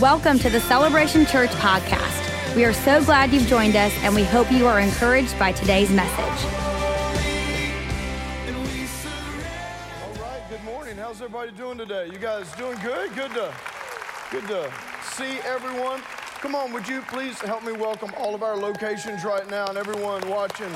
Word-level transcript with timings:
Welcome 0.00 0.38
to 0.40 0.48
the 0.48 0.60
Celebration 0.60 1.26
Church 1.26 1.50
podcast. 1.50 2.54
We 2.54 2.64
are 2.64 2.72
so 2.72 3.04
glad 3.04 3.32
you've 3.32 3.48
joined 3.48 3.74
us, 3.74 3.92
and 4.02 4.14
we 4.14 4.22
hope 4.22 4.52
you 4.52 4.64
are 4.68 4.78
encouraged 4.78 5.36
by 5.40 5.50
today's 5.50 5.90
message. 5.90 6.44
All 10.00 10.14
right, 10.22 10.40
good 10.48 10.62
morning. 10.62 10.96
How's 10.96 11.20
everybody 11.20 11.50
doing 11.50 11.78
today? 11.78 12.10
You 12.12 12.18
guys 12.20 12.52
doing 12.52 12.78
good? 12.80 13.12
Good 13.16 13.32
to, 13.32 13.52
good 14.30 14.46
to 14.46 14.72
see 15.02 15.40
everyone. 15.40 16.00
Come 16.42 16.54
on, 16.54 16.72
would 16.72 16.86
you 16.86 17.02
please 17.08 17.36
help 17.40 17.64
me 17.64 17.72
welcome 17.72 18.12
all 18.16 18.36
of 18.36 18.44
our 18.44 18.56
locations 18.56 19.24
right 19.24 19.50
now 19.50 19.66
and 19.66 19.76
everyone 19.76 20.20
watching 20.30 20.72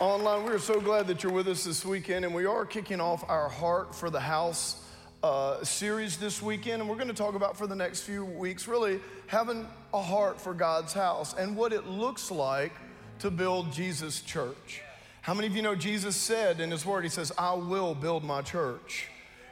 online. 0.00 0.44
We 0.44 0.52
are 0.52 0.58
so 0.58 0.80
glad 0.80 1.06
that 1.08 1.22
you're 1.22 1.32
with 1.32 1.48
us 1.48 1.64
this 1.64 1.84
weekend, 1.84 2.24
and 2.24 2.34
we 2.34 2.46
are 2.46 2.64
kicking 2.64 3.02
off 3.02 3.28
our 3.28 3.50
Heart 3.50 3.94
for 3.94 4.08
the 4.08 4.20
House 4.20 4.87
uh, 5.22 5.62
series 5.64 6.16
this 6.16 6.40
weekend, 6.40 6.80
and 6.80 6.88
we're 6.88 6.96
going 6.96 7.08
to 7.08 7.14
talk 7.14 7.34
about 7.34 7.56
for 7.56 7.66
the 7.66 7.74
next 7.74 8.02
few 8.02 8.24
weeks 8.24 8.68
really 8.68 9.00
having 9.26 9.66
a 9.92 10.00
heart 10.00 10.40
for 10.40 10.54
God's 10.54 10.92
house 10.92 11.34
and 11.34 11.56
what 11.56 11.72
it 11.72 11.86
looks 11.86 12.30
like 12.30 12.72
to 13.18 13.30
build 13.30 13.72
Jesus' 13.72 14.20
church. 14.20 14.82
How 15.22 15.34
many 15.34 15.48
of 15.48 15.56
you 15.56 15.62
know 15.62 15.74
Jesus 15.74 16.16
said 16.16 16.60
in 16.60 16.70
His 16.70 16.86
Word, 16.86 17.02
He 17.02 17.10
says, 17.10 17.32
I 17.36 17.54
will 17.54 17.94
build 17.94 18.22
my 18.22 18.42
church, 18.42 19.08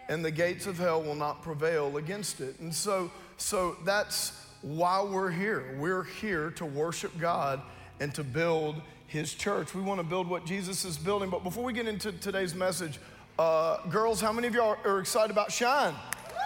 and 0.09 0.24
the 0.24 0.30
gates 0.30 0.66
of 0.66 0.79
hell 0.79 1.02
will 1.02 1.16
not 1.16 1.43
prevail 1.43 1.96
against 1.96 2.41
it. 2.41 2.60
And 2.60 2.73
so, 2.73 3.10
so 3.37 3.77
that's 3.85 4.41
why 4.62 5.02
we're 5.02 5.33
here. 5.33 5.77
We're 5.79 6.05
here 6.05 6.52
to 6.52 6.65
worship 6.65 7.19
God 7.19 7.60
and 7.98 8.15
to 8.15 8.23
build 8.23 8.80
His 9.09 9.35
church. 9.35 9.74
We 9.74 9.83
want 9.83 9.98
to 9.98 10.07
build 10.07 10.29
what 10.29 10.46
Jesus 10.46 10.85
is 10.85 10.96
building. 10.96 11.29
But 11.29 11.43
before 11.43 11.65
we 11.65 11.73
get 11.73 11.88
into 11.88 12.12
today's 12.12 12.55
message, 12.55 13.01
uh, 13.39 13.87
girls, 13.89 14.21
how 14.21 14.33
many 14.33 14.49
of 14.49 14.55
y'all 14.55 14.77
are 14.85 14.99
excited 14.99 15.31
about 15.31 15.53
Shine 15.53 15.95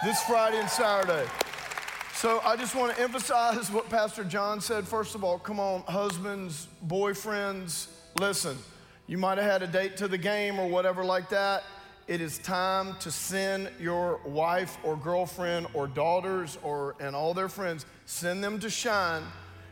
this 0.03 0.21
Friday 0.23 0.59
and 0.59 0.69
Saturday? 0.69 1.25
So 2.13 2.41
I 2.43 2.55
just 2.55 2.75
want 2.75 2.95
to 2.95 3.01
emphasize 3.01 3.71
what 3.71 3.89
Pastor 3.89 4.23
John 4.23 4.59
said. 4.59 4.87
First 4.87 5.15
of 5.15 5.23
all, 5.23 5.39
come 5.39 5.59
on, 5.59 5.81
husbands, 5.83 6.67
boyfriends, 6.85 7.87
listen. 8.19 8.57
You 9.07 9.17
might 9.17 9.37
have 9.37 9.49
had 9.49 9.63
a 9.63 9.67
date 9.67 9.97
to 9.97 10.07
the 10.07 10.17
game 10.17 10.59
or 10.59 10.67
whatever 10.67 11.03
like 11.03 11.29
that. 11.29 11.63
It 12.07 12.19
is 12.19 12.37
time 12.39 12.95
to 12.99 13.09
send 13.09 13.69
your 13.79 14.19
wife 14.25 14.77
or 14.83 14.97
girlfriend 14.97 15.67
or 15.73 15.87
daughters 15.87 16.57
or 16.61 16.95
and 16.99 17.15
all 17.15 17.33
their 17.33 17.49
friends, 17.49 17.85
send 18.05 18.43
them 18.43 18.59
to 18.59 18.69
Shine. 18.69 19.23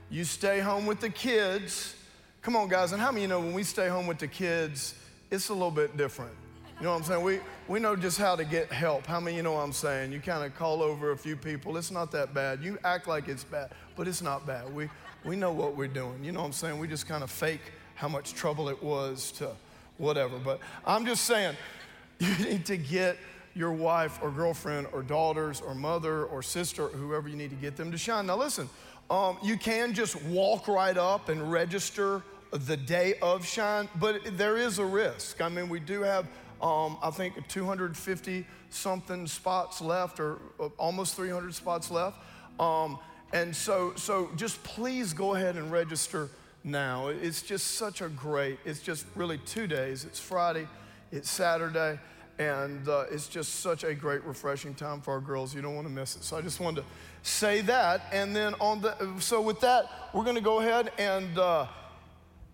You 0.10 0.24
stay 0.24 0.60
home 0.60 0.86
with 0.86 1.02
the 1.02 1.10
kids. 1.10 1.96
Come 2.42 2.56
on, 2.56 2.70
guys, 2.70 2.94
and 2.94 3.02
how 3.02 3.12
many 3.12 3.24
you 3.24 3.28
know 3.28 3.42
when 3.42 3.54
we 3.54 3.64
stay 3.64 3.90
home 3.90 4.08
with 4.08 4.20
the 4.20 4.28
kids, 4.28 4.96
it's 5.30 5.50
a 5.50 5.54
little 5.54 5.70
bit 5.70 5.98
different? 5.98 6.32
You 6.80 6.86
know 6.86 6.92
what 6.92 7.00
I'm 7.00 7.04
saying? 7.04 7.24
We, 7.24 7.40
we 7.68 7.80
know 7.82 7.98
just 7.98 8.18
how 8.18 8.38
to 8.38 8.46
get 8.46 8.72
help. 8.72 9.06
How 9.06 9.20
many 9.20 9.36
you 9.36 9.44
know 9.44 9.52
what 9.52 9.60
I'm 9.66 9.74
saying? 9.74 10.14
You 10.14 10.22
kind 10.22 10.46
of 10.46 10.58
call 10.58 10.82
over 10.82 11.12
a 11.12 11.18
few 11.18 11.36
people. 11.36 11.76
It's 11.76 11.92
not 11.92 12.10
that 12.14 12.34
bad. 12.34 12.64
You 12.64 12.78
act 12.86 13.06
like 13.06 13.28
it's 13.28 13.44
bad, 13.44 13.72
but 13.98 14.08
it's 14.08 14.22
not 14.22 14.48
bad. 14.48 14.74
We, 14.74 14.90
we 15.26 15.36
know 15.36 15.52
what 15.52 15.76
we're 15.76 15.90
doing. 15.90 16.24
You 16.24 16.32
know 16.32 16.40
what 16.40 16.46
I'm 16.46 16.54
saying? 16.54 16.80
We 16.80 16.88
just 16.88 17.06
kind 17.06 17.22
of 17.22 17.30
fake 17.30 17.74
how 17.96 18.08
much 18.08 18.34
trouble 18.34 18.70
it 18.70 18.82
was 18.82 19.34
to 19.34 19.52
whatever. 19.98 20.38
But 20.38 20.62
I'm 20.86 21.06
just 21.06 21.26
saying, 21.26 21.58
you 22.20 22.34
need 22.38 22.66
to 22.68 22.78
get 22.78 23.18
your 23.56 23.74
wife 23.74 24.18
or 24.22 24.32
girlfriend 24.32 24.88
or 24.94 25.04
daughters 25.04 25.60
or 25.60 25.76
mother 25.76 26.24
or 26.28 26.42
sister, 26.42 26.86
or 26.86 26.90
whoever 26.92 27.28
you 27.28 27.36
need 27.36 27.50
to 27.50 27.58
get 27.58 27.76
them 27.76 27.92
to 27.92 27.98
shine. 27.98 28.26
Now, 28.26 28.38
listen, 28.38 28.70
um, 29.10 29.38
you 29.44 29.58
can 29.58 29.94
just 29.94 30.22
walk 30.24 30.70
right 30.70 30.98
up 30.98 31.28
and 31.28 31.52
register 31.52 32.24
the 32.52 32.78
day 32.78 33.16
of 33.22 33.46
shine, 33.46 33.90
but 34.00 34.38
there 34.38 34.56
is 34.56 34.80
a 34.80 34.86
risk. 34.86 35.42
I 35.42 35.50
mean, 35.50 35.68
we 35.68 35.82
do 35.82 36.02
have 36.04 36.26
um, 36.62 36.98
I 37.02 37.10
think 37.10 37.48
250 37.48 38.46
something 38.70 39.28
spots 39.28 39.82
left, 39.82 40.20
or 40.20 40.40
uh, 40.60 40.68
almost 40.78 41.16
300 41.16 41.54
spots 41.54 41.90
left. 41.90 42.18
Um, 42.60 43.00
and 43.32 43.56
so, 43.56 43.94
so 43.96 44.30
just 44.36 44.62
please 44.64 45.14
go 45.14 45.36
ahead 45.36 45.56
and 45.56 45.72
register 45.72 46.30
now. 46.64 47.08
It's 47.08 47.42
just 47.42 47.76
such 47.76 48.02
a 48.02 48.10
great, 48.10 48.60
it's 48.66 48.82
just 48.82 49.06
really 49.16 49.38
two 49.40 49.68
days. 49.68 50.04
It's 50.04 50.20
Friday, 50.20 50.68
it's 51.12 51.30
Saturday, 51.30 52.00
and 52.40 52.88
uh, 52.88 53.06
it's 53.12 53.28
just 53.28 53.56
such 53.62 53.84
a 53.84 53.94
great, 53.94 54.24
refreshing 54.24 54.74
time 54.74 55.02
for 55.02 55.14
our 55.14 55.22
girls. 55.22 55.54
You 55.54 55.62
don't 55.62 55.76
want 55.76 55.88
to 55.88 55.94
miss 55.94 56.16
it. 56.16 56.24
So 56.24 56.38
I 56.38 56.42
just 56.42 56.60
wanted 56.60 56.82
to 56.82 56.88
say 57.22 57.62
that. 57.62 58.02
And 58.12 58.36
then 58.36 58.56
on 58.60 58.82
the, 58.82 58.96
so 59.20 59.42
with 59.42 59.60
that, 59.62 59.90
we're 60.14 60.24
going 60.24 60.36
to 60.36 60.42
go 60.42 60.60
ahead 60.60 60.92
and, 60.98 61.38
uh, 61.38 61.68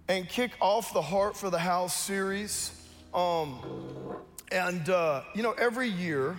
and 0.07 0.27
kick 0.27 0.51
off 0.59 0.93
the 0.93 1.01
Heart 1.01 1.37
for 1.37 1.49
the 1.49 1.59
House 1.59 1.95
series. 1.95 2.84
Um, 3.15 3.59
and, 4.51 4.89
uh, 4.89 5.21
you 5.33 5.41
know, 5.41 5.53
every 5.53 5.87
year 5.87 6.35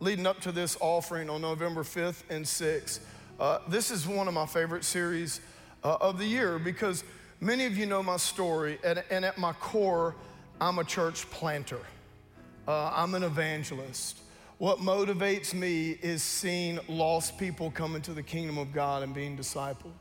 leading 0.00 0.26
up 0.26 0.40
to 0.40 0.52
this 0.52 0.76
offering 0.80 1.28
on 1.28 1.42
November 1.42 1.82
5th 1.82 2.22
and 2.30 2.46
6th, 2.46 3.00
uh, 3.38 3.58
this 3.68 3.90
is 3.90 4.08
one 4.08 4.26
of 4.26 4.32
my 4.32 4.46
favorite 4.46 4.84
series 4.84 5.42
uh, 5.82 5.98
of 6.00 6.18
the 6.18 6.24
year 6.24 6.58
because 6.58 7.04
many 7.40 7.66
of 7.66 7.76
you 7.76 7.84
know 7.84 8.02
my 8.02 8.16
story, 8.16 8.78
and, 8.82 9.04
and 9.10 9.24
at 9.26 9.36
my 9.36 9.52
core, 9.52 10.14
I'm 10.62 10.78
a 10.78 10.84
church 10.84 11.28
planter. 11.30 11.80
Uh, 12.66 12.90
I'm 12.94 13.14
an 13.14 13.22
evangelist. 13.22 14.18
What 14.56 14.78
motivates 14.78 15.52
me 15.52 15.90
is 15.90 16.22
seeing 16.22 16.80
lost 16.88 17.36
people 17.36 17.70
come 17.70 17.96
into 17.96 18.14
the 18.14 18.22
kingdom 18.22 18.56
of 18.56 18.72
God 18.72 19.02
and 19.02 19.12
being 19.12 19.36
discipled. 19.36 19.92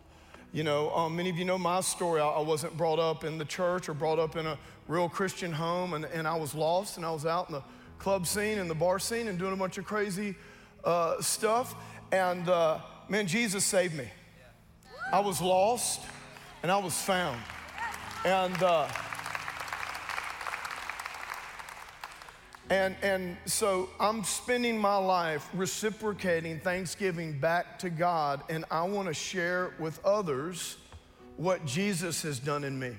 You 0.54 0.64
know, 0.64 0.94
um, 0.94 1.16
many 1.16 1.32
of 1.32 1.38
you 1.40 1.46
know 1.46 1.58
my 1.58 1.82
story. 1.82 2.22
I, 2.22 2.28
I, 2.28 2.40
wasn't 2.40 2.78
brought 2.78 3.00
up 3.00 3.24
in 3.24 3.40
the 3.40 3.46
church 3.46 3.90
or 3.90 3.96
brought 3.96 4.20
up 4.20 4.36
in 4.36 4.46
a 4.46 4.56
real 4.88 5.10
Christian 5.10 5.52
home, 5.52 5.96
and, 5.96 6.06
and 6.06 6.28
I 6.28 6.36
was 6.36 6.54
lost, 6.54 6.98
and 6.98 7.04
I 7.04 7.10
was 7.10 7.26
out 7.26 7.50
in 7.50 7.56
the 7.56 7.64
club 7.98 8.28
scene 8.28 8.60
and 8.60 8.70
the 8.70 8.76
bar 8.76 9.00
scene 9.00 9.28
and 9.30 9.40
doing 9.40 9.54
a 9.54 9.56
bunch 9.56 9.80
of 9.80 9.86
crazy 9.86 10.36
uh, 10.84 11.20
stuff. 11.22 11.74
And 12.12 12.48
uh, 12.48 12.78
man, 13.10 13.26
Jesus 13.26 13.66
saved 13.66 13.96
me. 13.96 14.08
I 15.12 15.22
was 15.22 15.42
lost, 15.42 16.02
and 16.62 16.72
I 16.72 16.78
was 16.78 16.94
found. 17.02 17.42
And 18.24 18.62
uh, 18.62 18.88
And, 22.70 22.96
and 23.02 23.38
so 23.46 23.90
I'm 24.00 24.24
spending 24.24 24.78
my 24.78 24.96
life 24.96 25.50
reciprocating 25.54 26.60
Thanksgiving 26.60 27.38
back 27.38 27.78
to 27.80 27.90
God, 27.90 28.42
and 28.50 28.64
I 28.72 28.84
want 28.84 29.10
to 29.10 29.14
share 29.14 29.74
with 29.80 30.04
others 30.06 30.78
what 31.36 31.66
Jesus 31.66 32.22
has 32.22 32.40
done 32.40 32.64
in 32.64 32.80
me. 32.80 32.96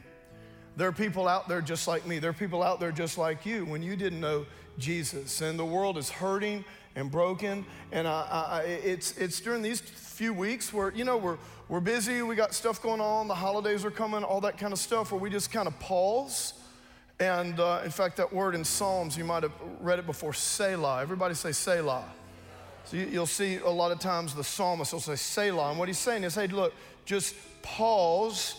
There 0.77 0.89
are 0.89 0.93
people 0.93 1.29
out 1.29 1.49
there 1.49 1.61
just 1.61 1.89
like 1.89 2.05
me. 2.07 2.19
There 2.19 2.31
are 2.31 2.35
people 2.35 2.63
out 2.63 2.81
there 2.81 2.93
just 2.93 3.17
like 3.17 3.47
you 3.47 3.65
when 3.65 3.83
you 3.83 3.97
didn't 3.97 4.21
know 4.21 4.45
Jesus. 4.77 5.41
And 5.41 5.59
the 5.59 5.65
world 5.65 5.97
is 5.97 6.11
hurting 6.11 6.65
and 6.97 7.11
broken. 7.11 7.65
And 7.93 8.09
I, 8.09 8.47
I, 8.49 8.61
it's, 8.63 9.17
it's 9.17 9.41
during 9.41 9.63
these 9.63 9.81
few 9.81 10.35
weeks 10.35 10.73
where, 10.73 10.93
you 10.93 11.05
know, 11.05 11.17
we're, 11.17 11.39
we're 11.69 11.81
busy, 11.81 12.23
we 12.23 12.35
got 12.35 12.55
stuff 12.55 12.83
going 12.83 13.01
on, 13.01 13.29
the 13.29 13.35
holidays 13.35 13.85
are 13.85 13.91
coming, 13.91 14.25
all 14.25 14.41
that 14.43 14.59
kind 14.59 14.73
of 14.73 14.79
stuff, 14.79 15.13
where 15.13 15.21
we 15.21 15.31
just 15.31 15.53
kind 15.53 15.69
of 15.69 15.79
pause 15.79 16.55
and 17.21 17.61
uh, 17.61 17.83
in 17.85 17.91
fact, 17.91 18.17
that 18.17 18.33
word 18.33 18.55
in 18.55 18.65
Psalms, 18.65 19.17
you 19.17 19.25
might 19.25 19.43
have 19.43 19.53
read 19.81 19.99
it 19.99 20.07
before, 20.07 20.33
Selah. 20.33 21.01
Everybody 21.01 21.35
say 21.35 21.53
Selah. 21.53 22.05
So 22.85 22.97
you, 22.97 23.19
will 23.19 23.27
see 23.27 23.59
a 23.59 23.71
lot 23.71 23.93
of 23.93 23.99
times 23.99 24.35
the 24.35 24.45
psalmist 24.45 24.93
will 24.93 25.01
say 25.01 25.17
Selah. 25.17 25.71
And 25.71 25.79
what 25.79 25.89
he's 25.89 25.99
saying 25.99 26.25
is, 26.25 26.35
hey, 26.35 26.49
look, 26.49 26.75
just 27.05 27.35
pause 27.63 28.57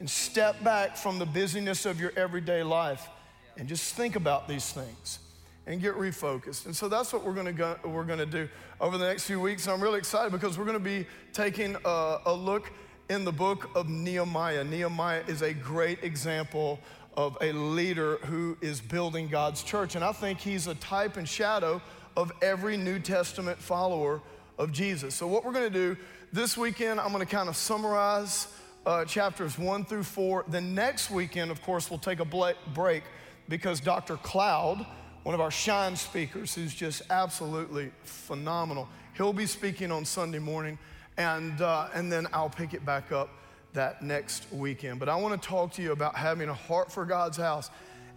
and 0.00 0.08
step 0.08 0.62
back 0.62 0.96
from 0.96 1.18
the 1.18 1.26
busyness 1.26 1.84
of 1.84 2.00
your 2.00 2.12
everyday 2.16 2.62
life 2.62 3.08
and 3.56 3.68
just 3.68 3.94
think 3.94 4.16
about 4.16 4.48
these 4.48 4.72
things 4.72 5.18
and 5.66 5.82
get 5.82 5.94
refocused. 5.94 6.66
And 6.66 6.74
so 6.74 6.88
that's 6.88 7.12
what 7.12 7.24
we're 7.24 7.34
gonna 7.34 7.52
go, 7.52 7.76
we're 7.84 8.04
gonna 8.04 8.24
do 8.24 8.48
over 8.80 8.96
the 8.96 9.06
next 9.06 9.24
few 9.24 9.40
weeks. 9.40 9.66
And 9.66 9.74
I'm 9.74 9.82
really 9.82 9.98
excited 9.98 10.32
because 10.32 10.56
we're 10.56 10.64
gonna 10.64 10.78
be 10.78 11.06
taking 11.32 11.76
a, 11.84 12.18
a 12.24 12.32
look 12.32 12.72
in 13.10 13.24
the 13.24 13.32
book 13.32 13.70
of 13.74 13.88
Nehemiah. 13.88 14.64
Nehemiah 14.64 15.24
is 15.26 15.42
a 15.42 15.52
great 15.52 16.04
example 16.04 16.78
of 17.18 17.36
a 17.40 17.50
leader 17.50 18.18
who 18.26 18.56
is 18.60 18.80
building 18.80 19.26
God's 19.26 19.64
church. 19.64 19.96
And 19.96 20.04
I 20.04 20.12
think 20.12 20.38
he's 20.38 20.68
a 20.68 20.76
type 20.76 21.16
and 21.16 21.28
shadow 21.28 21.82
of 22.16 22.30
every 22.40 22.76
New 22.76 23.00
Testament 23.00 23.58
follower 23.58 24.20
of 24.56 24.70
Jesus. 24.70 25.16
So, 25.16 25.26
what 25.26 25.44
we're 25.44 25.52
gonna 25.52 25.68
do 25.68 25.96
this 26.32 26.56
weekend, 26.56 27.00
I'm 27.00 27.10
gonna 27.10 27.26
kind 27.26 27.48
of 27.48 27.56
summarize 27.56 28.46
uh, 28.86 29.04
chapters 29.04 29.58
one 29.58 29.84
through 29.84 30.04
four. 30.04 30.44
The 30.46 30.60
next 30.60 31.10
weekend, 31.10 31.50
of 31.50 31.60
course, 31.60 31.90
we'll 31.90 31.98
take 31.98 32.20
a 32.20 32.54
break 32.72 33.02
because 33.48 33.80
Dr. 33.80 34.16
Cloud, 34.18 34.86
one 35.24 35.34
of 35.34 35.40
our 35.40 35.50
Shine 35.50 35.96
speakers, 35.96 36.54
who's 36.54 36.72
just 36.72 37.02
absolutely 37.10 37.90
phenomenal, 38.04 38.88
he'll 39.16 39.32
be 39.32 39.46
speaking 39.46 39.90
on 39.90 40.04
Sunday 40.04 40.38
morning, 40.38 40.78
and, 41.16 41.60
uh, 41.62 41.88
and 41.94 42.12
then 42.12 42.28
I'll 42.32 42.48
pick 42.48 42.74
it 42.74 42.86
back 42.86 43.10
up 43.10 43.28
that 43.74 44.02
next 44.02 44.50
weekend. 44.52 44.98
But 44.98 45.08
I 45.08 45.16
want 45.16 45.40
to 45.40 45.48
talk 45.48 45.72
to 45.72 45.82
you 45.82 45.92
about 45.92 46.16
having 46.16 46.48
a 46.48 46.54
heart 46.54 46.90
for 46.90 47.04
God's 47.04 47.36
house 47.36 47.70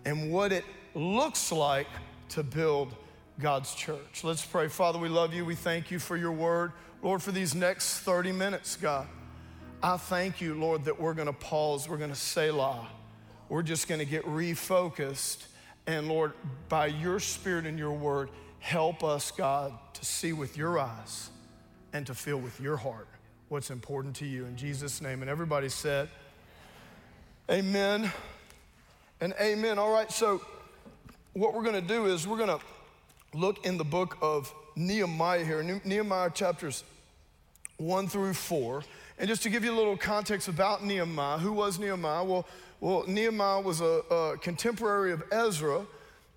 and 0.05 0.31
what 0.31 0.51
it 0.51 0.65
looks 0.95 1.51
like 1.51 1.87
to 2.29 2.43
build 2.43 2.95
God's 3.39 3.73
church. 3.73 4.23
Let's 4.23 4.45
pray. 4.45 4.67
Father, 4.67 4.99
we 4.99 5.09
love 5.09 5.33
you. 5.33 5.45
We 5.45 5.55
thank 5.55 5.91
you 5.91 5.99
for 5.99 6.15
your 6.15 6.31
word. 6.31 6.71
Lord, 7.01 7.21
for 7.21 7.31
these 7.31 7.55
next 7.55 7.99
30 7.99 8.31
minutes, 8.31 8.75
God, 8.75 9.07
I 9.81 9.97
thank 9.97 10.41
you, 10.41 10.53
Lord, 10.53 10.85
that 10.85 10.99
we're 10.99 11.13
going 11.13 11.27
to 11.27 11.33
pause. 11.33 11.89
We're 11.89 11.97
going 11.97 12.11
to 12.11 12.15
say, 12.15 12.51
La. 12.51 12.87
We're 13.49 13.63
just 13.63 13.87
going 13.87 13.99
to 13.99 14.05
get 14.05 14.23
refocused. 14.25 15.45
And 15.87 16.07
Lord, 16.07 16.33
by 16.69 16.87
your 16.87 17.19
spirit 17.19 17.65
and 17.65 17.77
your 17.77 17.91
word, 17.91 18.29
help 18.59 19.03
us, 19.03 19.31
God, 19.31 19.73
to 19.95 20.05
see 20.05 20.31
with 20.31 20.55
your 20.55 20.79
eyes 20.79 21.29
and 21.91 22.05
to 22.07 22.13
feel 22.13 22.37
with 22.37 22.61
your 22.61 22.77
heart 22.77 23.07
what's 23.51 23.69
important 23.69 24.15
to 24.15 24.25
you. 24.25 24.45
In 24.45 24.55
Jesus' 24.55 25.01
name. 25.01 25.21
And 25.21 25.29
everybody 25.29 25.67
said, 25.67 26.07
Amen 27.49 28.09
and 29.19 29.33
amen. 29.41 29.77
All 29.77 29.91
right, 29.91 30.09
so 30.09 30.41
what 31.33 31.53
we're 31.53 31.63
going 31.63 31.75
to 31.75 31.81
do 31.81 32.05
is 32.05 32.25
we're 32.25 32.37
going 32.37 32.57
to 32.57 32.61
look 33.33 33.65
in 33.65 33.77
the 33.77 33.83
book 33.83 34.17
of 34.21 34.53
Nehemiah 34.77 35.43
here, 35.43 35.81
Nehemiah 35.83 36.29
chapters 36.29 36.85
1 37.75 38.07
through 38.07 38.35
4. 38.35 38.85
And 39.19 39.27
just 39.27 39.43
to 39.43 39.49
give 39.49 39.65
you 39.65 39.73
a 39.73 39.75
little 39.75 39.97
context 39.97 40.47
about 40.47 40.85
Nehemiah, 40.85 41.37
who 41.37 41.51
was 41.51 41.77
Nehemiah? 41.77 42.23
Well, 42.23 42.47
well 42.79 43.03
Nehemiah 43.05 43.59
was 43.59 43.81
a, 43.81 44.01
a 44.09 44.37
contemporary 44.37 45.11
of 45.11 45.23
Ezra. 45.29 45.85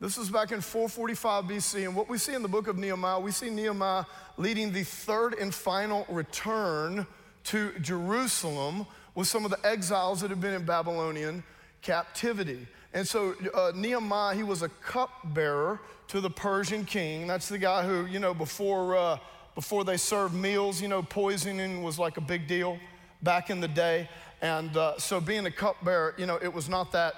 This 0.05 0.19
was 0.19 0.29
back 0.29 0.53
in 0.53 0.61
445 0.61 1.45
BC. 1.45 1.87
And 1.87 1.97
what 1.97 2.11
we 2.11 2.19
see 2.19 2.35
in 2.35 2.43
the 2.43 2.49
book 2.49 2.69
of 2.69 2.77
Nehemiah, 2.77 3.19
we 3.19 3.31
see 3.31 3.49
Nehemiah 3.49 4.05
leading 4.37 4.71
the 4.71 4.83
third 4.83 5.33
and 5.33 5.53
final 5.55 6.05
return 6.11 7.07
to 7.45 7.73
Jerusalem 7.81 8.85
with 9.15 9.29
some 9.29 9.47
of 9.47 9.51
the 9.51 9.67
exiles 9.67 10.21
that 10.21 10.29
had 10.29 10.43
been 10.43 10.53
in 10.53 10.67
Babylonian 10.67 11.43
captivity. 11.81 12.67
And 12.93 13.09
so 13.09 13.35
uh, 13.55 13.73
Nehemiah, 13.75 14.35
he 14.35 14.43
was 14.43 14.61
a 14.61 14.69
cupbearer 14.69 15.81
to 16.09 16.21
the 16.21 16.29
Persian 16.29 16.85
king. 16.85 17.27
That's 17.27 17.49
the 17.49 17.57
guy 17.57 17.83
who, 17.83 18.05
you 18.05 18.19
know, 18.19 18.35
before, 18.35 18.97
uh, 18.97 19.17
before 19.55 19.85
they 19.85 19.97
served 19.97 20.35
meals, 20.35 20.83
you 20.83 20.89
know, 20.89 21.03
poisoning 21.03 21.83
was 21.83 21.99
like 21.99 22.19
a 22.19 22.21
big 22.21 22.47
deal 22.47 22.79
back 23.23 23.49
in 23.49 23.59
the 23.59 23.69
day. 23.69 24.11
And 24.43 24.77
uh, 24.77 24.99
so 24.99 25.19
being 25.19 25.47
a 25.47 25.51
cupbearer, 25.51 26.15
you 26.19 26.27
know, 26.27 26.39
it 26.43 26.53
was 26.53 26.69
not 26.69 26.93
that 26.93 27.15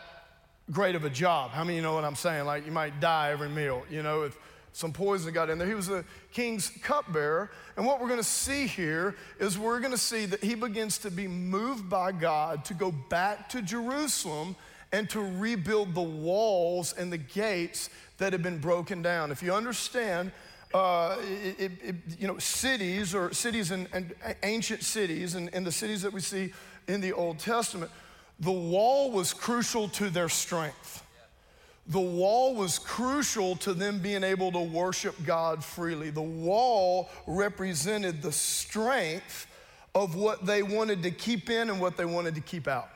great 0.70 0.94
of 0.94 1.04
a 1.04 1.10
job. 1.10 1.50
How 1.50 1.64
many 1.64 1.76
you 1.76 1.82
know 1.82 1.94
what 1.94 2.04
I'm 2.04 2.16
saying? 2.16 2.44
Like 2.44 2.66
you 2.66 2.72
might 2.72 3.00
die 3.00 3.30
every 3.30 3.48
meal, 3.48 3.84
you 3.90 4.02
know, 4.02 4.22
if 4.22 4.36
some 4.76 4.92
poison 4.92 5.32
got 5.32 5.48
in 5.48 5.56
there. 5.56 5.66
He 5.66 5.74
was 5.74 5.86
the 5.86 6.04
king's 6.32 6.68
cupbearer. 6.82 7.50
And 7.78 7.86
what 7.86 7.98
we're 7.98 8.08
going 8.08 8.20
to 8.20 8.24
see 8.24 8.66
here 8.66 9.16
is 9.40 9.58
we're 9.58 9.80
going 9.80 9.92
to 9.92 9.98
see 9.98 10.26
that 10.26 10.44
he 10.44 10.54
begins 10.54 10.98
to 10.98 11.10
be 11.10 11.26
moved 11.26 11.88
by 11.88 12.12
God 12.12 12.62
to 12.66 12.74
go 12.74 12.92
back 12.92 13.48
to 13.50 13.62
Jerusalem 13.62 14.54
and 14.92 15.08
to 15.10 15.20
rebuild 15.20 15.94
the 15.94 16.02
walls 16.02 16.92
and 16.92 17.10
the 17.10 17.16
gates 17.16 17.88
that 18.18 18.34
have 18.34 18.42
been 18.42 18.58
broken 18.58 19.00
down. 19.00 19.30
If 19.30 19.42
you 19.42 19.54
understand, 19.54 20.30
uh, 20.74 21.16
it, 21.58 21.72
it, 21.82 21.94
you 22.18 22.26
know, 22.26 22.36
cities 22.36 23.14
or 23.14 23.32
cities 23.32 23.70
and, 23.70 23.88
ancient 24.42 24.82
cities 24.82 25.34
and 25.36 25.66
the 25.66 25.72
cities 25.72 26.02
that 26.02 26.12
we 26.12 26.20
see 26.20 26.52
in 26.86 27.00
the 27.00 27.14
Old 27.14 27.38
Testament, 27.38 27.90
the 28.40 28.52
wall 28.52 29.10
was 29.10 29.32
crucial 29.32 29.88
to 29.90 30.10
their 30.10 30.28
strength. 30.28 31.02
The 31.88 32.00
wall 32.00 32.54
was 32.54 32.78
crucial 32.78 33.56
to 33.56 33.72
them 33.72 34.00
being 34.00 34.24
able 34.24 34.50
to 34.52 34.60
worship 34.60 35.14
God 35.24 35.64
freely. 35.64 36.10
The 36.10 36.20
wall 36.20 37.08
represented 37.26 38.22
the 38.22 38.32
strength 38.32 39.46
of 39.94 40.16
what 40.16 40.44
they 40.44 40.62
wanted 40.62 41.02
to 41.04 41.10
keep 41.10 41.48
in 41.48 41.70
and 41.70 41.80
what 41.80 41.96
they 41.96 42.04
wanted 42.04 42.34
to 42.34 42.40
keep 42.40 42.66
out. 42.66 42.90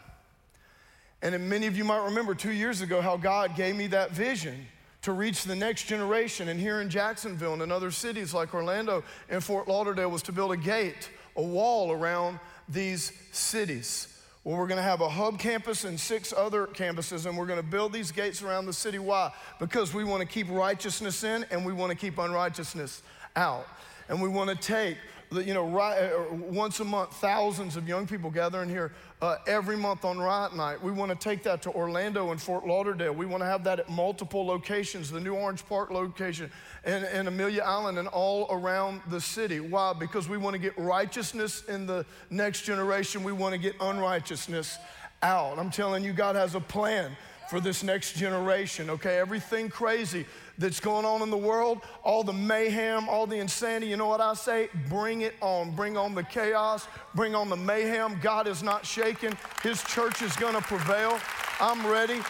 And 1.23 1.49
many 1.49 1.67
of 1.67 1.77
you 1.77 1.85
might 1.85 2.05
remember 2.05 2.35
two 2.35 2.53
years 2.53 2.81
ago 2.81 3.01
how 3.01 3.17
God 3.17 3.55
gave 3.55 3.77
me 3.77 3.87
that 3.89 4.11
vision 4.11 4.67
to 5.03 5.13
reach 5.13 5.45
the 5.45 5.55
next 5.55 5.85
generation. 5.85 6.49
And 6.49 6.59
here 6.59 6.81
in 6.81 6.91
Jacksonville 6.91 7.53
and 7.53 7.63
in 7.63 7.71
other 7.71 7.91
cities 7.91 8.35
like 8.35 8.55
Orlando 8.55 9.05
and 9.29 9.43
Fort 9.43 9.69
Lauderdale 9.69 10.11
was 10.11 10.23
to 10.23 10.33
build 10.33 10.53
a 10.53 10.57
gate, 10.57 11.11
a 11.37 11.43
wall 11.43 11.93
around 11.93 12.41
these 12.69 13.13
cities. 13.33 14.10
Well, 14.43 14.57
we're 14.57 14.69
going 14.69 14.79
to 14.79 14.83
have 14.83 15.03
a 15.03 15.09
hub 15.09 15.39
campus 15.39 15.85
and 15.85 16.01
six 16.01 16.33
other 16.35 16.67
campuses, 16.67 17.27
and 17.27 17.37
we're 17.37 17.47
going 17.47 17.61
to 17.61 17.67
build 17.67 17.93
these 17.93 18.11
gates 18.11 18.41
around 18.41 18.65
the 18.65 18.73
city. 18.73 18.99
Why? 18.99 19.33
Because 19.59 19.93
we 19.93 20.03
want 20.03 20.23
to 20.23 20.27
keep 20.27 20.49
righteousness 20.51 21.25
in 21.25 21.45
and 21.51 21.67
we 21.67 21.75
want 21.75 21.91
to 21.91 21.97
keep 21.97 22.17
unrighteousness 22.17 23.03
out. 23.37 23.67
And 24.09 24.23
we 24.23 24.31
want 24.31 24.49
to 24.49 24.57
take 24.57 24.97
you 25.32 25.55
know, 25.55 25.65
right, 25.65 26.12
uh, 26.12 26.35
once 26.35 26.81
a 26.81 26.85
month, 26.85 27.12
thousands 27.17 27.77
of 27.77 27.87
young 27.87 28.06
people 28.06 28.31
gathering 28.31 28.69
here 28.69 28.93
uh, 29.23 29.37
every 29.47 29.77
month 29.77 30.05
on 30.05 30.19
Riot 30.19 30.56
Night. 30.56 30.82
We 30.82 30.91
want 30.91 31.11
to 31.11 31.17
take 31.17 31.44
that 31.44 31.62
to 31.62 31.71
Orlando 31.71 32.32
and 32.32 32.43
Fort 32.43 32.67
Lauderdale. 32.67 33.12
We 33.12 33.27
want 33.27 33.43
to 33.43 33.47
have 33.47 33.62
that 33.65 33.79
at 33.79 33.88
multiple 33.88 34.44
locations, 34.44 35.11
the 35.11 35.21
new 35.21 35.35
Orange 35.35 35.65
Park 35.67 35.91
location 35.91 36.50
and, 36.85 37.05
and 37.05 37.29
Amelia 37.29 37.62
Island 37.62 37.99
and 37.99 38.09
all 38.09 38.49
around 38.50 39.03
the 39.09 39.21
city. 39.21 39.61
Why? 39.61 39.93
Because 39.93 40.29
we 40.29 40.37
want 40.37 40.55
to 40.55 40.59
get 40.59 40.77
righteousness 40.77 41.65
in 41.67 41.87
the 41.87 42.05
next 42.31 42.62
generation. 42.62 43.23
We 43.23 43.32
want 43.32 43.53
to 43.53 43.59
get 43.59 43.77
unrighteousness 43.81 44.79
out. 45.23 45.59
I'm 45.59 45.71
telling 45.71 46.03
you, 46.03 46.12
God 46.12 46.35
has 46.35 46.56
a 46.56 46.61
plan 46.61 47.17
for 47.50 47.61
this 47.61 47.82
next 47.82 48.17
generation, 48.17 48.88
okay? 48.91 49.19
Everything 49.19 49.69
crazy 49.69 50.25
that's 50.61 50.79
going 50.79 51.07
on 51.07 51.23
in 51.23 51.31
the 51.31 51.37
world, 51.37 51.81
all 52.05 52.23
the 52.23 52.35
mayhem, 52.35 53.09
all 53.09 53.27
the 53.27 53.37
insanity, 53.37 53.87
you 53.87 53.97
know 53.97 54.07
what 54.07 54.21
I 54.21 54.35
say? 54.35 54.69
Bring 54.89 55.23
it 55.23 55.35
on. 55.41 55.75
Bring 55.75 55.97
on 55.97 56.15
the 56.15 56.23
chaos, 56.23 56.87
bring 57.15 57.35
on 57.35 57.49
the 57.49 57.57
mayhem. 57.57 58.21
God 58.21 58.47
is 58.47 58.62
not 58.62 58.85
shaken, 58.85 59.37
His 59.62 59.83
church 59.85 60.21
is 60.21 60.37
gonna 60.37 60.61
prevail. 60.61 61.19
I'm 61.59 61.87
ready. 61.87 62.21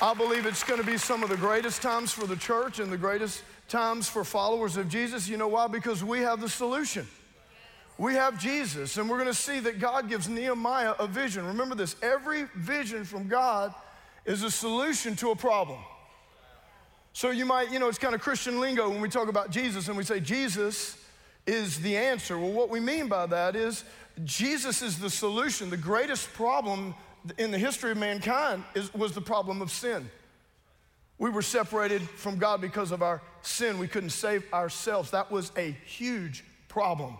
I 0.00 0.14
believe 0.14 0.46
it's 0.46 0.62
gonna 0.62 0.84
be 0.84 0.96
some 0.96 1.24
of 1.24 1.28
the 1.28 1.36
greatest 1.36 1.82
times 1.82 2.12
for 2.12 2.26
the 2.26 2.36
church 2.36 2.78
and 2.78 2.92
the 2.92 2.96
greatest 2.96 3.42
times 3.68 4.08
for 4.08 4.24
followers 4.24 4.76
of 4.76 4.88
Jesus. 4.88 5.28
You 5.28 5.38
know 5.38 5.48
why? 5.48 5.66
Because 5.66 6.04
we 6.04 6.20
have 6.20 6.40
the 6.40 6.48
solution. 6.48 7.06
We 7.98 8.14
have 8.14 8.38
Jesus, 8.38 8.96
and 8.96 9.10
we're 9.10 9.18
gonna 9.18 9.34
see 9.34 9.58
that 9.60 9.80
God 9.80 10.08
gives 10.08 10.28
Nehemiah 10.28 10.94
a 11.00 11.08
vision. 11.08 11.46
Remember 11.46 11.74
this 11.74 11.96
every 12.00 12.44
vision 12.54 13.04
from 13.04 13.26
God 13.26 13.74
is 14.24 14.44
a 14.44 14.50
solution 14.50 15.16
to 15.16 15.30
a 15.30 15.36
problem. 15.36 15.80
So 17.16 17.30
you 17.30 17.46
might, 17.46 17.72
you 17.72 17.78
know, 17.78 17.88
it's 17.88 17.96
kind 17.96 18.14
of 18.14 18.20
Christian 18.20 18.60
lingo 18.60 18.90
when 18.90 19.00
we 19.00 19.08
talk 19.08 19.28
about 19.28 19.48
Jesus 19.48 19.88
and 19.88 19.96
we 19.96 20.04
say 20.04 20.20
Jesus 20.20 21.02
is 21.46 21.80
the 21.80 21.96
answer. 21.96 22.38
Well, 22.38 22.52
what 22.52 22.68
we 22.68 22.78
mean 22.78 23.08
by 23.08 23.24
that 23.24 23.56
is 23.56 23.84
Jesus 24.26 24.82
is 24.82 24.98
the 24.98 25.08
solution. 25.08 25.70
The 25.70 25.78
greatest 25.78 26.30
problem 26.34 26.94
in 27.38 27.52
the 27.52 27.58
history 27.58 27.92
of 27.92 27.96
mankind 27.96 28.64
is, 28.74 28.92
was 28.92 29.12
the 29.12 29.22
problem 29.22 29.62
of 29.62 29.70
sin. 29.70 30.10
We 31.16 31.30
were 31.30 31.40
separated 31.40 32.02
from 32.02 32.36
God 32.36 32.60
because 32.60 32.92
of 32.92 33.00
our 33.00 33.22
sin. 33.40 33.78
We 33.78 33.88
couldn't 33.88 34.10
save 34.10 34.44
ourselves. 34.52 35.12
That 35.12 35.30
was 35.32 35.52
a 35.56 35.70
huge 35.86 36.44
problem 36.68 37.16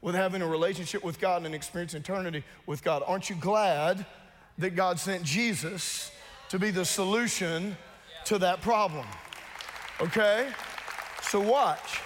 with 0.00 0.14
having 0.14 0.42
a 0.42 0.46
relationship 0.46 1.02
with 1.02 1.18
God 1.18 1.44
and 1.44 1.56
experiencing 1.56 2.02
eternity 2.02 2.44
with 2.66 2.84
God. 2.84 3.02
Aren't 3.04 3.28
you 3.28 3.34
glad 3.34 4.06
that 4.58 4.76
God 4.76 5.00
sent 5.00 5.24
Jesus 5.24 6.12
to 6.50 6.58
be 6.60 6.70
the 6.70 6.84
solution 6.84 7.76
to 8.28 8.38
that 8.38 8.60
problem. 8.60 9.06
Okay? 10.02 10.50
So 11.22 11.40
watch. 11.40 12.00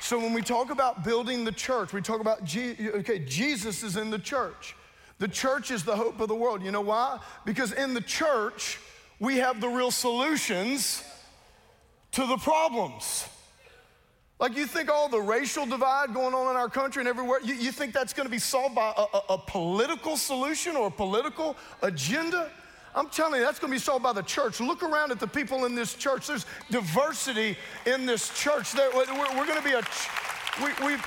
So 0.00 0.18
when 0.18 0.32
we 0.32 0.40
talk 0.40 0.70
about 0.70 1.04
building 1.04 1.44
the 1.44 1.52
church, 1.52 1.92
we 1.92 2.00
talk 2.00 2.20
about, 2.20 2.42
Je- 2.42 2.76
okay, 2.94 3.18
Jesus 3.18 3.82
is 3.82 3.98
in 3.98 4.08
the 4.08 4.18
church. 4.18 4.74
The 5.18 5.28
church 5.28 5.70
is 5.70 5.84
the 5.84 5.94
hope 5.94 6.20
of 6.20 6.28
the 6.28 6.34
world. 6.34 6.62
You 6.62 6.70
know 6.70 6.80
why? 6.80 7.18
Because 7.44 7.72
in 7.72 7.92
the 7.92 8.00
church, 8.00 8.78
we 9.20 9.38
have 9.38 9.60
the 9.60 9.68
real 9.68 9.90
solutions 9.90 11.04
to 12.12 12.26
the 12.26 12.38
problems. 12.38 13.28
Like 14.38 14.56
you 14.56 14.64
think 14.64 14.88
all 14.90 15.10
the 15.10 15.20
racial 15.20 15.66
divide 15.66 16.14
going 16.14 16.32
on 16.32 16.50
in 16.50 16.56
our 16.56 16.70
country 16.70 17.02
and 17.02 17.08
everywhere, 17.08 17.40
you, 17.44 17.54
you 17.54 17.72
think 17.72 17.92
that's 17.92 18.14
gonna 18.14 18.30
be 18.30 18.38
solved 18.38 18.74
by 18.74 18.94
a, 18.96 19.02
a, 19.02 19.22
a 19.34 19.38
political 19.38 20.16
solution 20.16 20.76
or 20.76 20.86
a 20.86 20.90
political 20.90 21.56
agenda? 21.82 22.50
I'm 22.98 23.08
telling 23.10 23.38
you, 23.38 23.46
that's 23.46 23.60
going 23.60 23.72
to 23.72 23.76
be 23.76 23.80
solved 23.80 24.02
by 24.02 24.12
the 24.12 24.22
church. 24.22 24.58
Look 24.60 24.82
around 24.82 25.12
at 25.12 25.20
the 25.20 25.26
people 25.28 25.66
in 25.66 25.76
this 25.76 25.94
church. 25.94 26.26
There's 26.26 26.46
diversity 26.68 27.56
in 27.86 28.06
this 28.06 28.36
church. 28.36 28.74
We're, 28.74 29.46
going 29.46 29.56
to 29.56 29.62
be 29.62 29.74
a, 29.74 29.82
we, 30.60 30.84
we've, 30.84 31.04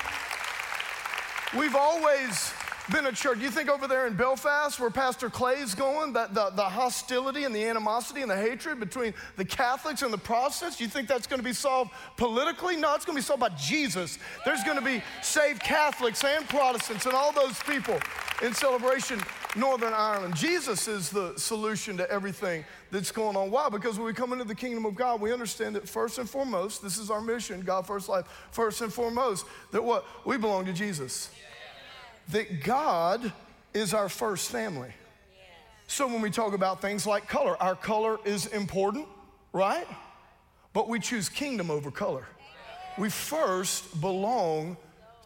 we've 1.58 1.76
always 1.76 2.54
been 2.92 3.08
a 3.08 3.12
church. 3.12 3.40
You 3.40 3.52
think 3.52 3.70
over 3.70 3.90
there 3.90 4.08
in 4.08 4.16
Belfast, 4.16 4.80
where 4.80 4.90
Pastor 4.90 5.30
Clay's 5.30 5.76
going, 5.76 6.14
that 6.14 6.34
the, 6.34 6.52
the 6.52 6.64
hostility 6.64 7.44
and 7.44 7.54
the 7.54 7.66
animosity 7.66 8.22
and 8.22 8.32
the 8.32 8.38
hatred 8.38 8.80
between 8.80 9.14
the 9.36 9.44
Catholics 9.44 10.02
and 10.02 10.14
the 10.14 10.18
Protestants, 10.18 10.80
you 10.80 10.88
think 10.88 11.10
that's 11.10 11.28
going 11.28 11.42
to 11.42 11.44
be 11.44 11.54
solved 11.54 11.92
politically? 12.16 12.78
No, 12.78 12.96
it's 12.96 13.04
going 13.04 13.18
to 13.18 13.22
be 13.22 13.26
solved 13.26 13.42
by 13.42 13.50
Jesus. 13.50 14.18
There's 14.46 14.64
going 14.64 14.78
to 14.78 14.86
be 14.86 15.04
saved 15.22 15.62
Catholics 15.62 16.24
and 16.24 16.48
Protestants 16.48 17.06
and 17.06 17.14
all 17.14 17.34
those 17.34 17.62
people 17.64 18.00
in 18.42 18.54
celebration 18.54 19.20
Northern 19.56 19.94
Ireland. 19.94 20.36
Jesus 20.36 20.88
is 20.88 21.10
the 21.10 21.34
solution 21.38 21.98
to 21.98 22.10
everything 22.10 22.64
that's 22.90 23.12
going 23.12 23.36
on. 23.36 23.52
Why? 23.52 23.70
Because 23.70 23.98
when 23.98 24.06
we 24.06 24.14
come 24.14 24.32
into 24.32 24.46
the 24.46 24.56
kingdom 24.56 24.86
of 24.86 24.96
God, 24.96 25.20
we 25.20 25.34
understand 25.34 25.76
that 25.76 25.88
first 25.90 26.18
and 26.20 26.30
foremost, 26.30 26.82
this 26.82 26.98
is 26.98 27.10
our 27.10 27.22
mission, 27.22 27.62
God 27.62 27.86
first 27.86 28.08
life, 28.08 28.26
first 28.52 28.82
and 28.82 28.92
foremost, 28.92 29.46
that 29.72 29.84
what? 29.84 30.06
We 30.26 30.38
belong 30.38 30.66
to 30.66 30.74
Jesus. 30.74 31.30
That 32.30 32.64
God 32.64 33.34
is 33.74 33.94
our 33.94 34.08
first 34.08 34.50
family. 34.50 34.92
So 35.88 36.08
when 36.08 36.22
we 36.22 36.30
talk 36.30 36.54
about 36.54 36.82
things 36.82 37.06
like 37.06 37.28
color, 37.28 37.62
our 37.62 37.76
color 37.76 38.18
is 38.24 38.46
important, 38.48 39.08
right? 39.52 39.88
But 40.72 40.88
we 40.88 41.00
choose 41.00 41.28
kingdom 41.28 41.70
over 41.70 41.92
color. 41.92 42.26
We 42.98 43.10
first 43.10 44.00
belong 44.00 44.78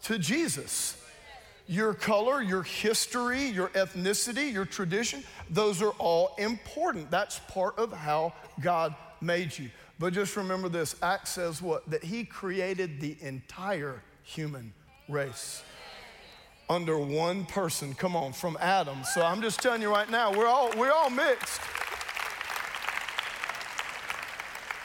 to 0.03 0.17
Jesus. 0.17 0.99
Your 1.67 1.93
color, 1.93 2.41
your 2.41 2.63
history, 2.63 3.45
your 3.45 3.69
ethnicity, 3.69 4.51
your 4.53 4.65
tradition, 4.65 5.23
those 5.49 5.81
are 5.81 5.91
all 5.97 6.35
important. 6.37 7.09
That's 7.09 7.39
part 7.39 7.77
of 7.79 7.91
how 7.91 8.33
God 8.61 8.93
made 9.19 9.57
you. 9.57 9.69
But 9.97 10.13
just 10.13 10.35
remember 10.35 10.69
this 10.69 10.95
Acts 11.01 11.31
says 11.31 11.61
what? 11.61 11.89
That 11.89 12.03
he 12.03 12.23
created 12.23 12.99
the 12.99 13.17
entire 13.21 14.03
human 14.23 14.73
race 15.09 15.63
under 16.69 16.97
one 16.97 17.45
person. 17.45 17.93
Come 17.93 18.15
on, 18.15 18.33
from 18.33 18.57
Adam. 18.59 19.03
So 19.03 19.23
I'm 19.23 19.41
just 19.41 19.61
telling 19.61 19.81
you 19.81 19.89
right 19.89 20.09
now, 20.09 20.35
we're 20.35 20.47
all, 20.47 20.71
we're 20.77 20.91
all 20.91 21.09
mixed. 21.09 21.61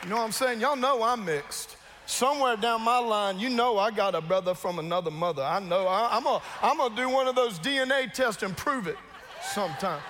You 0.02 0.10
know 0.10 0.16
what 0.16 0.25
I'm 0.25 0.32
saying? 0.32 0.60
Y'all 0.60 0.76
know 0.76 1.02
I'm 1.02 1.25
mixed. 1.25 1.76
Somewhere 2.10 2.56
down 2.56 2.82
my 2.82 2.98
line, 2.98 3.38
you 3.38 3.48
know 3.48 3.78
I 3.78 3.92
got 3.92 4.16
a 4.16 4.20
brother 4.20 4.52
from 4.52 4.80
another 4.80 5.12
mother. 5.12 5.44
I 5.44 5.60
know. 5.60 5.86
I, 5.86 6.16
am 6.16 6.24
going 6.24 6.40
I'm 6.60 6.90
to 6.90 6.96
do 6.96 7.08
one 7.08 7.28
of 7.28 7.36
those 7.36 7.60
DNA 7.60 8.12
tests 8.12 8.42
and 8.42 8.54
prove 8.56 8.88
it 8.88 8.96
sometime. 9.40 10.02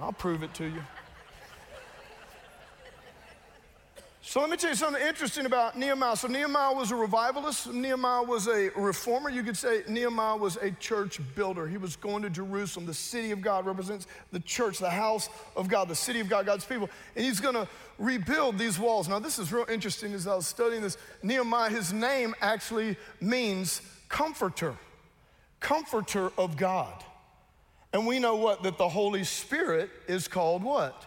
I'll 0.00 0.12
prove 0.12 0.44
it 0.44 0.54
to 0.54 0.66
you. 0.66 0.80
So 4.24 4.40
let 4.40 4.50
me 4.50 4.56
tell 4.56 4.70
you 4.70 4.76
something 4.76 5.02
interesting 5.02 5.46
about 5.46 5.76
Nehemiah. 5.76 6.14
So 6.16 6.28
Nehemiah 6.28 6.72
was 6.72 6.92
a 6.92 6.96
revivalist. 6.96 7.72
Nehemiah 7.72 8.22
was 8.22 8.46
a 8.46 8.70
reformer. 8.76 9.30
You 9.30 9.42
could 9.42 9.56
say 9.56 9.82
Nehemiah 9.88 10.36
was 10.36 10.56
a 10.58 10.70
church 10.70 11.20
builder. 11.34 11.66
He 11.66 11.76
was 11.76 11.96
going 11.96 12.22
to 12.22 12.30
Jerusalem. 12.30 12.86
The 12.86 12.94
city 12.94 13.32
of 13.32 13.42
God 13.42 13.66
represents 13.66 14.06
the 14.30 14.38
church, 14.38 14.78
the 14.78 14.88
house 14.88 15.28
of 15.56 15.66
God, 15.66 15.88
the 15.88 15.96
city 15.96 16.20
of 16.20 16.28
God, 16.28 16.46
God's 16.46 16.64
people. 16.64 16.88
And 17.16 17.24
he's 17.24 17.40
going 17.40 17.56
to 17.56 17.66
rebuild 17.98 18.58
these 18.58 18.78
walls. 18.78 19.08
Now, 19.08 19.18
this 19.18 19.40
is 19.40 19.52
real 19.52 19.66
interesting 19.68 20.14
as 20.14 20.28
I 20.28 20.36
was 20.36 20.46
studying 20.46 20.82
this. 20.82 20.96
Nehemiah, 21.24 21.70
his 21.70 21.92
name 21.92 22.32
actually 22.40 22.96
means 23.20 23.82
comforter, 24.08 24.76
comforter 25.58 26.30
of 26.38 26.56
God. 26.56 27.02
And 27.92 28.06
we 28.06 28.20
know 28.20 28.36
what? 28.36 28.62
That 28.62 28.78
the 28.78 28.88
Holy 28.88 29.24
Spirit 29.24 29.90
is 30.06 30.28
called 30.28 30.62
what? 30.62 31.04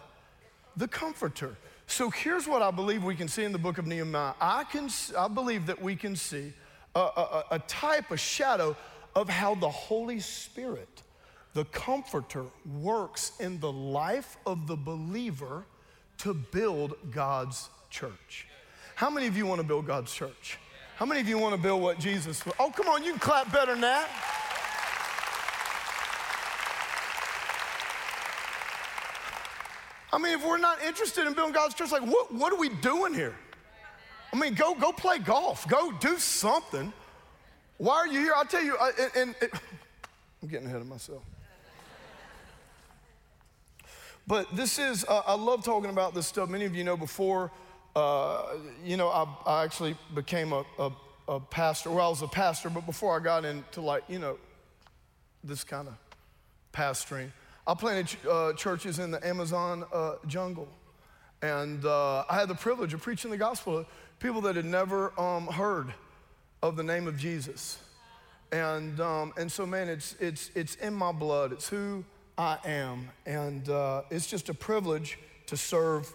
The 0.76 0.86
comforter. 0.86 1.56
So 1.86 2.10
here's 2.10 2.48
what 2.48 2.62
I 2.62 2.70
believe 2.70 3.04
we 3.04 3.14
can 3.14 3.28
see 3.28 3.44
in 3.44 3.52
the 3.52 3.58
book 3.58 3.78
of 3.78 3.86
Nehemiah. 3.86 4.34
I, 4.40 4.64
can, 4.64 4.88
I 5.16 5.28
believe 5.28 5.66
that 5.66 5.80
we 5.80 5.96
can 5.96 6.16
see 6.16 6.52
a, 6.94 7.00
a, 7.00 7.44
a 7.52 7.58
type, 7.60 8.10
a 8.10 8.16
shadow 8.16 8.76
of 9.14 9.28
how 9.28 9.54
the 9.54 9.68
Holy 9.68 10.20
Spirit, 10.20 11.02
the 11.54 11.64
Comforter, 11.66 12.44
works 12.80 13.32
in 13.38 13.60
the 13.60 13.72
life 13.72 14.36
of 14.46 14.66
the 14.66 14.76
believer 14.76 15.64
to 16.18 16.34
build 16.34 16.96
God's 17.12 17.68
church. 17.88 18.46
How 18.94 19.08
many 19.08 19.26
of 19.26 19.36
you 19.36 19.46
want 19.46 19.60
to 19.60 19.66
build 19.66 19.86
God's 19.86 20.12
church? 20.12 20.58
How 20.96 21.06
many 21.06 21.20
of 21.20 21.28
you 21.28 21.38
want 21.38 21.54
to 21.54 21.60
build 21.60 21.82
what 21.82 21.98
Jesus? 21.98 22.42
Oh, 22.58 22.72
come 22.74 22.88
on, 22.88 23.04
you 23.04 23.12
can 23.12 23.20
clap 23.20 23.52
better 23.52 23.72
than 23.72 23.82
that. 23.82 24.08
I 30.12 30.18
mean, 30.18 30.34
if 30.34 30.46
we're 30.46 30.58
not 30.58 30.82
interested 30.82 31.26
in 31.26 31.34
building 31.34 31.54
God's 31.54 31.74
church, 31.74 31.90
like 31.90 32.02
what, 32.02 32.32
what 32.32 32.52
are 32.52 32.58
we 32.58 32.68
doing 32.68 33.12
here? 33.12 33.34
I 34.32 34.36
mean, 34.36 34.54
go, 34.54 34.74
go 34.74 34.92
play 34.92 35.18
golf, 35.18 35.66
go 35.68 35.92
do 35.92 36.18
something. 36.18 36.92
Why 37.78 37.96
are 37.96 38.06
you 38.06 38.20
here? 38.20 38.32
I'll 38.34 38.44
tell 38.44 38.62
you, 38.62 38.76
I, 38.76 38.90
and, 39.16 39.34
and 39.40 39.50
I'm 40.42 40.48
getting 40.48 40.66
ahead 40.66 40.80
of 40.80 40.86
myself. 40.86 41.22
But 44.26 44.54
this 44.56 44.78
is, 44.78 45.04
uh, 45.04 45.22
I 45.26 45.34
love 45.34 45.64
talking 45.64 45.90
about 45.90 46.14
this 46.14 46.26
stuff. 46.26 46.48
Many 46.48 46.64
of 46.64 46.74
you 46.74 46.82
know 46.82 46.96
before, 46.96 47.52
uh, 47.94 48.56
you 48.84 48.96
know, 48.96 49.08
I, 49.08 49.26
I 49.46 49.64
actually 49.64 49.96
became 50.14 50.52
a, 50.52 50.64
a, 50.78 50.90
a, 51.28 51.40
pastor. 51.40 51.90
Well, 51.90 52.06
I 52.06 52.10
was 52.10 52.22
a 52.22 52.28
pastor, 52.28 52.68
but 52.68 52.86
before 52.86 53.16
I 53.16 53.22
got 53.22 53.44
into 53.44 53.80
like, 53.80 54.02
you 54.08 54.18
know, 54.18 54.36
this 55.44 55.62
kind 55.62 55.86
of 55.86 55.94
pastoring, 56.72 57.30
I 57.66 57.74
planted 57.74 58.16
uh, 58.28 58.52
churches 58.52 59.00
in 59.00 59.10
the 59.10 59.26
Amazon 59.26 59.84
uh, 59.92 60.14
jungle. 60.26 60.68
And 61.42 61.84
uh, 61.84 62.24
I 62.30 62.38
had 62.38 62.48
the 62.48 62.54
privilege 62.54 62.94
of 62.94 63.02
preaching 63.02 63.30
the 63.30 63.36
gospel 63.36 63.82
to 63.82 63.86
people 64.20 64.40
that 64.42 64.56
had 64.56 64.64
never 64.64 65.18
um, 65.20 65.48
heard 65.48 65.92
of 66.62 66.76
the 66.76 66.84
name 66.84 67.08
of 67.08 67.18
Jesus. 67.18 67.78
And, 68.52 69.00
um, 69.00 69.32
and 69.36 69.50
so, 69.50 69.66
man, 69.66 69.88
it's, 69.88 70.14
it's, 70.20 70.50
it's 70.54 70.76
in 70.76 70.94
my 70.94 71.10
blood. 71.10 71.52
It's 71.52 71.68
who 71.68 72.04
I 72.38 72.58
am. 72.64 73.10
And 73.26 73.68
uh, 73.68 74.02
it's 74.10 74.26
just 74.26 74.48
a 74.48 74.54
privilege 74.54 75.18
to 75.46 75.56
serve 75.56 76.12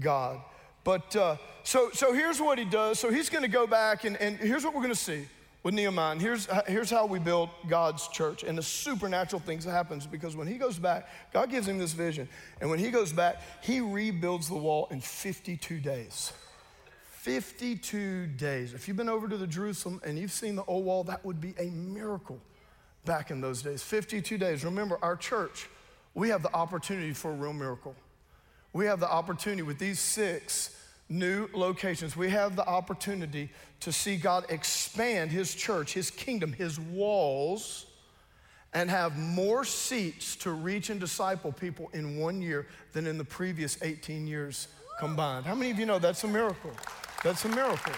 God. 0.00 0.40
But 0.82 1.14
uh, 1.14 1.36
so, 1.62 1.90
so 1.92 2.12
here's 2.12 2.40
what 2.40 2.58
he 2.58 2.64
does. 2.64 2.98
So 2.98 3.10
he's 3.10 3.28
going 3.28 3.42
to 3.42 3.48
go 3.48 3.66
back, 3.66 4.04
and, 4.04 4.16
and 4.16 4.36
here's 4.36 4.64
what 4.64 4.74
we're 4.74 4.82
going 4.82 4.94
to 4.94 4.98
see 4.98 5.26
with 5.62 5.74
Nehemiah. 5.74 6.12
And 6.12 6.20
here's, 6.20 6.48
here's 6.66 6.90
how 6.90 7.06
we 7.06 7.18
build 7.18 7.50
God's 7.68 8.06
church. 8.08 8.42
And 8.42 8.56
the 8.56 8.62
supernatural 8.62 9.40
things 9.40 9.64
that 9.64 9.72
happens 9.72 10.06
because 10.06 10.36
when 10.36 10.46
he 10.46 10.54
goes 10.54 10.78
back, 10.78 11.08
God 11.32 11.50
gives 11.50 11.66
him 11.66 11.78
this 11.78 11.92
vision. 11.92 12.28
And 12.60 12.70
when 12.70 12.78
he 12.78 12.90
goes 12.90 13.12
back, 13.12 13.42
he 13.62 13.80
rebuilds 13.80 14.48
the 14.48 14.56
wall 14.56 14.88
in 14.90 15.00
52 15.00 15.80
days. 15.80 16.32
52 17.10 18.26
days. 18.26 18.72
If 18.72 18.88
you've 18.88 18.96
been 18.96 19.08
over 19.08 19.28
to 19.28 19.36
the 19.36 19.46
Jerusalem 19.46 20.00
and 20.04 20.18
you've 20.18 20.32
seen 20.32 20.56
the 20.56 20.64
old 20.64 20.84
wall, 20.84 21.04
that 21.04 21.24
would 21.24 21.40
be 21.40 21.54
a 21.58 21.66
miracle 21.66 22.40
back 23.04 23.30
in 23.30 23.40
those 23.40 23.60
days. 23.60 23.82
52 23.82 24.38
days. 24.38 24.64
Remember, 24.64 24.98
our 25.02 25.16
church, 25.16 25.68
we 26.14 26.28
have 26.28 26.42
the 26.42 26.54
opportunity 26.54 27.12
for 27.12 27.30
a 27.30 27.34
real 27.34 27.52
miracle. 27.52 27.94
We 28.72 28.86
have 28.86 29.00
the 29.00 29.10
opportunity 29.10 29.62
with 29.62 29.78
these 29.78 29.98
six 29.98 30.74
new 31.08 31.48
locations. 31.52 32.16
We 32.16 32.30
have 32.30 32.56
the 32.56 32.66
opportunity 32.66 33.50
to 33.80 33.92
see 33.92 34.16
God 34.16 34.46
expand 34.48 35.30
His 35.30 35.54
church, 35.54 35.92
His 35.94 36.10
kingdom, 36.10 36.52
His 36.52 36.78
walls, 36.78 37.86
and 38.74 38.90
have 38.90 39.16
more 39.16 39.64
seats 39.64 40.36
to 40.36 40.50
reach 40.50 40.90
and 40.90 41.00
disciple 41.00 41.52
people 41.52 41.90
in 41.94 42.18
one 42.18 42.42
year 42.42 42.66
than 42.92 43.06
in 43.06 43.16
the 43.16 43.24
previous 43.24 43.82
18 43.82 44.26
years 44.26 44.68
combined. 44.98 45.46
How 45.46 45.54
many 45.54 45.70
of 45.70 45.78
you 45.78 45.86
know 45.86 45.98
that's 45.98 46.24
a 46.24 46.28
miracle? 46.28 46.72
That's 47.24 47.44
a 47.44 47.48
miracle. 47.48 47.94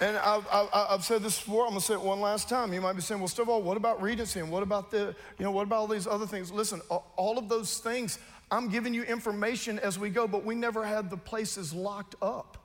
And 0.00 0.16
I've, 0.16 0.44
I've, 0.50 1.04
said 1.04 1.22
this 1.22 1.38
before, 1.38 1.62
I'm 1.62 1.70
gonna 1.70 1.80
say 1.80 1.94
it 1.94 2.00
one 2.00 2.20
last 2.20 2.48
time. 2.48 2.72
You 2.72 2.80
might 2.80 2.94
be 2.94 3.02
saying, 3.02 3.20
well, 3.20 3.28
Stovall, 3.28 3.62
what 3.62 3.76
about 3.76 4.02
Regency? 4.02 4.40
And 4.40 4.50
what 4.50 4.64
about 4.64 4.90
the, 4.90 5.14
you 5.38 5.44
know, 5.44 5.52
what 5.52 5.62
about 5.62 5.76
all 5.76 5.86
these 5.86 6.08
other 6.08 6.26
things? 6.26 6.50
Listen, 6.50 6.80
all 6.90 7.38
of 7.38 7.48
those 7.48 7.78
things 7.78 8.18
I'm 8.52 8.68
giving 8.68 8.92
you 8.92 9.02
information 9.02 9.78
as 9.78 9.98
we 9.98 10.10
go, 10.10 10.28
but 10.28 10.44
we 10.44 10.54
never 10.54 10.84
had 10.84 11.08
the 11.08 11.16
places 11.16 11.72
locked 11.72 12.16
up. 12.20 12.58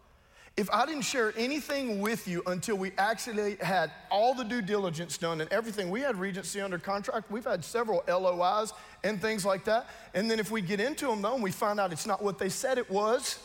If 0.57 0.69
I 0.69 0.85
didn't 0.85 1.03
share 1.03 1.33
anything 1.37 2.01
with 2.01 2.27
you 2.27 2.43
until 2.45 2.75
we 2.75 2.91
actually 2.97 3.55
had 3.61 3.91
all 4.11 4.33
the 4.35 4.43
due 4.43 4.61
diligence 4.61 5.17
done 5.17 5.39
and 5.39 5.49
everything, 5.49 5.89
we 5.89 6.01
had 6.01 6.19
Regency 6.19 6.59
under 6.59 6.77
contract. 6.77 7.31
We've 7.31 7.45
had 7.45 7.63
several 7.63 8.03
LOIs 8.05 8.73
and 9.05 9.21
things 9.21 9.45
like 9.45 9.63
that. 9.63 9.87
And 10.13 10.29
then 10.29 10.39
if 10.39 10.51
we 10.51 10.61
get 10.61 10.81
into 10.81 11.07
them 11.07 11.21
though 11.21 11.35
and 11.35 11.43
we 11.43 11.51
find 11.51 11.79
out 11.79 11.93
it's 11.93 12.07
not 12.07 12.21
what 12.21 12.37
they 12.37 12.49
said 12.49 12.77
it 12.77 12.89
was, 12.91 13.39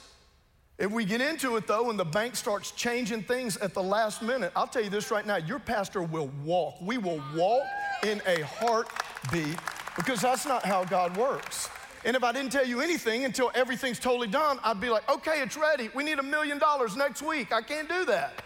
if 0.78 0.90
we 0.90 1.04
get 1.04 1.20
into 1.20 1.56
it 1.56 1.68
though 1.68 1.90
and 1.90 1.98
the 1.98 2.04
bank 2.04 2.34
starts 2.34 2.72
changing 2.72 3.22
things 3.22 3.56
at 3.58 3.72
the 3.72 3.82
last 3.82 4.20
minute, 4.20 4.50
I'll 4.56 4.66
tell 4.66 4.82
you 4.82 4.90
this 4.90 5.12
right 5.12 5.26
now 5.26 5.36
your 5.36 5.60
pastor 5.60 6.02
will 6.02 6.30
walk. 6.44 6.74
We 6.80 6.98
will 6.98 7.22
walk 7.36 7.62
in 8.04 8.20
a 8.26 8.40
heartbeat 8.40 9.58
because 9.96 10.22
that's 10.22 10.44
not 10.44 10.64
how 10.64 10.84
God 10.84 11.16
works. 11.16 11.68
And 12.04 12.16
if 12.16 12.24
I 12.24 12.32
didn't 12.32 12.50
tell 12.50 12.66
you 12.66 12.80
anything 12.80 13.24
until 13.24 13.50
everything's 13.54 13.98
totally 13.98 14.26
done, 14.26 14.58
I'd 14.64 14.80
be 14.80 14.88
like, 14.88 15.08
okay, 15.08 15.40
it's 15.40 15.56
ready. 15.56 15.88
We 15.94 16.02
need 16.02 16.18
a 16.18 16.22
million 16.22 16.58
dollars 16.58 16.96
next 16.96 17.22
week. 17.22 17.52
I 17.52 17.62
can't 17.62 17.88
do 17.88 18.04
that. 18.06 18.42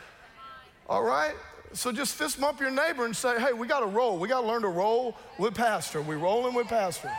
All 0.89 1.03
right? 1.03 1.35
So 1.73 1.91
just 1.91 2.15
fist 2.15 2.41
bump 2.41 2.61
your 2.61 2.71
neighbor 2.71 3.05
and 3.05 3.17
say, 3.17 3.41
hey, 3.41 3.53
we 3.53 3.67
got 3.67 3.81
to 3.81 3.87
roll. 3.87 4.19
We 4.19 4.29
got 4.29 4.43
to 4.43 4.47
learn 4.47 4.63
to 4.63 4.69
roll 4.69 5.17
with 5.39 5.55
Pastor. 5.55 6.03
We're 6.03 6.19
rolling 6.19 6.55
with 6.55 6.69
Pastor. 6.69 7.11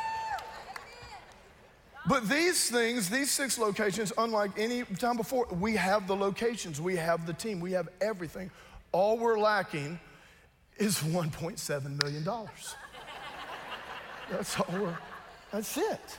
But 2.07 2.29
these 2.29 2.69
things, 2.69 3.09
these 3.09 3.29
six 3.31 3.57
locations, 3.57 4.13
unlike 4.17 4.51
any 4.57 4.83
time 4.83 5.17
before, 5.17 5.45
we 5.47 5.75
have 5.75 6.07
the 6.07 6.15
locations, 6.15 6.79
we 6.79 6.95
have 6.95 7.25
the 7.27 7.33
team, 7.33 7.59
we 7.59 7.73
have 7.73 7.89
everything. 7.99 8.49
All 8.93 9.17
we're 9.17 9.37
lacking 9.37 9.99
is 10.77 10.99
$1.7 10.99 12.01
million. 12.01 12.23
That's 14.31 14.59
all 14.59 14.65
we're, 14.71 14.97
that's 15.51 15.77
it. 15.77 16.17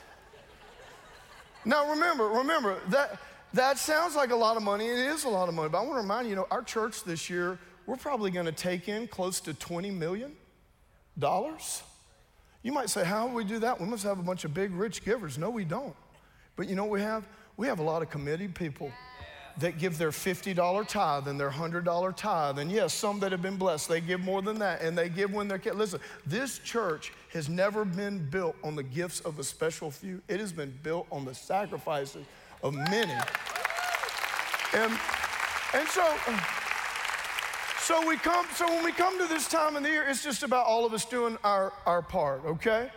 Now 1.69 1.91
remember, 1.91 2.29
remember 2.29 2.79
that 2.89 3.21
that 3.53 3.77
sounds 3.77 4.17
like 4.17 4.31
a 4.31 4.37
lot 4.37 4.57
of 4.57 4.63
money, 4.63 4.87
it 4.87 4.99
is 4.99 5.25
a 5.25 5.29
lot 5.29 5.51
of 5.51 5.55
money. 5.55 5.69
But 5.69 5.79
I 5.79 5.81
want 5.83 5.97
to 5.97 6.01
remind 6.01 6.25
you, 6.25 6.31
you 6.31 6.37
know, 6.37 6.47
our 6.51 6.63
church 6.63 7.05
this 7.05 7.29
year, 7.29 7.59
we're 7.85 7.97
probably 7.97 8.31
going 8.31 8.47
to 8.47 8.53
take 8.53 8.89
in 8.89 9.07
close 9.07 9.39
to 9.41 9.53
$20 9.53 9.93
million. 9.93 10.33
You 11.21 12.73
might 12.73 12.89
say, 12.89 13.05
how 13.05 13.29
do 13.29 13.35
we 13.35 13.45
do 13.45 13.59
that? 13.59 13.79
We 13.79 13.87
must 13.87 14.03
have 14.05 14.19
a 14.19 14.23
bunch 14.23 14.47
of 14.47 14.55
big, 14.55 14.73
rich 14.73 15.05
givers. 15.05 15.37
No, 15.37 15.51
we 15.51 15.65
don't. 15.65 15.95
But 16.57 16.71
you 16.71 16.75
know 16.75 16.87
we 16.87 17.03
have? 17.03 17.29
We 17.59 17.67
have 17.67 17.81
a 17.81 17.83
lot 17.83 18.01
of 18.01 18.09
committed 18.09 18.55
people 18.55 18.91
that 19.61 19.79
give 19.79 19.99
their 19.99 20.11
$50 20.11 20.89
tithe 20.89 21.29
and 21.29 21.39
their 21.39 21.51
$100 21.51 22.17
tithe. 22.17 22.59
And 22.59 22.71
yes, 22.71 22.95
some 22.95 23.21
that 23.21 23.33
have 23.33 23.43
been 23.43 23.57
blessed, 23.57 23.89
they 23.89 24.01
give 24.01 24.21
more 24.21 24.43
than 24.43 24.59
that. 24.61 24.83
And 24.83 24.97
they 24.97 25.09
give 25.09 25.33
when 25.33 25.49
they're, 25.49 25.61
listen, 25.75 26.01
this 26.27 26.59
church 26.61 27.13
has 27.33 27.49
never 27.49 27.85
been 27.85 28.29
built 28.31 28.57
on 28.63 28.77
the 28.77 28.83
gifts 28.83 29.21
of 29.21 29.39
a 29.39 29.45
special 29.45 29.91
few. 29.91 30.23
It 30.29 30.41
has 30.41 30.53
been 30.53 30.77
built 30.83 31.07
on 31.11 31.25
the 31.25 31.35
sacrifices 31.35 32.25
of 32.63 32.75
many. 32.75 33.13
And, 34.75 34.93
and 35.75 35.89
so, 35.89 36.15
so 37.81 38.07
we 38.07 38.17
come, 38.17 38.47
so 38.55 38.67
when 38.69 38.85
we 38.85 38.93
come 38.93 39.19
to 39.19 39.27
this 39.27 39.49
time 39.49 39.77
of 39.77 39.83
the 39.83 39.89
year, 39.89 40.05
it's 40.09 40.23
just 40.23 40.43
about 40.43 40.67
all 40.67 40.85
of 40.85 40.93
us 40.93 41.05
doing 41.05 41.39
our, 41.43 41.73
our 41.87 42.03
part, 42.03 42.45
okay? 42.45 42.91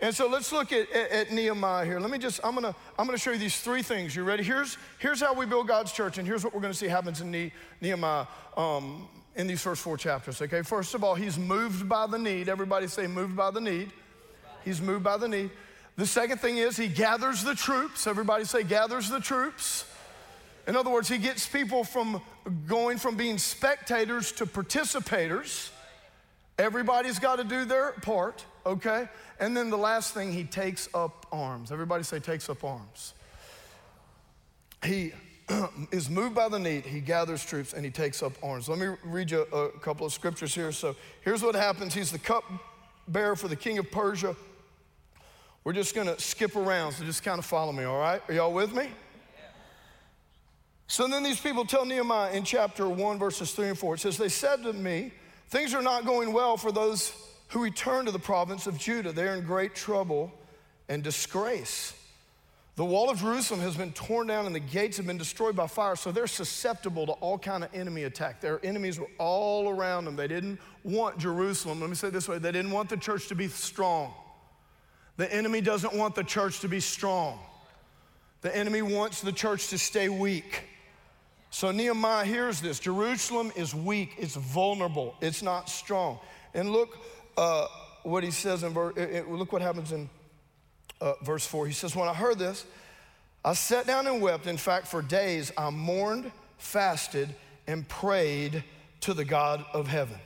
And 0.00 0.14
so 0.14 0.28
let's 0.28 0.52
look 0.52 0.72
at, 0.72 0.90
at, 0.90 1.10
at, 1.10 1.32
Nehemiah 1.32 1.84
here. 1.84 1.98
Let 1.98 2.10
me 2.10 2.18
just, 2.18 2.40
I'm 2.44 2.54
gonna, 2.54 2.74
I'm 2.98 3.06
gonna 3.06 3.16
show 3.16 3.32
you 3.32 3.38
these 3.38 3.60
three 3.60 3.82
things. 3.82 4.14
You 4.14 4.24
ready? 4.24 4.42
Here's, 4.42 4.76
here's 4.98 5.20
how 5.20 5.32
we 5.32 5.46
build 5.46 5.68
God's 5.68 5.90
church, 5.90 6.18
and 6.18 6.26
here's 6.26 6.44
what 6.44 6.54
we're 6.54 6.60
gonna 6.60 6.74
see 6.74 6.86
happens 6.86 7.22
in 7.22 7.30
ne- 7.30 7.52
Nehemiah 7.80 8.26
um, 8.58 9.08
in 9.36 9.46
these 9.46 9.62
first 9.62 9.80
four 9.80 9.96
chapters, 9.96 10.42
okay? 10.42 10.62
First 10.62 10.94
of 10.94 11.02
all, 11.02 11.14
he's 11.14 11.38
moved 11.38 11.88
by 11.88 12.06
the 12.06 12.18
need. 12.18 12.48
Everybody 12.48 12.88
say, 12.88 13.06
moved 13.06 13.36
by 13.36 13.50
the 13.50 13.60
need. 13.60 13.90
He's 14.64 14.82
moved 14.82 15.04
by 15.04 15.16
the 15.16 15.28
need. 15.28 15.50
The 15.96 16.06
second 16.06 16.38
thing 16.38 16.58
is 16.58 16.76
he 16.76 16.88
gathers 16.88 17.42
the 17.42 17.54
troops. 17.54 18.06
Everybody 18.06 18.44
say, 18.44 18.64
gathers 18.64 19.08
the 19.08 19.20
troops. 19.20 19.86
In 20.66 20.76
other 20.76 20.90
words, 20.90 21.08
he 21.08 21.16
gets 21.16 21.46
people 21.46 21.84
from 21.84 22.20
going 22.66 22.98
from 22.98 23.16
being 23.16 23.38
spectators 23.38 24.32
to 24.32 24.46
participators. 24.46 25.70
Everybody's 26.58 27.18
got 27.18 27.36
to 27.36 27.44
do 27.44 27.64
their 27.64 27.92
part, 28.02 28.44
okay? 28.64 29.08
And 29.38 29.56
then 29.56 29.68
the 29.68 29.76
last 29.76 30.14
thing, 30.14 30.32
he 30.32 30.44
takes 30.44 30.88
up 30.94 31.26
arms. 31.30 31.70
Everybody 31.70 32.02
say, 32.02 32.18
takes 32.18 32.48
up 32.48 32.64
arms. 32.64 33.12
He 34.82 35.12
is 35.92 36.08
moved 36.08 36.34
by 36.34 36.48
the 36.48 36.58
need, 36.58 36.86
he 36.86 37.00
gathers 37.00 37.44
troops, 37.44 37.72
and 37.72 37.84
he 37.84 37.90
takes 37.90 38.22
up 38.22 38.32
arms. 38.42 38.68
Let 38.68 38.78
me 38.78 38.88
read 39.04 39.30
you 39.30 39.42
a, 39.52 39.68
couple 39.80 40.06
of 40.06 40.12
scriptures 40.12 40.54
here. 40.54 40.72
So 40.72 40.96
here's 41.22 41.42
what 41.42 41.54
happens 41.54 41.94
He's 41.94 42.10
the 42.10 42.18
cup 42.18 42.44
bearer 43.06 43.36
for 43.36 43.48
the 43.48 43.56
king 43.56 43.78
of 43.78 43.90
Persia. 43.90 44.34
We're 45.62 45.72
just 45.72 45.94
going 45.94 46.06
to 46.06 46.18
skip 46.20 46.56
around, 46.56 46.92
so 46.92 47.04
just 47.04 47.22
kind 47.22 47.38
of 47.38 47.44
follow 47.44 47.72
me, 47.72 47.84
all 47.84 47.98
right? 47.98 48.22
Are 48.28 48.34
y'all 48.34 48.52
with 48.52 48.72
me? 48.72 48.88
So 50.86 51.08
then 51.08 51.24
these 51.24 51.40
people 51.40 51.64
tell 51.64 51.84
Nehemiah 51.84 52.32
in 52.32 52.44
chapter 52.44 52.88
1, 52.88 53.18
verses 53.18 53.52
3 53.52 53.70
and 53.70 53.78
4, 53.78 53.94
it 53.94 54.00
says, 54.00 54.16
They 54.16 54.28
said 54.28 54.62
to 54.62 54.72
me, 54.72 55.12
Things 55.48 55.74
are 55.74 55.82
not 55.82 56.04
going 56.04 56.32
well 56.32 56.56
for 56.56 56.72
those 56.72 57.12
who 57.48 57.62
return 57.62 58.06
to 58.06 58.10
the 58.10 58.18
province 58.18 58.66
of 58.66 58.78
Judah. 58.78 59.12
They're 59.12 59.34
in 59.34 59.44
great 59.44 59.74
trouble 59.74 60.32
and 60.88 61.02
disgrace. 61.02 61.94
The 62.76 62.84
wall 62.84 63.08
of 63.08 63.18
Jerusalem 63.18 63.60
has 63.60 63.74
been 63.74 63.92
torn 63.92 64.26
down 64.26 64.44
and 64.44 64.54
the 64.54 64.60
gates 64.60 64.98
have 64.98 65.06
been 65.06 65.16
destroyed 65.16 65.56
by 65.56 65.66
fire, 65.66 65.96
so 65.96 66.12
they're 66.12 66.26
susceptible 66.26 67.06
to 67.06 67.12
all 67.12 67.38
kind 67.38 67.64
of 67.64 67.74
enemy 67.74 68.04
attack. 68.04 68.42
Their 68.42 68.64
enemies 68.64 69.00
were 69.00 69.08
all 69.18 69.70
around 69.70 70.04
them. 70.04 70.14
They 70.14 70.28
didn't 70.28 70.60
want 70.84 71.16
Jerusalem, 71.16 71.80
let 71.80 71.88
me 71.88 71.96
say 71.96 72.10
this 72.10 72.28
way, 72.28 72.38
they 72.38 72.52
didn't 72.52 72.72
want 72.72 72.90
the 72.90 72.98
church 72.98 73.28
to 73.28 73.34
be 73.34 73.48
strong. 73.48 74.12
The 75.16 75.32
enemy 75.32 75.62
doesn't 75.62 75.94
want 75.94 76.14
the 76.14 76.24
church 76.24 76.60
to 76.60 76.68
be 76.68 76.80
strong. 76.80 77.38
The 78.42 78.54
enemy 78.54 78.82
wants 78.82 79.22
the 79.22 79.32
church 79.32 79.68
to 79.68 79.78
stay 79.78 80.10
weak. 80.10 80.64
So 81.56 81.70
Nehemiah 81.70 82.26
hears 82.26 82.60
this. 82.60 82.78
Jerusalem 82.78 83.50
is 83.56 83.74
weak, 83.74 84.16
it's 84.18 84.36
vulnerable, 84.36 85.16
it's 85.22 85.42
not 85.42 85.70
strong. 85.70 86.18
And 86.52 86.70
look 86.70 86.98
uh, 87.38 87.66
what 88.02 88.22
he 88.22 88.30
says 88.30 88.62
in 88.62 88.74
verse, 88.74 88.94
look 89.26 89.54
what 89.54 89.62
happens 89.62 89.90
in 89.90 90.10
uh, 91.00 91.14
verse 91.22 91.46
4. 91.46 91.66
He 91.66 91.72
says, 91.72 91.96
When 91.96 92.10
I 92.10 92.12
heard 92.12 92.38
this, 92.38 92.66
I 93.42 93.54
sat 93.54 93.86
down 93.86 94.06
and 94.06 94.20
wept. 94.20 94.46
In 94.46 94.58
fact, 94.58 94.86
for 94.86 95.00
days 95.00 95.50
I 95.56 95.70
mourned, 95.70 96.30
fasted, 96.58 97.34
and 97.66 97.88
prayed 97.88 98.62
to 99.00 99.14
the 99.14 99.24
God 99.24 99.64
of 99.72 99.86
heaven. 99.88 100.18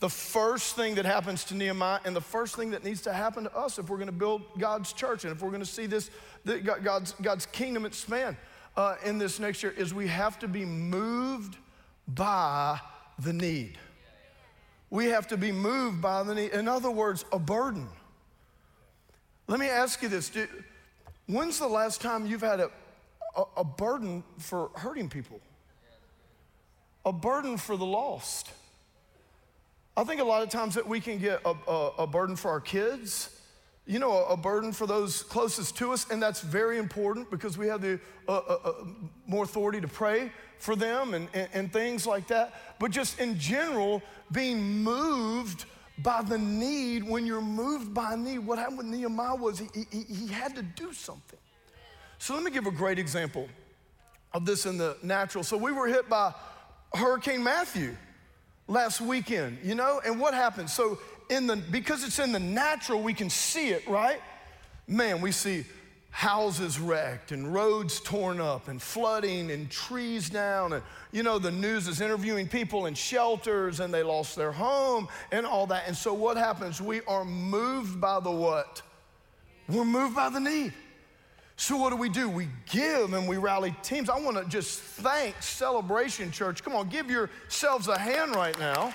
The 0.00 0.08
first 0.08 0.74
thing 0.74 0.94
that 0.94 1.04
happens 1.04 1.44
to 1.44 1.54
Nehemiah, 1.54 2.00
and 2.06 2.16
the 2.16 2.22
first 2.22 2.56
thing 2.56 2.70
that 2.70 2.82
needs 2.82 3.02
to 3.02 3.12
happen 3.12 3.44
to 3.44 3.54
us 3.54 3.78
if 3.78 3.90
we're 3.90 3.98
going 3.98 4.06
to 4.06 4.12
build 4.12 4.40
God's 4.56 4.94
church 4.94 5.24
and 5.24 5.36
if 5.36 5.42
we're 5.42 5.50
going 5.50 5.60
to 5.60 5.66
see 5.66 5.84
this, 5.84 6.08
God's, 6.82 7.12
God's 7.20 7.44
kingdom 7.44 7.84
expand, 7.84 8.38
uh, 8.78 8.94
in 9.04 9.18
this 9.18 9.40
next 9.40 9.64
year 9.64 9.74
is 9.76 9.92
we 9.92 10.06
have 10.06 10.38
to 10.38 10.46
be 10.46 10.64
moved 10.64 11.56
by 12.06 12.80
the 13.18 13.32
need. 13.32 13.76
We 14.88 15.06
have 15.06 15.26
to 15.28 15.36
be 15.36 15.50
moved 15.50 16.00
by 16.00 16.22
the 16.22 16.32
need. 16.32 16.52
In 16.52 16.68
other 16.68 16.90
words, 16.90 17.24
a 17.32 17.40
burden. 17.40 17.88
Let 19.48 19.58
me 19.58 19.66
ask 19.66 20.00
you 20.00 20.08
this. 20.08 20.30
when's 21.26 21.58
the 21.58 21.66
last 21.66 22.00
time 22.00 22.24
you've 22.24 22.40
had 22.40 22.60
a, 22.60 22.70
a, 23.36 23.42
a 23.58 23.64
burden 23.64 24.22
for 24.38 24.70
hurting 24.76 25.08
people? 25.08 25.40
A 27.04 27.12
burden 27.12 27.56
for 27.56 27.76
the 27.76 27.84
lost? 27.84 28.48
I 29.96 30.04
think 30.04 30.20
a 30.20 30.24
lot 30.24 30.44
of 30.44 30.50
times 30.50 30.76
that 30.76 30.86
we 30.86 31.00
can 31.00 31.18
get 31.18 31.40
a, 31.44 31.52
a, 31.66 31.90
a 31.98 32.06
burden 32.06 32.36
for 32.36 32.52
our 32.52 32.60
kids 32.60 33.37
you 33.88 33.98
know, 33.98 34.26
a, 34.26 34.36
burden 34.36 34.70
for 34.70 34.86
those 34.86 35.22
closest 35.22 35.78
to 35.78 35.92
us, 35.92 36.10
and 36.10 36.22
that's 36.22 36.42
very 36.42 36.76
important 36.76 37.30
because 37.30 37.56
we 37.56 37.66
have 37.68 37.80
the 37.80 37.98
uh, 38.28 38.32
uh, 38.32 38.58
uh, 38.62 38.72
more 39.26 39.44
authority 39.44 39.80
to 39.80 39.88
pray 39.88 40.30
for 40.58 40.76
them 40.76 41.14
and, 41.14 41.26
and, 41.32 41.48
and, 41.54 41.72
things 41.72 42.06
like 42.06 42.28
that. 42.28 42.52
But 42.78 42.90
just 42.90 43.18
in 43.18 43.38
general, 43.38 44.02
being 44.30 44.60
moved 44.60 45.64
by 46.02 46.20
the 46.20 46.36
need, 46.36 47.02
when 47.02 47.24
you're 47.24 47.40
moved 47.40 47.94
by 47.94 48.14
need, 48.14 48.40
what 48.40 48.58
happened 48.58 48.78
with 48.78 48.86
Nehemiah 48.88 49.34
was 49.34 49.58
he, 49.58 49.68
he, 49.90 50.02
he 50.02 50.26
had 50.26 50.54
to 50.56 50.62
do 50.62 50.92
something. 50.92 51.38
So 52.18 52.34
let 52.34 52.42
me 52.42 52.50
give 52.50 52.66
a 52.66 52.70
great 52.70 52.98
example 52.98 53.48
of 54.34 54.44
this 54.44 54.66
in 54.66 54.76
the 54.76 54.98
natural. 55.02 55.42
So 55.42 55.56
we 55.56 55.72
were 55.72 55.86
hit 55.86 56.10
by 56.10 56.34
Hurricane 56.92 57.42
Matthew 57.42 57.96
last 58.66 59.00
weekend, 59.00 59.58
you 59.64 59.74
know, 59.74 60.02
and 60.04 60.20
what 60.20 60.34
happened? 60.34 60.68
So 60.68 60.98
in 61.28 61.46
the, 61.46 61.56
because 61.56 62.04
it's 62.04 62.18
in 62.18 62.32
the 62.32 62.40
natural, 62.40 63.02
we 63.02 63.14
can 63.14 63.30
see 63.30 63.68
it, 63.68 63.86
right? 63.88 64.20
Man, 64.86 65.20
we 65.20 65.32
see 65.32 65.64
houses 66.10 66.80
wrecked 66.80 67.32
and 67.32 67.52
roads 67.52 68.00
torn 68.00 68.40
up 68.40 68.68
and 68.68 68.80
flooding 68.80 69.50
and 69.50 69.70
trees 69.70 70.28
down. 70.30 70.72
And, 70.72 70.82
you 71.12 71.22
know, 71.22 71.38
the 71.38 71.50
news 71.50 71.86
is 71.86 72.00
interviewing 72.00 72.48
people 72.48 72.86
in 72.86 72.94
shelters 72.94 73.80
and 73.80 73.92
they 73.92 74.02
lost 74.02 74.34
their 74.34 74.50
home 74.50 75.08
and 75.30 75.46
all 75.46 75.66
that. 75.66 75.84
And 75.86 75.96
so 75.96 76.14
what 76.14 76.36
happens? 76.36 76.80
We 76.80 77.02
are 77.02 77.24
moved 77.24 78.00
by 78.00 78.20
the 78.20 78.30
what? 78.30 78.82
We're 79.68 79.84
moved 79.84 80.16
by 80.16 80.30
the 80.30 80.40
need. 80.40 80.72
So 81.56 81.76
what 81.76 81.90
do 81.90 81.96
we 81.96 82.08
do? 82.08 82.28
We 82.28 82.48
give 82.70 83.12
and 83.12 83.28
we 83.28 83.36
rally 83.36 83.76
teams. 83.82 84.08
I 84.08 84.18
want 84.18 84.36
to 84.36 84.44
just 84.48 84.80
thank 84.80 85.42
Celebration 85.42 86.30
Church. 86.30 86.62
Come 86.62 86.74
on, 86.74 86.88
give 86.88 87.10
yourselves 87.10 87.88
a 87.88 87.98
hand 87.98 88.34
right 88.34 88.58
now. 88.58 88.94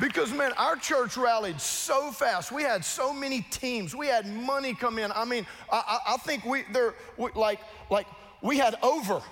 Because, 0.00 0.32
man, 0.32 0.52
our 0.58 0.76
church 0.76 1.16
rallied 1.16 1.60
so 1.60 2.10
fast. 2.10 2.52
We 2.52 2.62
had 2.62 2.84
so 2.84 3.14
many 3.14 3.40
teams. 3.50 3.94
We 3.94 4.08
had 4.08 4.26
money 4.26 4.74
come 4.74 4.98
in. 4.98 5.10
I 5.12 5.24
mean, 5.24 5.46
I, 5.72 5.98
I 6.08 6.16
think 6.18 6.44
we, 6.44 6.64
there, 6.72 6.94
we, 7.16 7.30
like, 7.34 7.60
like, 7.90 8.06
we 8.42 8.58
had 8.58 8.76
over. 8.82 9.22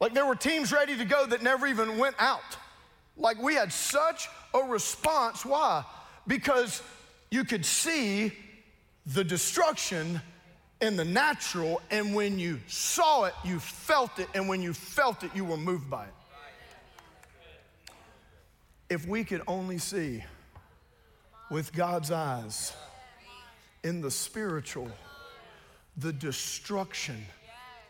Like, 0.00 0.14
there 0.14 0.26
were 0.26 0.36
teams 0.36 0.72
ready 0.72 0.96
to 0.96 1.04
go 1.04 1.26
that 1.26 1.42
never 1.42 1.66
even 1.66 1.98
went 1.98 2.16
out. 2.20 2.40
Like, 3.16 3.42
we 3.42 3.54
had 3.54 3.72
such 3.72 4.28
a 4.54 4.60
response. 4.60 5.44
Why? 5.44 5.84
Because 6.26 6.80
you 7.30 7.44
could 7.44 7.66
see 7.66 8.32
the 9.06 9.24
destruction 9.24 10.20
in 10.80 10.96
the 10.96 11.04
natural, 11.04 11.80
and 11.90 12.14
when 12.14 12.38
you 12.38 12.60
saw 12.66 13.24
it, 13.24 13.34
you 13.44 13.58
felt 13.58 14.18
it, 14.18 14.28
and 14.34 14.48
when 14.48 14.62
you 14.62 14.72
felt 14.72 15.22
it, 15.22 15.30
you 15.34 15.44
were 15.44 15.56
moved 15.56 15.88
by 15.88 16.04
it. 16.04 16.14
If 18.92 19.08
we 19.08 19.24
could 19.24 19.40
only 19.46 19.78
see 19.78 20.22
with 21.50 21.72
God's 21.72 22.10
eyes 22.10 22.74
in 23.82 24.02
the 24.02 24.10
spiritual, 24.10 24.90
the 25.96 26.12
destruction 26.12 27.24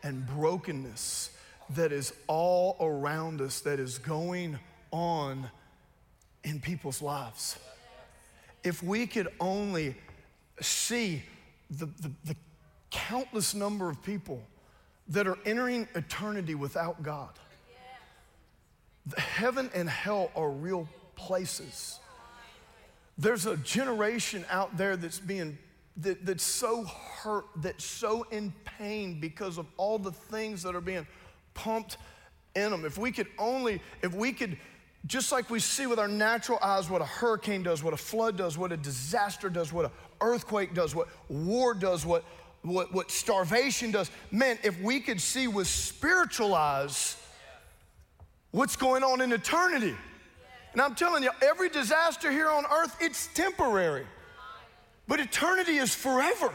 and 0.05 0.25
brokenness 0.25 1.31
that 1.71 1.91
is 1.91 2.13
all 2.29 2.77
around 2.79 3.41
us, 3.41 3.59
that 3.63 3.81
is 3.81 3.99
going 3.99 4.61
on 4.93 5.51
in 6.45 6.61
people's 6.61 7.03
lives. 7.03 7.59
If 8.63 8.81
we 8.81 9.09
could 9.09 9.27
only 9.41 9.97
see 10.61 11.25
the, 11.69 11.87
the, 11.87 12.13
the, 12.27 12.37
countless 12.93 13.55
number 13.55 13.91
of 13.91 14.01
people 14.05 14.41
that 15.09 15.27
are 15.27 15.39
entering 15.47 15.89
eternity 15.97 16.55
without 16.55 17.03
God 17.03 17.31
Heaven 19.17 19.71
and 19.75 19.89
hell 19.89 20.31
are 20.37 20.51
real 20.51 20.89
places. 21.17 21.99
There's 23.19 23.47
a 23.47 23.57
generation 23.59 24.45
out 24.51 24.77
there 24.77 24.97
that's 24.97 25.19
being 25.19 25.59
that, 25.99 26.25
that's 26.25 26.45
so 26.45 26.85
hurt, 26.85 27.45
that's 27.57 27.85
so 27.85 28.27
in 28.31 28.53
pain 28.65 29.21
because 29.21 29.59
of 29.59 29.67
all 29.77 29.99
the 29.99 30.13
things 30.13 30.63
that 30.63 30.75
are 30.75 30.81
being 30.81 31.07
pumped 31.55 31.99
in 32.55 32.71
them. 32.71 32.85
If 32.85 32.97
we 32.99 33.13
could 33.13 33.27
only, 33.39 33.81
if 34.03 34.15
we 34.15 34.33
could, 34.33 34.57
just 35.07 35.33
like 35.33 35.51
we 35.51 35.59
see 35.59 35.87
with 35.87 35.99
our 35.99 36.09
natural 36.09 36.59
eyes 36.63 36.89
what 36.89 37.03
a 37.03 37.07
hurricane 37.07 37.63
does, 37.63 37.83
what 37.83 37.93
a 37.93 37.99
flood 37.99 38.37
does, 38.37 38.57
what 38.57 38.73
a 38.73 38.77
disaster 38.77 39.51
does, 39.51 39.73
what 39.73 39.87
an 39.87 39.91
earthquake 40.21 40.75
does, 40.75 40.95
what 40.95 41.09
war 41.29 41.75
does, 41.75 42.07
what, 42.07 42.25
what, 42.63 42.93
what 42.95 43.11
starvation 43.11 43.91
does, 43.91 44.11
man, 44.31 44.59
if 44.63 44.81
we 44.81 45.01
could 45.01 45.21
see 45.21 45.47
with 45.49 45.67
spiritual 45.67 46.55
eyes 46.55 47.17
what's 48.53 48.77
going 48.77 49.03
on 49.03 49.21
in 49.21 49.33
eternity. 49.33 49.97
And 50.73 50.81
I'm 50.81 50.95
telling 50.95 51.23
you, 51.23 51.31
every 51.43 51.69
disaster 51.69 52.31
here 52.31 52.49
on 52.49 52.65
earth, 52.67 52.97
it's 53.01 53.29
temporary. 53.35 54.07
But 55.09 55.21
eternity 55.21 55.77
is 55.77 55.95
forever. 55.95 56.53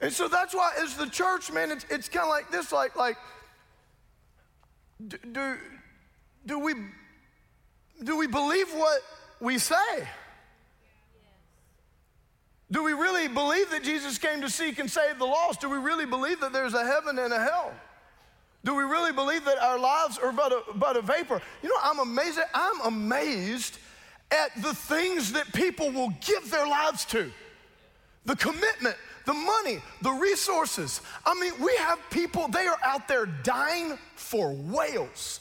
And 0.00 0.12
so 0.12 0.28
that's 0.28 0.54
why, 0.54 0.72
as 0.82 0.94
the 0.96 1.06
church, 1.06 1.50
man, 1.50 1.70
it's, 1.70 1.86
it's 1.88 2.08
kind 2.08 2.24
of 2.24 2.28
like 2.28 2.50
this 2.50 2.72
like, 2.72 2.96
like 2.96 3.16
do, 5.32 5.56
do, 6.44 6.58
we, 6.58 6.74
do 8.02 8.18
we 8.18 8.26
believe 8.26 8.68
what 8.72 9.00
we 9.40 9.58
say? 9.58 10.08
Do 12.70 12.82
we 12.82 12.92
really 12.92 13.28
believe 13.28 13.70
that 13.70 13.84
Jesus 13.84 14.18
came 14.18 14.40
to 14.40 14.50
seek 14.50 14.78
and 14.78 14.90
save 14.90 15.18
the 15.18 15.24
lost? 15.24 15.60
Do 15.60 15.70
we 15.70 15.78
really 15.78 16.06
believe 16.06 16.40
that 16.40 16.52
there's 16.52 16.74
a 16.74 16.84
heaven 16.84 17.18
and 17.18 17.32
a 17.32 17.38
hell? 17.38 17.72
Do 18.66 18.74
we 18.74 18.82
really 18.82 19.12
believe 19.12 19.44
that 19.44 19.58
our 19.58 19.78
lives 19.78 20.18
are 20.18 20.32
but 20.32 20.50
a, 20.50 20.62
but 20.74 20.96
a 20.96 21.00
vapor? 21.00 21.40
You 21.62 21.68
know, 21.68 21.76
I'm 21.84 22.00
amazed. 22.00 22.40
I'm 22.52 22.80
amazed 22.80 23.78
at 24.32 24.60
the 24.60 24.74
things 24.74 25.32
that 25.34 25.52
people 25.52 25.92
will 25.92 26.12
give 26.20 26.50
their 26.50 26.66
lives 26.66 27.04
to 27.06 27.30
the 28.24 28.34
commitment, 28.34 28.96
the 29.24 29.34
money, 29.34 29.80
the 30.02 30.10
resources. 30.10 31.00
I 31.24 31.34
mean, 31.34 31.52
we 31.60 31.76
have 31.76 32.00
people, 32.10 32.48
they 32.48 32.66
are 32.66 32.78
out 32.84 33.06
there 33.06 33.26
dying 33.26 33.96
for 34.16 34.52
whales. 34.52 35.38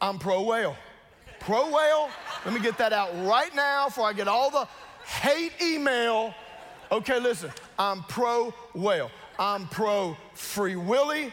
I'm 0.00 0.20
pro 0.20 0.42
whale. 0.42 0.76
Pro 1.40 1.68
whale, 1.68 2.10
let 2.44 2.54
me 2.54 2.60
get 2.60 2.78
that 2.78 2.92
out 2.92 3.10
right 3.26 3.52
now 3.56 3.86
before 3.86 4.06
I 4.06 4.12
get 4.12 4.28
all 4.28 4.50
the 4.50 4.68
hate 5.04 5.52
email. 5.60 6.32
Okay, 6.90 7.18
listen, 7.18 7.50
I'm 7.78 8.02
pro 8.04 8.54
whale. 8.74 9.10
I'm 9.38 9.66
pro 9.68 10.16
free 10.34 10.76
Willy. 10.76 11.32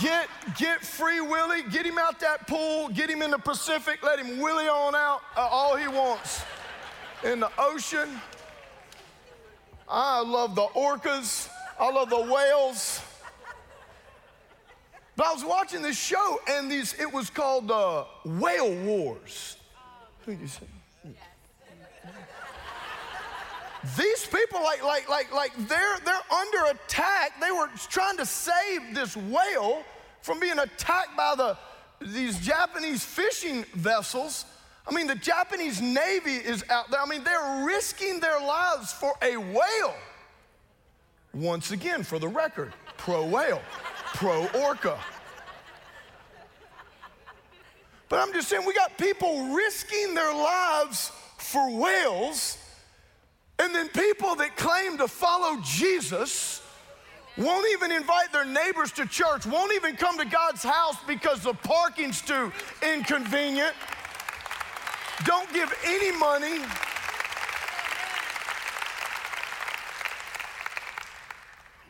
Get, 0.00 0.28
get 0.56 0.84
Free 0.84 1.20
Willy, 1.20 1.62
get 1.70 1.86
him 1.86 1.98
out 1.98 2.18
that 2.20 2.48
pool, 2.48 2.88
get 2.88 3.08
him 3.08 3.22
in 3.22 3.30
the 3.30 3.38
Pacific, 3.38 4.02
let 4.02 4.18
him 4.18 4.40
willy 4.40 4.66
on 4.66 4.94
out 4.94 5.20
uh, 5.36 5.40
all 5.40 5.76
he 5.76 5.86
wants. 5.86 6.42
In 7.24 7.40
the 7.40 7.50
ocean, 7.58 8.20
I 9.88 10.20
love 10.20 10.56
the 10.56 10.66
orcas, 10.74 11.48
I 11.78 11.90
love 11.90 12.10
the 12.10 12.20
whales. 12.20 13.00
But 15.14 15.26
I 15.26 15.32
was 15.32 15.44
watching 15.44 15.80
this 15.80 15.98
show, 15.98 16.40
and 16.48 16.70
these 16.70 16.94
it 16.94 17.12
was 17.12 17.30
called 17.30 17.70
uh, 17.70 18.04
Whale 18.24 18.74
Wars. 18.84 19.56
Who 20.26 20.32
you 20.32 20.46
say? 20.46 20.66
These 23.96 24.26
people, 24.26 24.60
like, 24.62 24.82
like, 24.82 25.08
like, 25.08 25.32
like, 25.32 25.52
they're 25.68 25.98
they're 26.04 26.32
under 26.32 26.70
attack. 26.70 27.40
They 27.40 27.52
were 27.52 27.68
trying 27.88 28.16
to 28.16 28.26
save 28.26 28.94
this 28.94 29.16
whale 29.16 29.84
from 30.22 30.40
being 30.40 30.58
attacked 30.58 31.16
by 31.16 31.34
the 31.36 31.56
these 32.00 32.38
Japanese 32.40 33.04
fishing 33.04 33.64
vessels. 33.74 34.44
I 34.86 34.94
mean, 34.94 35.06
the 35.06 35.14
Japanese 35.14 35.80
Navy 35.80 36.36
is 36.36 36.64
out 36.70 36.90
there. 36.90 37.00
I 37.00 37.06
mean, 37.06 37.22
they're 37.22 37.64
risking 37.66 38.20
their 38.20 38.40
lives 38.40 38.92
for 38.92 39.12
a 39.22 39.36
whale. 39.36 39.94
Once 41.34 41.70
again, 41.70 42.02
for 42.02 42.18
the 42.18 42.28
record, 42.28 42.72
pro 42.96 43.24
whale, 43.26 43.60
pro 44.14 44.46
orca. 44.48 44.98
But 48.08 48.20
I'm 48.20 48.32
just 48.32 48.48
saying, 48.48 48.64
we 48.66 48.72
got 48.72 48.96
people 48.96 49.54
risking 49.54 50.14
their 50.14 50.32
lives 50.32 51.12
for 51.36 51.70
whales, 51.70 52.56
and 53.58 53.74
then 53.74 53.88
people 53.88 54.34
that 54.36 54.56
claim 54.56 54.98
to 54.98 55.08
follow 55.08 55.60
Jesus 55.62 56.62
won't 57.36 57.66
even 57.72 57.92
invite 57.92 58.32
their 58.32 58.44
neighbors 58.44 58.92
to 58.92 59.06
church, 59.06 59.46
won't 59.46 59.72
even 59.72 59.96
come 59.96 60.18
to 60.18 60.24
God's 60.24 60.62
house 60.62 60.96
because 61.06 61.42
the 61.42 61.54
parking's 61.54 62.20
too 62.20 62.52
inconvenient, 62.82 63.74
don't 65.24 65.52
give 65.52 65.72
any 65.84 66.12
money. 66.18 66.60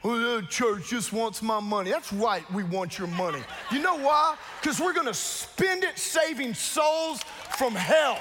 Well, 0.02 0.40
the 0.40 0.46
church 0.46 0.88
just 0.88 1.12
wants 1.12 1.42
my 1.42 1.60
money. 1.60 1.90
That's 1.90 2.12
right, 2.12 2.48
we 2.52 2.62
want 2.62 2.98
your 2.98 3.08
money. 3.08 3.42
You 3.72 3.80
know 3.80 3.98
why? 3.98 4.36
Because 4.60 4.80
we're 4.80 4.92
gonna 4.92 5.12
spend 5.12 5.82
it 5.82 5.98
saving 5.98 6.54
souls 6.54 7.22
from 7.56 7.74
hell. 7.74 8.18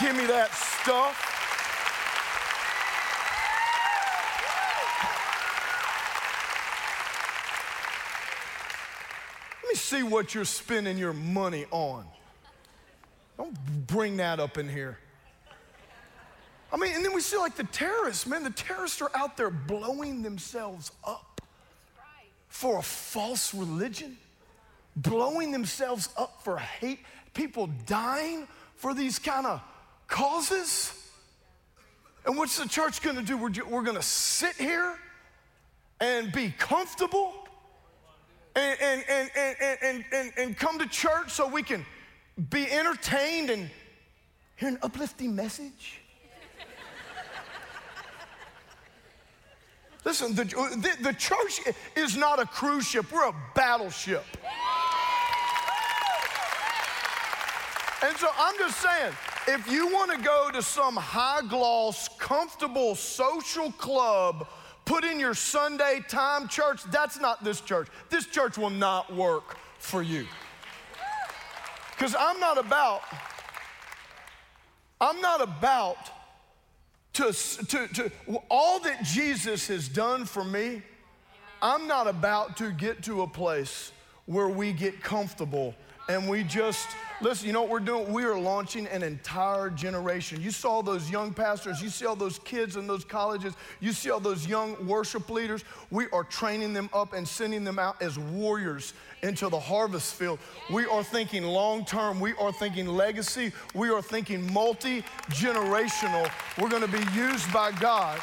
Give 0.00 0.16
me 0.16 0.26
that 0.26 0.50
stuff. 0.52 1.26
Let 9.62 9.68
me 9.68 9.74
see 9.76 10.02
what 10.02 10.34
you're 10.34 10.44
spending 10.44 10.98
your 10.98 11.12
money 11.12 11.66
on. 11.70 12.04
Don't 13.36 13.56
bring 13.86 14.16
that 14.16 14.40
up 14.40 14.58
in 14.58 14.68
here. 14.68 14.98
I 16.72 16.76
mean, 16.76 16.92
and 16.94 17.04
then 17.04 17.14
we 17.14 17.20
see 17.20 17.36
like 17.36 17.56
the 17.56 17.64
terrorists, 17.64 18.26
man, 18.26 18.42
the 18.42 18.50
terrorists 18.50 19.00
are 19.00 19.10
out 19.14 19.36
there 19.36 19.50
blowing 19.50 20.22
themselves 20.22 20.90
up 21.04 21.40
for 22.48 22.78
a 22.78 22.82
false 22.82 23.54
religion, 23.54 24.16
blowing 24.96 25.52
themselves 25.52 26.08
up 26.16 26.42
for 26.42 26.58
hate, 26.58 27.00
people 27.34 27.68
dying 27.86 28.48
for 28.80 28.94
these 28.94 29.18
kind 29.18 29.46
of 29.46 29.60
causes. 30.08 30.94
And 32.24 32.36
what's 32.36 32.58
the 32.58 32.66
church 32.66 33.02
gonna 33.02 33.22
do? 33.22 33.36
We're, 33.36 33.52
we're 33.68 33.82
gonna 33.82 34.02
sit 34.02 34.56
here 34.56 34.96
and 36.00 36.32
be 36.32 36.54
comfortable 36.58 37.34
and, 38.56 38.78
and, 38.80 39.04
and, 39.08 39.30
and, 39.36 39.78
and, 39.82 40.04
and, 40.12 40.32
and 40.38 40.56
come 40.56 40.78
to 40.78 40.86
church 40.86 41.30
so 41.30 41.46
we 41.46 41.62
can 41.62 41.84
be 42.48 42.70
entertained 42.70 43.50
and 43.50 43.70
hear 44.56 44.70
an 44.70 44.78
uplifting 44.82 45.36
message. 45.36 46.00
Listen, 50.06 50.34
the, 50.34 50.44
the, 50.44 50.96
the, 51.02 51.12
church 51.12 51.60
is 51.94 52.16
not 52.16 52.38
a 52.40 52.46
cruise 52.46 52.86
ship, 52.86 53.12
we're 53.12 53.28
a 53.28 53.34
battleship. 53.54 54.24
And 58.02 58.16
so 58.16 58.28
I'm 58.38 58.56
just 58.58 58.80
saying, 58.80 59.12
if 59.46 59.70
you 59.70 59.92
want 59.92 60.10
to 60.12 60.18
go 60.22 60.50
to 60.52 60.62
some 60.62 60.96
high 60.96 61.42
gloss, 61.46 62.08
comfortable 62.18 62.94
social 62.94 63.70
club, 63.72 64.48
put 64.86 65.04
in 65.04 65.20
your 65.20 65.34
Sunday 65.34 66.00
time 66.08 66.48
church, 66.48 66.82
that's 66.84 67.20
not 67.20 67.44
this 67.44 67.60
church. 67.60 67.88
This 68.08 68.26
church 68.26 68.56
will 68.56 68.70
not 68.70 69.14
work 69.14 69.58
for 69.78 70.02
you. 70.02 70.26
Because 71.90 72.16
I'm 72.18 72.40
not 72.40 72.56
about, 72.56 73.02
I'm 74.98 75.20
not 75.20 75.42
about 75.42 75.98
to, 77.14 77.32
to, 77.32 77.86
to 77.88 78.10
all 78.48 78.80
that 78.80 79.02
Jesus 79.04 79.68
has 79.68 79.88
done 79.88 80.24
for 80.24 80.42
me, 80.42 80.80
I'm 81.60 81.86
not 81.86 82.06
about 82.06 82.56
to 82.58 82.70
get 82.70 83.02
to 83.02 83.22
a 83.22 83.26
place 83.26 83.92
where 84.24 84.48
we 84.48 84.72
get 84.72 85.02
comfortable 85.02 85.74
and 86.10 86.28
we 86.28 86.42
just 86.42 86.88
listen 87.20 87.46
you 87.46 87.52
know 87.52 87.60
what 87.62 87.70
we're 87.70 87.78
doing? 87.78 88.12
We 88.12 88.24
are 88.24 88.36
launching 88.38 88.88
an 88.88 89.04
entire 89.04 89.70
generation. 89.70 90.40
You 90.40 90.50
saw 90.50 90.82
those 90.82 91.08
young 91.08 91.32
pastors 91.32 91.80
you 91.80 91.88
see 91.88 92.04
all 92.04 92.16
those 92.16 92.40
kids 92.40 92.74
in 92.76 92.88
those 92.88 93.04
colleges 93.04 93.54
you 93.78 93.92
see 93.92 94.10
all 94.10 94.18
those 94.18 94.46
young 94.46 94.86
worship 94.86 95.30
leaders. 95.30 95.64
We 95.90 96.06
are 96.12 96.24
training 96.24 96.72
them 96.72 96.90
up 96.92 97.12
and 97.12 97.26
sending 97.26 97.62
them 97.62 97.78
out 97.78 98.02
as 98.02 98.18
warriors 98.18 98.92
into 99.22 99.48
the 99.48 99.60
harvest 99.60 100.14
field. 100.14 100.40
We 100.72 100.86
are 100.86 101.04
thinking 101.04 101.44
long 101.44 101.84
term 101.84 102.18
we 102.18 102.34
are 102.34 102.52
thinking 102.52 102.88
legacy 102.88 103.52
we 103.74 103.90
are 103.90 104.02
thinking 104.02 104.52
multi-generational. 104.52 106.30
We're 106.60 106.70
going 106.70 106.82
to 106.82 106.88
be 106.88 107.04
used 107.14 107.52
by 107.52 107.70
god 107.72 108.20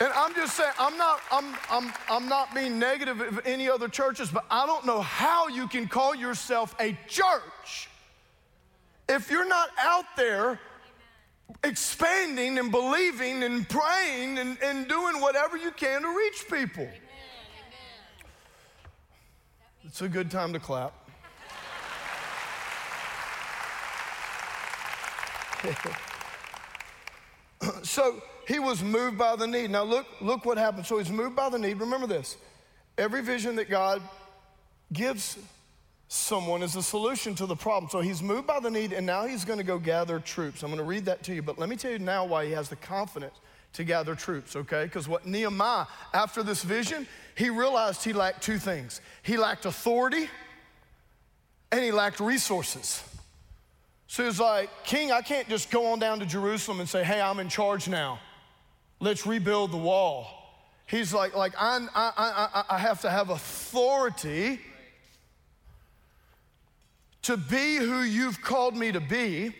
and 0.00 0.12
I'm 0.14 0.34
just 0.34 0.56
saying, 0.56 0.72
I'm 0.78 0.96
not, 0.96 1.20
I'm, 1.32 1.54
I'm, 1.70 1.92
I'm 2.08 2.28
not 2.28 2.54
being 2.54 2.78
negative 2.78 3.20
of 3.20 3.40
any 3.44 3.68
other 3.68 3.88
churches, 3.88 4.30
but 4.30 4.44
I 4.50 4.66
don't 4.66 4.86
know 4.86 5.00
how 5.00 5.48
you 5.48 5.66
can 5.66 5.88
call 5.88 6.14
yourself 6.14 6.74
a 6.78 6.96
church 7.08 7.88
if 9.08 9.30
you're 9.30 9.48
not 9.48 9.70
out 9.78 10.04
there 10.16 10.60
expanding 11.64 12.58
and 12.58 12.70
believing 12.70 13.42
and 13.42 13.68
praying 13.68 14.38
and, 14.38 14.56
and 14.62 14.86
doing 14.86 15.20
whatever 15.20 15.56
you 15.56 15.72
can 15.72 16.02
to 16.02 16.08
reach 16.08 16.44
people. 16.50 16.88
It's 19.84 20.02
a 20.02 20.08
good 20.08 20.30
time 20.30 20.52
to 20.52 20.60
clap. 20.60 20.94
so, 27.82 28.22
he 28.48 28.58
was 28.58 28.82
moved 28.82 29.18
by 29.18 29.36
the 29.36 29.46
need. 29.46 29.70
Now 29.70 29.84
look, 29.84 30.06
look 30.22 30.46
what 30.46 30.56
happened. 30.56 30.86
So 30.86 30.96
he's 30.96 31.10
moved 31.10 31.36
by 31.36 31.50
the 31.50 31.58
need. 31.58 31.78
Remember 31.78 32.06
this. 32.06 32.38
Every 32.96 33.20
vision 33.20 33.56
that 33.56 33.68
God 33.68 34.00
gives 34.90 35.38
someone 36.08 36.62
is 36.62 36.74
a 36.74 36.82
solution 36.82 37.34
to 37.34 37.44
the 37.44 37.54
problem. 37.54 37.90
So 37.90 38.00
he's 38.00 38.22
moved 38.22 38.46
by 38.46 38.58
the 38.58 38.70
need, 38.70 38.94
and 38.94 39.06
now 39.06 39.26
he's 39.26 39.44
going 39.44 39.58
to 39.58 39.64
go 39.64 39.78
gather 39.78 40.18
troops. 40.18 40.62
I'm 40.62 40.70
going 40.70 40.78
to 40.78 40.84
read 40.84 41.04
that 41.04 41.22
to 41.24 41.34
you, 41.34 41.42
but 41.42 41.58
let 41.58 41.68
me 41.68 41.76
tell 41.76 41.92
you 41.92 41.98
now 41.98 42.24
why 42.24 42.46
he 42.46 42.52
has 42.52 42.70
the 42.70 42.76
confidence 42.76 43.34
to 43.74 43.84
gather 43.84 44.14
troops, 44.14 44.56
okay? 44.56 44.84
Because 44.84 45.06
what 45.06 45.26
Nehemiah, 45.26 45.84
after 46.14 46.42
this 46.42 46.62
vision, 46.62 47.06
he 47.34 47.50
realized 47.50 48.02
he 48.02 48.14
lacked 48.14 48.42
two 48.42 48.58
things 48.58 49.02
he 49.22 49.36
lacked 49.36 49.66
authority 49.66 50.30
and 51.70 51.84
he 51.84 51.92
lacked 51.92 52.18
resources. 52.18 53.02
So 54.06 54.24
he's 54.24 54.40
like, 54.40 54.70
King, 54.84 55.12
I 55.12 55.20
can't 55.20 55.50
just 55.50 55.70
go 55.70 55.92
on 55.92 55.98
down 55.98 56.20
to 56.20 56.26
Jerusalem 56.26 56.80
and 56.80 56.88
say, 56.88 57.04
hey, 57.04 57.20
I'm 57.20 57.38
in 57.40 57.50
charge 57.50 57.88
now. 57.88 58.18
Let's 59.00 59.26
rebuild 59.26 59.72
the 59.72 59.78
wall. 59.78 60.26
He's 60.86 61.12
like, 61.12 61.34
like 61.36 61.52
I, 61.58 61.86
I, 61.94 62.12
I, 62.16 62.64
I 62.70 62.78
have 62.78 63.02
to 63.02 63.10
have 63.10 63.30
authority 63.30 64.60
to 67.22 67.36
be 67.36 67.76
who 67.76 68.00
you've 68.02 68.40
called 68.40 68.74
me 68.74 68.90
to 68.90 69.00
be 69.00 69.54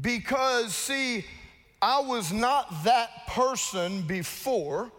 because, 0.00 0.74
see, 0.74 1.24
I 1.82 2.00
was 2.00 2.32
not 2.32 2.84
that 2.84 3.26
person 3.26 4.02
before, 4.02 4.90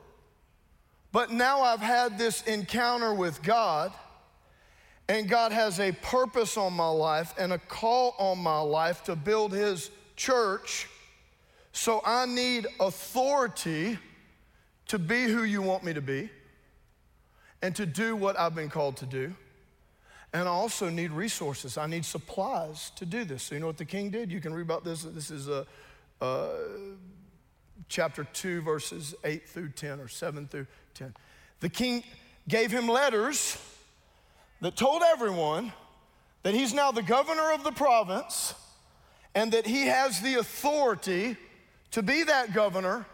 but 1.12 1.32
now 1.32 1.62
I've 1.62 1.80
had 1.80 2.18
this 2.18 2.42
encounter 2.44 3.14
with 3.14 3.42
God, 3.42 3.94
and 5.08 5.30
God 5.30 5.52
has 5.52 5.80
a 5.80 5.92
purpose 5.94 6.58
on 6.58 6.74
my 6.74 6.90
life 6.90 7.34
and 7.38 7.54
a 7.54 7.58
call 7.58 8.16
on 8.20 8.40
my 8.40 8.60
life 8.60 9.04
to 9.06 9.16
build 9.16 9.54
His 9.54 9.90
church. 10.16 10.88
So 11.78 12.02
I 12.04 12.26
need 12.26 12.66
authority 12.80 14.00
to 14.88 14.98
be 14.98 15.26
who 15.26 15.44
you 15.44 15.62
want 15.62 15.84
me 15.84 15.94
to 15.94 16.02
be 16.02 16.32
and 17.62 17.76
to 17.76 17.86
do 17.86 18.16
what 18.16 18.38
I've 18.38 18.56
been 18.56 18.72
called 18.72 18.98
to 18.98 19.06
do. 19.06 19.36
And 20.34 20.50
I 20.50 20.52
also 20.52 20.90
need 20.90 21.12
resources. 21.12 21.78
I 21.78 21.86
need 21.86 22.04
supplies 22.04 22.90
to 22.96 23.06
do 23.06 23.24
this. 23.24 23.44
So, 23.44 23.54
you 23.54 23.62
know 23.62 23.68
what 23.68 23.78
the 23.78 23.86
king 23.86 24.10
did? 24.10 24.32
You 24.32 24.42
can 24.42 24.56
read 24.56 24.64
about 24.64 24.86
this. 24.86 25.04
This 25.04 25.30
is 25.30 25.50
a, 25.50 25.68
uh, 26.20 26.50
chapter 27.88 28.24
2, 28.24 28.62
verses 28.62 29.14
8 29.24 29.48
through 29.48 29.70
10, 29.70 30.00
or 30.00 30.08
7 30.08 30.48
through 30.48 30.66
10. 30.96 31.14
The 31.60 31.70
king 31.70 32.04
gave 32.48 32.72
him 32.72 32.88
letters 32.88 33.56
that 34.62 34.76
told 34.76 35.04
everyone 35.04 35.72
that 36.42 36.56
he's 36.56 36.74
now 36.74 36.92
the 36.92 37.04
governor 37.04 37.52
of 37.52 37.64
the 37.64 37.72
province 37.72 38.56
and 39.36 39.52
that 39.52 39.68
he 39.68 39.86
has 39.86 40.22
the 40.22 40.36
authority 40.36 41.38
to 41.92 42.04
be 42.04 42.24
that 42.24 42.54
governor 42.54 43.06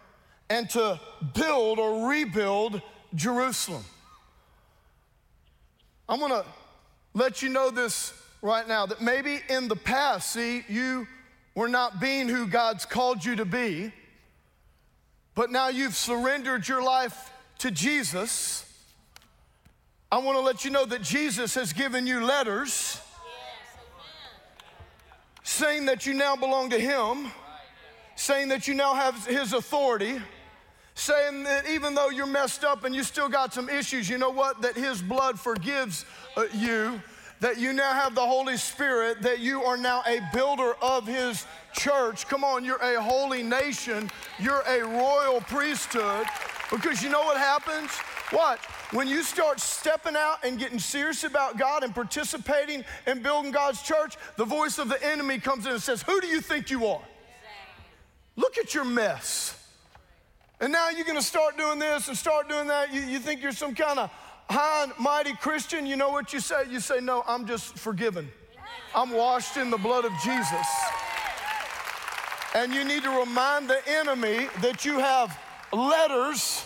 and 0.49 0.69
to 0.71 0.99
build 1.33 1.79
or 1.79 2.09
rebuild 2.09 2.81
Jerusalem. 3.15 3.83
I'm 6.07 6.19
gonna 6.19 6.43
let 7.13 7.41
you 7.41 7.49
know 7.49 7.69
this 7.69 8.13
right 8.41 8.67
now 8.67 8.85
that 8.85 9.01
maybe 9.01 9.41
in 9.49 9.67
the 9.67 9.75
past, 9.75 10.33
see, 10.33 10.63
you 10.67 11.07
were 11.55 11.69
not 11.69 11.99
being 11.99 12.27
who 12.27 12.47
God's 12.47 12.85
called 12.85 13.23
you 13.23 13.35
to 13.37 13.45
be, 13.45 13.91
but 15.35 15.51
now 15.51 15.69
you've 15.69 15.95
surrendered 15.95 16.67
your 16.67 16.83
life 16.83 17.31
to 17.59 17.71
Jesus. 17.71 18.65
I 20.11 20.17
wanna 20.17 20.41
let 20.41 20.65
you 20.65 20.71
know 20.71 20.85
that 20.85 21.01
Jesus 21.01 21.55
has 21.55 21.73
given 21.73 22.05
you 22.05 22.23
letters 22.23 22.99
saying 25.43 25.85
that 25.85 26.05
you 26.05 26.13
now 26.13 26.35
belong 26.35 26.69
to 26.71 26.79
Him, 26.79 27.31
saying 28.15 28.49
that 28.49 28.67
you 28.67 28.73
now 28.73 28.93
have 28.93 29.25
His 29.25 29.53
authority 29.53 30.19
saying 30.95 31.43
that 31.43 31.67
even 31.67 31.95
though 31.95 32.09
you're 32.09 32.25
messed 32.25 32.63
up 32.63 32.83
and 32.83 32.93
you 32.93 33.03
still 33.03 33.29
got 33.29 33.53
some 33.53 33.69
issues, 33.69 34.09
you 34.09 34.17
know 34.17 34.29
what? 34.29 34.61
That 34.61 34.75
His 34.75 35.01
blood 35.01 35.39
forgives 35.39 36.05
uh, 36.37 36.45
you, 36.53 37.01
that 37.39 37.57
you 37.57 37.73
now 37.73 37.93
have 37.93 38.15
the 38.15 38.25
Holy 38.25 38.57
Spirit, 38.57 39.21
that 39.21 39.39
you 39.39 39.63
are 39.63 39.77
now 39.77 40.03
a 40.07 40.19
builder 40.33 40.75
of 40.81 41.07
His 41.07 41.45
church. 41.73 42.27
Come 42.27 42.43
on, 42.43 42.63
you're 42.63 42.77
a 42.77 43.01
holy 43.01 43.43
nation, 43.43 44.09
you're 44.39 44.63
a 44.67 44.81
royal 44.83 45.41
priesthood, 45.41 46.25
because 46.71 47.01
you 47.01 47.09
know 47.09 47.23
what 47.23 47.37
happens? 47.37 47.89
What? 48.29 48.59
When 48.91 49.07
you 49.07 49.23
start 49.23 49.59
stepping 49.59 50.15
out 50.15 50.43
and 50.43 50.57
getting 50.57 50.79
serious 50.79 51.23
about 51.23 51.57
God 51.57 51.83
and 51.83 51.93
participating 51.93 52.83
in 53.07 53.21
building 53.21 53.51
God's 53.51 53.81
church, 53.81 54.15
the 54.37 54.45
voice 54.45 54.77
of 54.77 54.87
the 54.87 55.03
enemy 55.03 55.39
comes 55.39 55.65
in 55.65 55.73
and 55.73 55.81
says, 55.81 56.03
Who 56.03 56.21
do 56.21 56.27
you 56.27 56.41
think 56.41 56.69
you 56.69 56.85
are? 56.85 57.01
Look 58.35 58.57
at 58.57 58.73
your 58.73 58.85
mess. 58.85 59.59
And 60.59 60.71
now 60.71 60.89
you're 60.89 61.05
going 61.05 61.17
to 61.17 61.23
start 61.23 61.57
doing 61.57 61.79
this 61.79 62.07
and 62.07 62.17
start 62.17 62.47
doing 62.47 62.67
that. 62.67 62.93
You, 62.93 63.01
you 63.01 63.19
think 63.19 63.41
you're 63.41 63.51
some 63.51 63.75
kind 63.75 63.99
of 63.99 64.09
high 64.49 64.83
and 64.83 64.93
mighty 64.99 65.33
Christian. 65.33 65.85
You 65.85 65.95
know 65.95 66.09
what 66.09 66.33
you 66.33 66.39
say? 66.39 66.63
You 66.69 66.79
say, 66.79 66.99
No, 66.99 67.23
I'm 67.27 67.45
just 67.45 67.77
forgiven. 67.77 68.31
I'm 68.95 69.11
washed 69.11 69.57
in 69.57 69.69
the 69.69 69.77
blood 69.77 70.05
of 70.05 70.11
Jesus. 70.23 70.67
And 72.55 72.73
you 72.73 72.85
need 72.85 73.03
to 73.03 73.09
remind 73.09 73.67
the 73.67 73.81
enemy 73.87 74.47
that 74.61 74.85
you 74.85 74.99
have 74.99 75.37
letters 75.71 76.65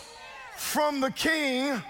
from 0.58 0.99
the 0.99 1.12
king, 1.12 1.82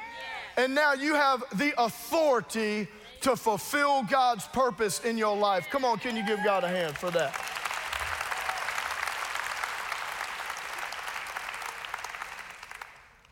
and 0.55 0.75
now 0.75 0.93
you 0.93 1.15
have 1.15 1.43
the 1.55 1.73
authority 1.81 2.87
to 3.21 3.35
fulfill 3.35 4.03
God's 4.03 4.45
purpose 4.47 4.99
in 5.03 5.17
your 5.17 5.35
life. 5.35 5.67
Come 5.71 5.83
on, 5.83 5.97
can 5.97 6.15
you 6.15 6.25
give 6.25 6.43
God 6.43 6.63
a 6.63 6.67
hand 6.67 6.95
for 6.95 7.09
that? 7.11 7.56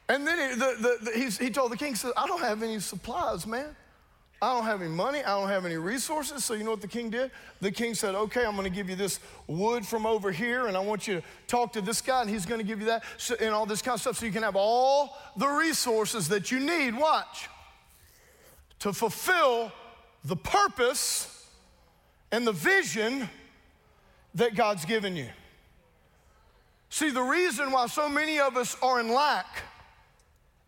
And 0.07 0.25
then 0.27 0.51
he, 0.51 0.55
the, 0.55 0.97
the, 1.01 1.29
he 1.43 1.49
told 1.49 1.71
the 1.71 1.77
king, 1.77 1.89
he 1.89 1.95
said, 1.95 2.11
I 2.15 2.27
don't 2.27 2.41
have 2.41 2.61
any 2.61 2.79
supplies, 2.79 3.47
man. 3.47 3.75
I 4.41 4.53
don't 4.53 4.65
have 4.65 4.81
any 4.81 4.91
money. 4.91 5.23
I 5.23 5.39
don't 5.39 5.49
have 5.49 5.65
any 5.65 5.77
resources. 5.77 6.43
So, 6.43 6.53
you 6.53 6.63
know 6.63 6.71
what 6.71 6.81
the 6.81 6.87
king 6.87 7.09
did? 7.09 7.31
The 7.61 7.71
king 7.71 7.95
said, 7.95 8.13
Okay, 8.13 8.45
I'm 8.45 8.55
going 8.55 8.65
to 8.65 8.75
give 8.75 8.89
you 8.89 8.95
this 8.95 9.19
wood 9.47 9.85
from 9.85 10.05
over 10.05 10.31
here, 10.31 10.67
and 10.67 10.75
I 10.75 10.81
want 10.81 11.07
you 11.07 11.15
to 11.15 11.23
talk 11.47 11.73
to 11.73 11.81
this 11.81 12.01
guy, 12.01 12.21
and 12.21 12.29
he's 12.29 12.45
going 12.45 12.59
to 12.59 12.67
give 12.67 12.79
you 12.79 12.87
that, 12.87 13.03
and 13.39 13.55
all 13.55 13.65
this 13.65 13.81
kind 13.81 13.95
of 13.95 14.01
stuff, 14.01 14.17
so 14.17 14.25
you 14.25 14.31
can 14.31 14.43
have 14.43 14.55
all 14.55 15.17
the 15.37 15.47
resources 15.47 16.27
that 16.27 16.51
you 16.51 16.59
need. 16.59 16.95
Watch. 16.95 17.49
To 18.79 18.93
fulfill 18.93 19.71
the 20.25 20.35
purpose 20.35 21.47
and 22.31 22.45
the 22.45 22.51
vision 22.51 23.29
that 24.35 24.53
God's 24.53 24.85
given 24.85 25.15
you. 25.15 25.29
See, 26.89 27.09
the 27.09 27.21
reason 27.21 27.71
why 27.71 27.87
so 27.87 28.07
many 28.09 28.39
of 28.39 28.57
us 28.57 28.77
are 28.81 28.99
in 28.99 29.09
lack 29.09 29.63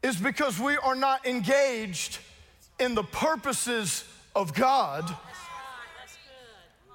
is 0.04 0.18
because 0.18 0.60
we 0.60 0.78
are 0.78 0.96
not 0.96 1.26
engaged 1.26 2.20
in 2.80 2.96
the 2.96 3.04
purposes 3.04 4.04
of 4.36 4.54
God. 4.54 5.16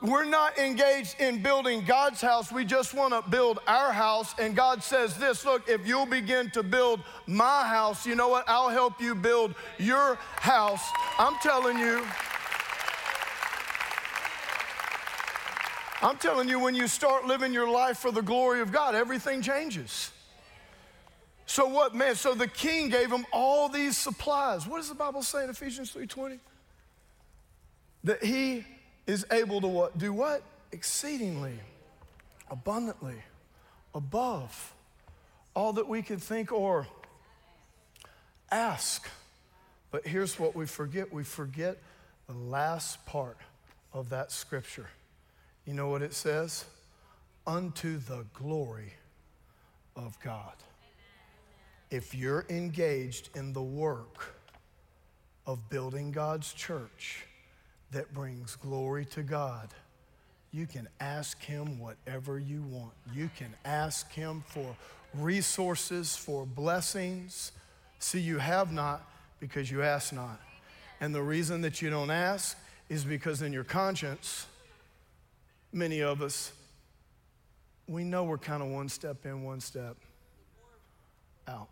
We're 0.01 0.25
not 0.25 0.59
engaged 0.59 1.21
in 1.21 1.43
building 1.43 1.85
God's 1.85 2.21
house. 2.21 2.51
We 2.51 2.65
just 2.65 2.93
want 2.93 3.15
to 3.15 3.31
build 3.31 3.61
our 3.69 3.93
house. 3.93 4.35
And 4.37 4.57
God 4.57 4.83
says 4.83 5.17
this 5.17 5.45
look, 5.45 5.69
if 5.69 5.87
you'll 5.87 6.07
begin 6.07 6.51
to 6.51 6.65
build 6.65 7.01
my 7.29 7.65
house, 7.65 8.05
you 8.05 8.17
know 8.17 8.29
what? 8.29 8.45
I'll 8.49 8.69
help 8.69 9.01
you 9.01 9.15
build 9.15 9.55
your 9.79 10.17
house. 10.37 10.83
I'm 11.21 11.37
telling 11.41 11.79
you. 11.79 12.05
I'm 16.03 16.17
telling 16.17 16.49
you, 16.49 16.59
when 16.59 16.75
you 16.75 16.89
start 16.89 17.27
living 17.27 17.53
your 17.53 17.71
life 17.71 17.99
for 17.99 18.11
the 18.11 18.23
glory 18.23 18.61
of 18.61 18.73
God, 18.73 18.97
everything 18.97 19.41
changes. 19.41 20.11
So 21.53 21.67
what, 21.67 21.95
man? 21.95 22.15
So 22.15 22.33
the 22.33 22.49
king 22.49 22.89
gave 22.89 23.13
him 23.13 23.27
all 23.31 23.69
these 23.69 23.99
supplies. 23.99 24.67
What 24.67 24.79
does 24.79 24.89
the 24.89 24.95
Bible 24.95 25.23
say 25.23 25.45
in 25.45 25.51
Ephesians 25.51 25.93
3:20? 25.93 26.41
That 28.05 28.25
he 28.25 28.65
is 29.07 29.27
able 29.31 29.61
to 29.61 29.69
what? 29.69 29.99
Do 29.99 30.15
what? 30.15 30.43
Exceedingly, 30.73 31.61
abundantly, 32.51 33.23
above 33.95 34.73
all 35.55 35.75
that 35.75 35.87
we 35.87 36.01
could 36.01 36.23
think 36.23 36.53
or 36.53 36.87
ask. 38.51 39.07
But 39.91 40.07
here's 40.07 40.39
what 40.39 40.57
we 40.57 40.65
forget 40.65 41.13
we 41.13 41.23
forget 41.23 41.77
the 42.29 42.33
last 42.33 43.05
part 43.05 43.37
of 43.93 44.09
that 44.09 44.33
scripture. 44.33 44.89
You 45.67 45.75
know 45.75 45.91
what 45.91 46.01
it 46.01 46.15
says? 46.15 46.65
Unto 47.47 47.99
the 47.99 48.25
glory 48.33 48.95
of 49.95 50.19
God 50.21 50.55
if 51.93 52.15
you're 52.15 52.47
engaged 52.49 53.29
in 53.37 53.53
the 53.53 53.63
work 53.63 54.35
of 55.47 55.69
building 55.69 56.11
God's 56.11 56.55
church 56.55 57.27
that 57.91 58.15
brings 58.15 58.57
glory 58.57 59.05
to 59.07 59.23
God, 59.23 59.69
you 60.53 60.67
can 60.67 60.89
ask 61.01 61.43
Him 61.43 61.79
whatever 61.79 62.39
you 62.39 62.63
want. 62.63 62.95
You 63.13 63.29
can 63.37 63.55
ask 63.67 64.11
Him 64.11 64.43
for 64.47 64.75
resources, 65.13 66.17
for 66.17 66.47
blessings. 66.47 67.53
See, 67.99 68.21
you 68.21 68.39
have 68.39 68.73
not 68.73 69.07
because 69.39 69.71
you 69.71 69.83
ask 69.83 70.15
not. 70.15 70.41
And 70.99 71.15
the 71.15 71.23
reason 71.23 71.61
that 71.61 71.83
you 71.83 71.91
don't 71.91 72.11
ask 72.11 72.57
is 72.89 73.05
because 73.05 73.43
in 73.43 73.53
your 73.53 73.65
conscience, 73.65 74.47
many 75.75 76.01
of 76.01 76.23
us, 76.23 76.53
we 77.87 78.03
know 78.03 78.25
we're 78.25 78.39
kind 78.39 78.63
of 78.63 78.71
one 78.71 78.89
step 78.89 79.27
in, 79.27 79.43
one 79.43 79.61
step 79.61 79.97
out. 81.47 81.69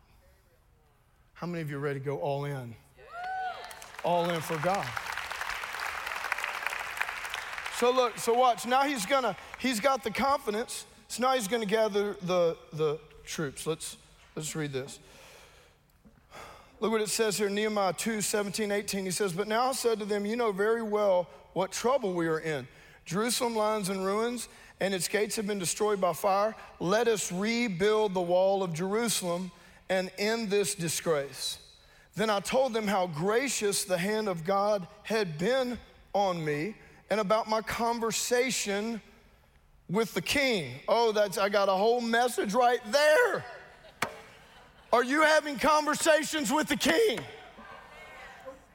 How 1.40 1.46
many 1.46 1.62
of 1.62 1.70
you 1.70 1.78
are 1.78 1.80
ready 1.80 1.98
to 1.98 2.04
go 2.04 2.18
all 2.18 2.44
in? 2.44 2.74
All 4.04 4.28
in 4.28 4.42
for 4.42 4.58
God. 4.58 4.86
So 7.78 7.90
look, 7.90 8.18
so 8.18 8.34
watch. 8.34 8.66
Now 8.66 8.82
he's 8.82 9.06
gonna, 9.06 9.34
he's 9.58 9.80
got 9.80 10.04
the 10.04 10.10
confidence. 10.10 10.84
So 11.08 11.22
now 11.22 11.32
he's 11.32 11.48
gonna 11.48 11.64
gather 11.64 12.14
the, 12.20 12.58
the 12.74 12.98
troops. 13.24 13.66
Let's, 13.66 13.96
let's 14.36 14.54
read 14.54 14.74
this. 14.74 14.98
Look 16.78 16.92
what 16.92 17.00
it 17.00 17.08
says 17.08 17.38
here, 17.38 17.48
Nehemiah 17.48 17.94
2, 17.94 18.20
17, 18.20 18.70
18. 18.70 19.06
He 19.06 19.10
says, 19.10 19.32
But 19.32 19.48
now 19.48 19.70
I 19.70 19.72
said 19.72 19.98
to 20.00 20.04
them, 20.04 20.26
You 20.26 20.36
know 20.36 20.52
very 20.52 20.82
well 20.82 21.26
what 21.54 21.72
trouble 21.72 22.12
we 22.12 22.26
are 22.26 22.40
in. 22.40 22.68
Jerusalem 23.06 23.56
lies 23.56 23.88
in 23.88 24.04
ruins, 24.04 24.50
and 24.78 24.92
its 24.92 25.08
gates 25.08 25.36
have 25.36 25.46
been 25.46 25.58
destroyed 25.58 26.02
by 26.02 26.12
fire. 26.12 26.54
Let 26.80 27.08
us 27.08 27.32
rebuild 27.32 28.12
the 28.12 28.20
wall 28.20 28.62
of 28.62 28.74
Jerusalem 28.74 29.50
and 29.90 30.10
in 30.16 30.48
this 30.48 30.74
disgrace. 30.74 31.58
Then 32.14 32.30
I 32.30 32.40
told 32.40 32.72
them 32.72 32.86
how 32.86 33.08
gracious 33.08 33.84
the 33.84 33.98
hand 33.98 34.28
of 34.28 34.44
God 34.44 34.86
had 35.02 35.36
been 35.36 35.78
on 36.14 36.42
me 36.42 36.76
and 37.10 37.20
about 37.20 37.48
my 37.48 37.60
conversation 37.60 39.02
with 39.90 40.14
the 40.14 40.22
king. 40.22 40.76
Oh, 40.88 41.12
that's, 41.12 41.36
I 41.36 41.48
got 41.48 41.68
a 41.68 41.72
whole 41.72 42.00
message 42.00 42.54
right 42.54 42.80
there. 42.90 43.44
Are 44.92 45.04
you 45.04 45.22
having 45.22 45.58
conversations 45.58 46.52
with 46.52 46.68
the 46.68 46.76
king? 46.76 47.18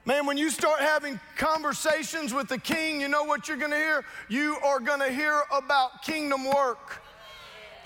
Man, 0.04 0.26
when 0.26 0.36
you 0.36 0.50
start 0.50 0.80
having 0.80 1.18
conversations 1.36 2.32
with 2.32 2.48
the 2.48 2.58
king, 2.58 3.00
you 3.00 3.08
know 3.08 3.24
what 3.24 3.48
you're 3.48 3.56
gonna 3.56 3.76
hear? 3.76 4.04
You 4.28 4.56
are 4.64 4.80
gonna 4.80 5.10
hear 5.10 5.42
about 5.50 6.02
kingdom 6.02 6.44
work. 6.44 7.02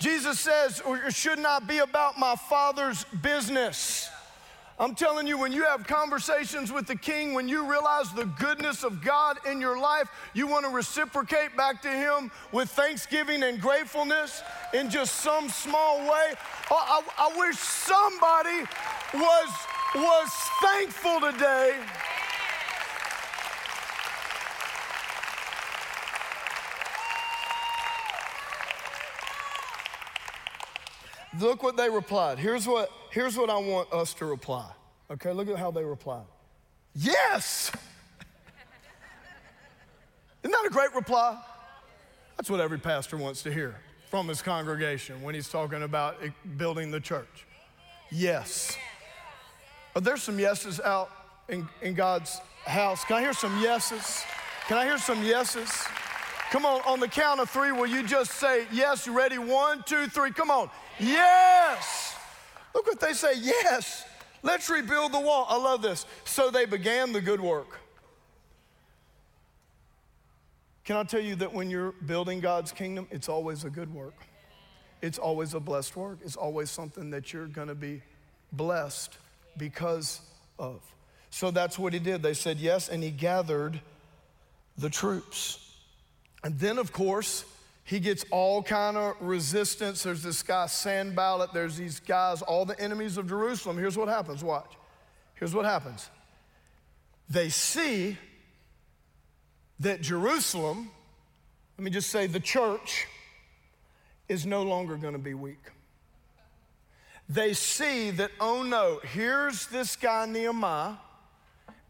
Jesus 0.01 0.39
says, 0.39 0.81
or 0.81 0.97
it 0.97 1.13
should 1.13 1.37
not 1.37 1.67
be 1.67 1.77
about 1.77 2.17
my 2.17 2.35
father's 2.35 3.05
business. 3.21 4.09
I'm 4.79 4.95
telling 4.95 5.27
you, 5.27 5.37
when 5.37 5.51
you 5.51 5.63
have 5.63 5.85
conversations 5.85 6.71
with 6.71 6.87
the 6.87 6.95
king, 6.95 7.35
when 7.35 7.47
you 7.47 7.69
realize 7.69 8.11
the 8.11 8.25
goodness 8.25 8.83
of 8.83 9.03
God 9.03 9.37
in 9.45 9.61
your 9.61 9.79
life, 9.79 10.09
you 10.33 10.47
want 10.47 10.65
to 10.65 10.71
reciprocate 10.71 11.55
back 11.55 11.83
to 11.83 11.87
him 11.87 12.31
with 12.51 12.71
thanksgiving 12.71 13.43
and 13.43 13.61
gratefulness 13.61 14.41
in 14.73 14.89
just 14.89 15.17
some 15.17 15.49
small 15.49 15.99
way. 15.99 16.33
I, 16.71 17.03
I, 17.19 17.29
I 17.29 17.37
wish 17.37 17.57
somebody 17.57 18.65
was, 19.13 19.49
was 19.93 20.29
thankful 20.63 21.31
today. 21.31 21.77
Look 31.39 31.63
what 31.63 31.77
they 31.77 31.89
replied. 31.89 32.39
Here's 32.39 32.67
what, 32.67 32.89
here's 33.11 33.37
what 33.37 33.49
I 33.49 33.57
want 33.57 33.91
us 33.93 34.13
to 34.15 34.25
reply. 34.25 34.69
Okay, 35.09 35.31
look 35.31 35.49
at 35.49 35.57
how 35.57 35.71
they 35.71 35.83
replied. 35.83 36.25
Yes! 36.93 37.71
Isn't 40.43 40.51
that 40.51 40.65
a 40.65 40.69
great 40.69 40.93
reply? 40.93 41.41
That's 42.37 42.49
what 42.49 42.59
every 42.59 42.79
pastor 42.79 43.17
wants 43.17 43.43
to 43.43 43.53
hear 43.53 43.75
from 44.09 44.27
his 44.27 44.41
congregation 44.41 45.21
when 45.21 45.35
he's 45.35 45.47
talking 45.47 45.83
about 45.83 46.17
building 46.57 46.91
the 46.91 46.99
church. 46.99 47.45
Yes. 48.09 48.77
Are 49.95 50.01
there 50.01 50.17
some 50.17 50.37
yeses 50.37 50.81
out 50.81 51.09
in, 51.47 51.67
in 51.81 51.93
God's 51.93 52.41
house? 52.65 53.05
Can 53.05 53.17
I 53.17 53.21
hear 53.21 53.33
some 53.33 53.61
yeses? 53.61 54.23
Can 54.67 54.77
I 54.77 54.85
hear 54.85 54.97
some 54.97 55.23
yeses? 55.23 55.71
Come 56.51 56.65
on, 56.65 56.81
on 56.81 56.99
the 56.99 57.07
count 57.07 57.39
of 57.39 57.49
three, 57.49 57.71
will 57.71 57.87
you 57.87 58.05
just 58.05 58.31
say 58.33 58.67
yes? 58.73 59.07
You 59.07 59.17
ready? 59.17 59.37
One, 59.37 59.83
two, 59.85 60.07
three. 60.07 60.31
Come 60.31 60.51
on. 60.51 60.69
Yes. 60.99 62.13
Look 62.75 62.85
what 62.85 62.99
they 62.99 63.13
say. 63.13 63.35
Yes. 63.39 64.03
Let's 64.43 64.69
rebuild 64.69 65.13
the 65.13 65.19
wall. 65.19 65.45
I 65.47 65.55
love 65.55 65.81
this. 65.81 66.05
So 66.25 66.51
they 66.51 66.65
began 66.65 67.13
the 67.13 67.21
good 67.21 67.39
work. 67.39 67.79
Can 70.83 70.97
I 70.97 71.03
tell 71.03 71.21
you 71.21 71.35
that 71.37 71.53
when 71.53 71.69
you're 71.69 71.93
building 71.93 72.41
God's 72.41 72.73
kingdom, 72.73 73.07
it's 73.11 73.29
always 73.29 73.63
a 73.63 73.69
good 73.69 73.93
work? 73.93 74.15
It's 75.01 75.17
always 75.17 75.53
a 75.53 75.59
blessed 75.61 75.95
work. 75.95 76.17
It's 76.21 76.35
always 76.35 76.69
something 76.69 77.11
that 77.11 77.31
you're 77.31 77.47
going 77.47 77.69
to 77.69 77.75
be 77.75 78.01
blessed 78.51 79.17
because 79.55 80.19
of. 80.59 80.81
So 81.29 81.49
that's 81.49 81.79
what 81.79 81.93
he 81.93 81.99
did. 81.99 82.21
They 82.21 82.33
said 82.33 82.57
yes, 82.57 82.89
and 82.89 83.01
he 83.01 83.09
gathered 83.09 83.79
the 84.77 84.89
troops. 84.89 85.70
And 86.43 86.57
then, 86.59 86.77
of 86.77 86.91
course, 86.91 87.45
he 87.83 87.99
gets 87.99 88.25
all 88.31 88.63
kind 88.63 88.97
of 88.97 89.15
resistance. 89.21 90.03
There's 90.03 90.23
this 90.23 90.43
guy 90.43 90.67
Sanballat. 90.67 91.53
There's 91.53 91.77
these 91.77 91.99
guys, 91.99 92.41
all 92.41 92.65
the 92.65 92.79
enemies 92.79 93.17
of 93.17 93.27
Jerusalem. 93.27 93.77
Here's 93.77 93.97
what 93.97 94.07
happens. 94.07 94.43
Watch. 94.43 94.71
Here's 95.35 95.53
what 95.53 95.65
happens. 95.65 96.09
They 97.29 97.49
see 97.49 98.17
that 99.79 100.01
Jerusalem, 100.01 100.91
let 101.77 101.83
me 101.83 101.91
just 101.91 102.09
say, 102.09 102.27
the 102.27 102.39
church 102.39 103.07
is 104.29 104.45
no 104.45 104.63
longer 104.63 104.95
going 104.95 105.13
to 105.13 105.19
be 105.19 105.33
weak. 105.33 105.63
They 107.27 107.53
see 107.53 108.11
that, 108.11 108.31
oh 108.39 108.63
no, 108.63 108.99
here's 109.13 109.67
this 109.67 109.95
guy 109.95 110.25
Nehemiah, 110.25 110.95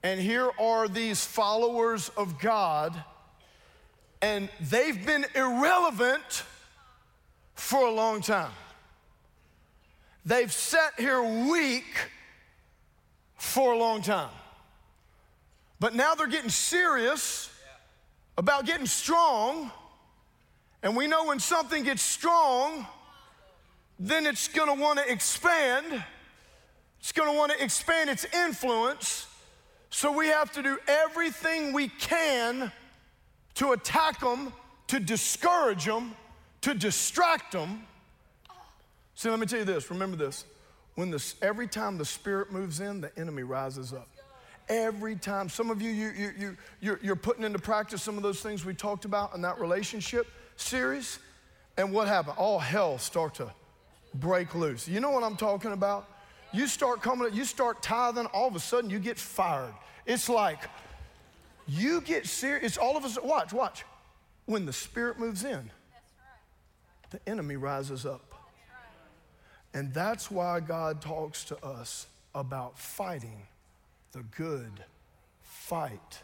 and 0.04 0.20
here 0.20 0.50
are 0.60 0.88
these 0.88 1.26
followers 1.26 2.10
of 2.10 2.40
God 2.40 3.04
and 4.22 4.50
they've 4.60 5.06
been 5.06 5.26
irrelevant 5.36 6.44
for 7.56 7.88
a 7.88 7.92
long 7.92 8.22
time. 8.22 8.52
They've 10.26 10.52
sat 10.52 10.94
here 10.98 11.22
weak 11.24 12.10
for 13.38 13.74
a 13.74 13.78
long 13.78 14.02
time. 14.02 14.30
But 15.80 15.96
now 15.96 16.14
they're 16.14 16.28
getting 16.28 16.52
serious 16.52 17.50
about 18.38 18.66
getting 18.66 18.86
strong. 18.86 19.72
And 20.84 20.96
we 20.96 21.08
know 21.08 21.26
when 21.26 21.40
something 21.40 21.84
gets 21.84 22.04
strong, 22.04 22.86
then 24.00 24.28
it's 24.28 24.48
gonna 24.48 24.76
wanna 24.76 25.04
expand. 25.08 26.04
It's 27.00 27.12
gonna 27.12 27.34
wanna 27.34 27.56
expand 27.60 28.12
its 28.12 28.26
influence. 28.26 29.28
So 29.90 30.12
we 30.12 30.28
have 30.28 30.52
to 30.54 30.62
do 30.62 30.78
everything 30.88 31.74
we 31.74 31.88
can 31.88 32.72
to 33.62 33.74
attack 33.74 34.20
them, 34.20 34.52
to 34.88 35.00
discourage 35.00 35.86
them, 35.86 36.16
to 36.62 36.74
distract 36.74 37.52
them. 37.52 37.86
See, 39.14 39.30
let 39.30 39.38
me 39.38 39.46
tell 39.46 39.60
you 39.60 39.66
this 39.66 39.92
remember 39.92 40.18
this. 40.18 40.46
When 40.96 41.12
this, 41.12 41.36
every 41.44 41.68
time 41.68 42.00
the 42.00 42.06
Spirit 42.06 42.52
moves 42.52 42.80
in, 42.80 43.02
the 43.02 43.12
enemy 43.20 43.44
rises 43.44 43.94
up. 43.94 44.08
Every 44.68 45.16
time. 45.16 45.48
Some 45.48 45.70
of 45.70 45.80
you, 45.80 45.92
you, 45.92 46.10
you, 46.10 46.32
you, 46.40 46.58
you're, 46.80 47.00
you're 47.04 47.16
putting 47.16 47.44
into 47.44 47.60
practice 47.60 48.02
some 48.02 48.18
of 48.18 48.24
those 48.24 48.42
things 48.42 48.66
we 48.66 48.74
talked 48.74 49.06
about 49.06 49.36
in 49.36 49.44
that 49.44 49.60
relationship 49.60 50.26
series. 50.56 51.20
And 51.78 51.94
what 51.94 52.08
happened? 52.08 52.38
All 52.40 52.58
hell 52.58 52.98
start 52.98 53.36
to 53.36 53.54
break 54.16 54.56
loose. 54.56 54.88
You 54.88 55.02
know 55.02 55.12
what 55.12 55.24
I'm 55.24 55.38
talking 55.38 55.74
about? 55.74 56.10
You 56.52 56.66
start 56.66 57.04
coming, 57.04 57.32
you 57.32 57.46
start 57.46 57.84
tithing, 57.84 58.26
all 58.34 58.48
of 58.48 58.56
a 58.56 58.60
sudden 58.60 58.90
you 58.90 58.98
get 58.98 59.20
fired. 59.20 59.76
It's 60.08 60.30
like, 60.30 60.58
you 61.68 62.02
get 62.02 62.26
serious. 62.26 62.64
It's 62.66 62.78
all 62.78 62.98
of 62.98 63.06
us. 63.06 63.18
Watch, 63.22 63.54
watch. 63.54 63.86
When 64.46 64.66
the 64.66 64.74
Spirit 64.74 65.20
moves 65.20 65.44
in, 65.44 65.70
the 67.12 67.20
enemy 67.28 67.56
rises 67.56 68.06
up. 68.06 68.34
And 69.74 69.94
that's 69.94 70.30
why 70.30 70.60
God 70.60 71.02
talks 71.02 71.46
to 71.46 71.66
us 71.66 72.08
about 72.36 72.78
fighting 72.78 73.44
the 74.12 74.24
good 74.36 74.84
fight 75.42 76.20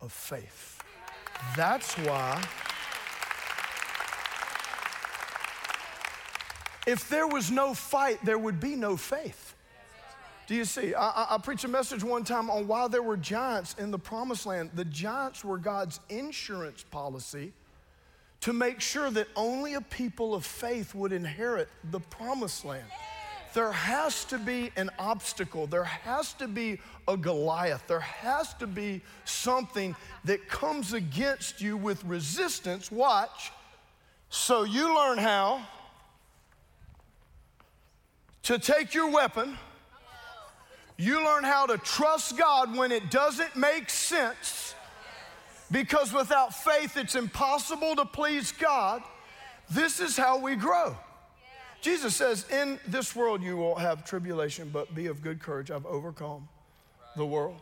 of 0.00 0.12
faith. 0.12 0.82
That's 1.56 1.94
why, 1.98 2.42
if 6.86 7.08
there 7.08 7.26
was 7.26 7.50
no 7.50 7.74
fight, 7.74 8.24
there 8.24 8.38
would 8.38 8.60
be 8.60 8.76
no 8.76 8.96
faith. 8.96 9.55
Do 10.46 10.54
you 10.54 10.64
see? 10.64 10.94
I, 10.94 11.34
I, 11.34 11.38
preached 11.38 11.64
a 11.64 11.68
message 11.68 12.04
one 12.04 12.22
time 12.22 12.50
on 12.50 12.68
why 12.68 12.86
there 12.86 13.02
were 13.02 13.16
giants 13.16 13.74
in 13.78 13.90
the 13.90 13.98
promised 13.98 14.46
land. 14.46 14.70
The 14.74 14.84
giants 14.84 15.44
were 15.44 15.58
God's 15.58 15.98
insurance 16.08 16.84
policy 16.84 17.52
to 18.42 18.52
make 18.52 18.80
sure 18.80 19.10
that 19.10 19.26
only 19.34 19.74
a 19.74 19.80
people 19.80 20.34
of 20.34 20.46
faith 20.46 20.94
would 20.94 21.12
inherit 21.12 21.68
the 21.90 21.98
promised 21.98 22.64
land. 22.64 22.86
There 23.54 23.72
has 23.72 24.24
to 24.26 24.38
be 24.38 24.70
an 24.76 24.90
obstacle. 24.98 25.66
There 25.66 25.82
has 25.82 26.34
to 26.34 26.46
be 26.46 26.78
a 27.08 27.16
Goliath. 27.16 27.84
There 27.88 28.00
has 28.00 28.54
to 28.54 28.66
be 28.66 29.00
something 29.24 29.96
that 30.26 30.48
comes 30.48 30.92
against 30.92 31.60
you 31.60 31.76
with 31.76 32.04
resistance. 32.04 32.92
Watch. 32.92 33.50
So 34.28 34.62
you 34.62 34.94
learn 34.94 35.18
how 35.18 35.66
to 38.42 38.58
take 38.58 38.94
your 38.94 39.10
weapon 39.10 39.58
you 40.96 41.24
learn 41.24 41.44
how 41.44 41.66
to 41.66 41.76
trust 41.78 42.38
God 42.38 42.76
when 42.76 42.90
it 42.90 43.10
doesn't 43.10 43.54
make 43.54 43.90
sense 43.90 44.74
because 45.70 46.12
without 46.12 46.54
faith 46.54 46.96
it's 46.96 47.14
impossible 47.14 47.96
to 47.96 48.04
please 48.04 48.52
God. 48.52 49.02
This 49.70 50.00
is 50.00 50.16
how 50.16 50.38
we 50.38 50.54
grow. 50.54 50.96
Jesus 51.82 52.16
says, 52.16 52.48
In 52.50 52.80
this 52.86 53.14
world 53.14 53.42
you 53.42 53.56
will 53.56 53.74
have 53.74 54.04
tribulation, 54.04 54.70
but 54.72 54.94
be 54.94 55.06
of 55.06 55.22
good 55.22 55.40
courage. 55.40 55.70
I've 55.70 55.86
overcome 55.86 56.48
the 57.16 57.26
world. 57.26 57.60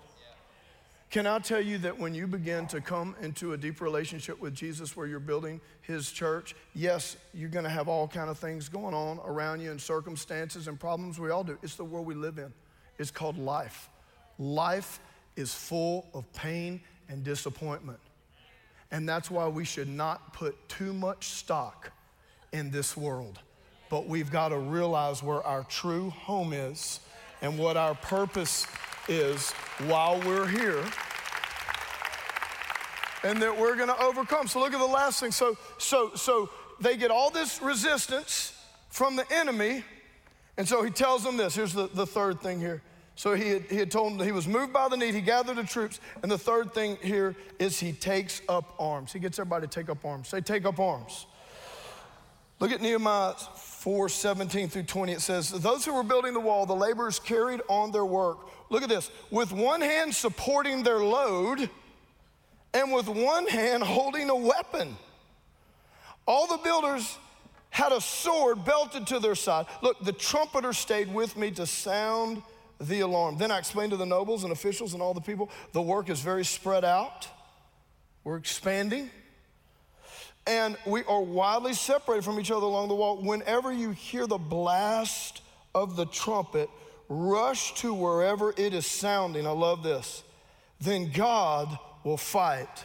Can 1.11 1.27
I 1.27 1.39
tell 1.39 1.61
you 1.61 1.79
that 1.79 1.99
when 1.99 2.15
you 2.15 2.27
begin 2.27 2.67
to 2.69 2.81
come 2.81 3.15
into 3.23 3.53
a 3.53 3.57
deep 3.57 3.81
relationship 3.81 4.41
with 4.41 4.55
Jesus 4.55 4.97
where 4.97 5.07
you're 5.07 5.21
building 5.21 5.61
his 5.83 6.11
church, 6.11 6.57
yes, 6.75 7.17
you're 7.33 7.49
going 7.49 7.65
to 7.65 7.71
have 7.71 7.87
all 7.87 8.09
kind 8.09 8.29
of 8.29 8.39
things 8.39 8.69
going 8.69 8.95
on 8.95 9.21
around 9.25 9.61
you 9.61 9.71
and 9.71 9.81
circumstances 9.81 10.67
and 10.67 10.79
problems 10.79 11.21
we 11.21 11.31
all 11.31 11.45
do. 11.45 11.57
It's 11.63 11.77
the 11.77 11.85
world 11.85 12.07
we 12.07 12.15
live 12.15 12.39
in 12.39 12.53
is 12.99 13.11
called 13.11 13.39
life. 13.39 13.89
Life 14.39 15.01
is 15.37 15.55
full 15.55 16.07
of 16.15 16.31
pain 16.33 16.81
and 17.09 17.25
disappointment. 17.25 17.99
And 18.91 19.09
that's 19.09 19.31
why 19.31 19.49
we 19.49 19.65
should 19.65 19.89
not 19.89 20.33
put 20.33 20.69
too 20.69 20.93
much 20.93 21.29
stock 21.29 21.91
in 22.53 22.71
this 22.71 22.97
world. 22.97 23.41
But 23.91 24.07
we've 24.07 24.31
got 24.31 24.49
to 24.49 24.59
realize 24.59 25.23
where 25.23 25.43
our 25.43 25.65
true 25.65 26.11
home 26.11 26.53
is 26.53 27.01
and 27.43 27.59
what 27.59 27.77
our 27.77 27.95
purpose 27.95 28.67
is 29.09 29.51
while 29.87 30.21
we're 30.21 30.47
here. 30.47 30.85
and 33.25 33.41
that 33.41 33.59
we're 33.59 33.75
going 33.75 33.89
to 33.89 34.01
overcome. 34.03 34.47
So 34.47 34.61
look 34.61 34.75
at 34.75 34.79
the 34.79 34.85
last 34.85 35.19
thing. 35.19 35.33
So 35.33 35.57
so 35.79 36.13
so 36.15 36.51
they 36.81 36.97
get 36.97 37.11
all 37.11 37.31
this 37.31 37.61
resistance 37.63 38.53
from 38.91 39.17
the 39.17 39.25
enemy, 39.33 39.83
and 40.57 40.69
so 40.69 40.83
he 40.83 40.91
tells 40.91 41.25
them 41.25 41.37
this. 41.37 41.55
Here's 41.55 41.73
the, 41.73 41.89
the 41.89 42.07
third 42.07 42.41
thing 42.41 42.61
here. 42.61 42.83
So 43.17 43.35
he 43.35 43.49
had, 43.49 43.63
he 43.65 43.77
had 43.77 43.91
told 43.91 44.19
them 44.19 44.27
he 44.27 44.33
was 44.33 44.49
moved 44.49 44.73
by 44.73 44.89
the 44.89 44.97
need. 44.97 45.15
He 45.15 45.21
gathered 45.21 45.57
the 45.57 45.65
troops. 45.65 46.01
And 46.23 46.31
the 46.31 46.39
third 46.39 46.75
thing 46.75 46.97
here 47.03 47.37
is 47.59 47.79
he 47.79 47.93
takes 47.93 48.43
up 48.49 48.75
arms. 48.79 49.13
He 49.13 49.19
gets 49.19 49.39
everybody 49.39 49.67
to 49.67 49.81
take 49.81 49.89
up 49.89 50.05
arms. 50.05 50.29
Say, 50.29 50.41
take 50.41 50.65
up 50.65 50.79
arms. 50.81 51.27
Look 52.61 52.73
at 52.73 52.81
Nehemiah 52.81 53.35
4 53.35 54.09
17 54.09 54.69
through 54.69 54.85
20. 54.85 55.13
It 55.13 55.21
says, 55.21 55.51
Those 55.51 55.85
who 55.85 55.95
were 55.95 56.03
building 56.03 56.35
the 56.35 56.41
wall, 56.41 56.67
the 56.67 56.75
laborers 56.75 57.19
carried 57.19 57.61
on 57.69 57.93
their 57.93 58.05
work. 58.05 58.39
Look 58.71 58.83
at 58.83 58.89
this 58.89 59.11
with 59.31 59.53
one 59.53 59.81
hand 59.81 60.15
supporting 60.15 60.83
their 60.83 61.01
load 61.01 61.69
and 62.73 62.93
with 62.93 63.09
one 63.09 63.47
hand 63.47 63.83
holding 63.83 64.31
a 64.31 64.35
weapon. 64.35 64.97
All 66.27 66.47
the 66.47 66.59
builders 66.59 67.19
had 67.75 67.91
a 67.91 68.01
sword 68.01 68.64
belted 68.64 69.05
to 69.05 69.18
their 69.18 69.35
side. 69.35 69.66
Look, 69.83 69.99
the 70.05 70.12
trumpeter 70.12 70.72
stayed 70.72 71.12
with 71.12 71.37
me 71.37 71.51
to 71.51 71.66
sound 71.66 72.41
the 72.81 73.01
alarm. 73.01 73.37
Then 73.37 73.51
I 73.51 73.59
explained 73.59 73.91
to 73.91 73.97
the 73.97 74.07
nobles 74.07 74.45
and 74.45 74.53
officials 74.53 74.93
and 74.93 75.03
all 75.03 75.12
the 75.12 75.20
people 75.20 75.51
the 75.72 75.83
work 75.83 76.09
is 76.09 76.20
very 76.20 76.45
spread 76.45 76.85
out. 76.85 77.27
We're 78.22 78.37
expanding. 78.37 79.11
And 80.47 80.77
we 80.87 81.03
are 81.03 81.20
widely 81.20 81.72
separated 81.72 82.22
from 82.22 82.39
each 82.39 82.53
other 82.53 82.64
along 82.64 82.91
the 82.91 82.95
wall. 82.95 83.20
Whenever 83.20 83.72
you 83.72 83.91
hear 83.91 84.29
the 84.29 84.39
blast 84.39 85.43
of 85.75 85.97
the 85.97 86.07
trumpet, 86.07 86.70
rush 87.09 87.75
to 87.81 87.93
wherever 87.93 88.55
it 88.57 88.72
is 88.72 88.87
sounding. 88.87 89.49
I 89.49 89.51
love 89.51 89.83
this. 89.83 90.22
Then 90.81 91.11
God 91.11 91.77
will 92.05 92.18
fight 92.18 92.85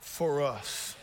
for 0.00 0.42
us. 0.42 0.96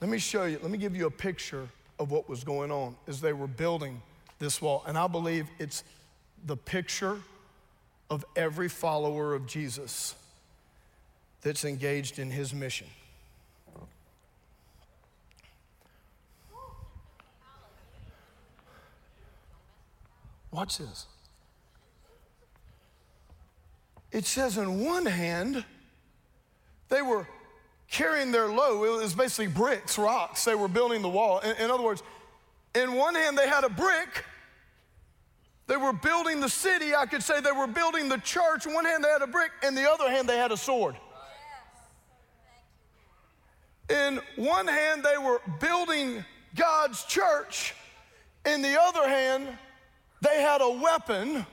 Let 0.00 0.10
me 0.10 0.18
show 0.18 0.46
you, 0.46 0.58
let 0.60 0.72
me 0.72 0.78
give 0.78 0.96
you 0.96 1.06
a 1.06 1.10
picture 1.10 1.68
of 2.00 2.10
what 2.10 2.28
was 2.28 2.42
going 2.42 2.72
on 2.72 2.96
as 3.06 3.20
they 3.20 3.34
were 3.34 3.46
building 3.46 4.00
this 4.38 4.60
wall. 4.60 4.82
And 4.86 4.96
I 4.96 5.06
believe 5.06 5.46
it's 5.58 5.84
the 6.46 6.56
picture 6.56 7.18
of 8.08 8.24
every 8.34 8.68
follower 8.68 9.34
of 9.34 9.46
Jesus 9.46 10.14
that's 11.42 11.64
engaged 11.64 12.18
in 12.18 12.30
his 12.30 12.54
mission. 12.54 12.86
Watch 20.50 20.78
this. 20.78 21.06
It 24.10 24.24
says, 24.24 24.56
in 24.56 24.84
one 24.84 25.06
hand, 25.06 25.64
they 26.88 27.02
were 27.02 27.28
carrying 27.90 28.32
their 28.32 28.48
load. 28.48 28.84
It 28.84 29.02
was 29.02 29.14
basically 29.14 29.48
bricks, 29.48 29.98
rocks. 29.98 30.44
They 30.44 30.54
were 30.54 30.68
building 30.68 31.02
the 31.02 31.08
wall. 31.08 31.40
In, 31.40 31.56
in 31.56 31.70
other 31.70 31.82
words, 31.82 32.02
in 32.74 32.94
one 32.94 33.14
hand, 33.14 33.36
they 33.36 33.48
had 33.48 33.64
a 33.64 33.68
brick. 33.68 34.24
They 35.66 35.76
were 35.76 35.92
building 35.92 36.40
the 36.40 36.48
city. 36.48 36.94
I 36.94 37.06
could 37.06 37.22
say 37.22 37.40
they 37.40 37.52
were 37.52 37.66
building 37.66 38.08
the 38.08 38.18
church. 38.18 38.66
In 38.66 38.74
one 38.74 38.84
hand, 38.84 39.04
they 39.04 39.08
had 39.08 39.22
a 39.22 39.26
brick. 39.26 39.50
In 39.66 39.74
the 39.74 39.90
other 39.90 40.08
hand, 40.08 40.28
they 40.28 40.36
had 40.36 40.52
a 40.52 40.56
sword. 40.56 40.96
In 43.88 44.20
one 44.36 44.68
hand, 44.68 45.02
they 45.02 45.18
were 45.18 45.40
building 45.60 46.24
God's 46.54 47.04
church. 47.04 47.74
In 48.46 48.62
the 48.62 48.80
other 48.80 49.08
hand, 49.08 49.48
they 50.22 50.40
had 50.40 50.60
a 50.60 50.70
weapon 50.70 51.44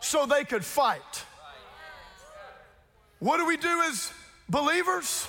so 0.00 0.24
they 0.24 0.44
could 0.44 0.64
fight. 0.64 1.24
What 3.18 3.36
do 3.36 3.46
we 3.46 3.56
do 3.56 3.82
as 3.82 4.12
believers? 4.48 5.28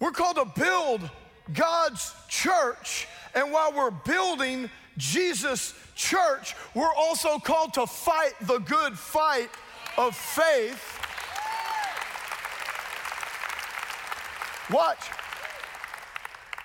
We're 0.00 0.10
called 0.10 0.36
to 0.36 0.60
build 0.60 1.08
God's 1.52 2.14
church. 2.28 3.06
And 3.34 3.52
while 3.52 3.72
we're 3.72 3.90
building 3.90 4.70
Jesus' 4.96 5.74
church, 5.94 6.54
we're 6.74 6.94
also 6.94 7.38
called 7.38 7.74
to 7.74 7.86
fight 7.86 8.34
the 8.42 8.58
good 8.58 8.98
fight 8.98 9.50
of 9.96 10.14
faith. 10.14 11.00
Watch. 14.70 15.10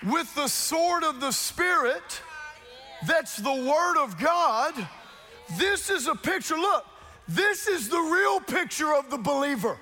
With 0.10 0.34
the 0.36 0.48
sword 0.48 1.04
of 1.04 1.20
the 1.20 1.32
Spirit, 1.32 2.22
that's 3.06 3.36
the 3.36 3.54
Word 3.54 3.98
of 3.98 4.18
God 4.18 4.74
this 5.58 5.90
is 5.90 6.08
a 6.08 6.16
picture. 6.16 6.56
Look, 6.56 6.86
this 7.28 7.68
is 7.68 7.90
the 7.90 8.00
real 8.00 8.40
picture 8.40 8.94
of 8.94 9.10
the 9.10 9.18
believer. 9.18 9.78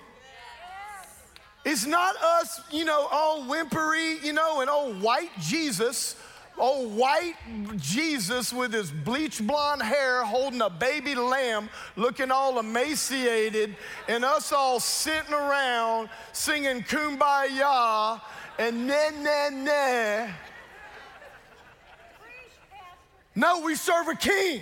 It's 1.70 1.86
not 1.86 2.16
us, 2.16 2.62
you 2.72 2.86
know, 2.86 3.10
all 3.12 3.44
whimpery, 3.44 4.20
you 4.24 4.32
know, 4.32 4.62
and 4.62 4.70
old 4.70 5.02
white 5.02 5.32
Jesus, 5.42 6.16
old 6.58 6.96
white 6.96 7.36
Jesus 7.76 8.54
with 8.54 8.72
his 8.72 8.90
bleach 8.90 9.46
blonde 9.46 9.82
hair 9.82 10.24
holding 10.24 10.62
a 10.62 10.70
baby 10.70 11.14
lamb, 11.14 11.68
looking 11.98 12.32
all 12.32 12.58
emaciated, 12.58 13.76
and 14.08 14.24
us 14.24 14.54
all 14.54 14.80
sitting 14.80 15.34
around 15.34 16.08
singing 16.32 16.84
kumbaya 16.84 18.22
and 18.58 18.88
na 18.88 19.10
na 19.22 19.50
na. 19.50 20.28
No, 23.36 23.60
we 23.60 23.76
serve 23.76 24.08
a 24.08 24.16
king. 24.16 24.62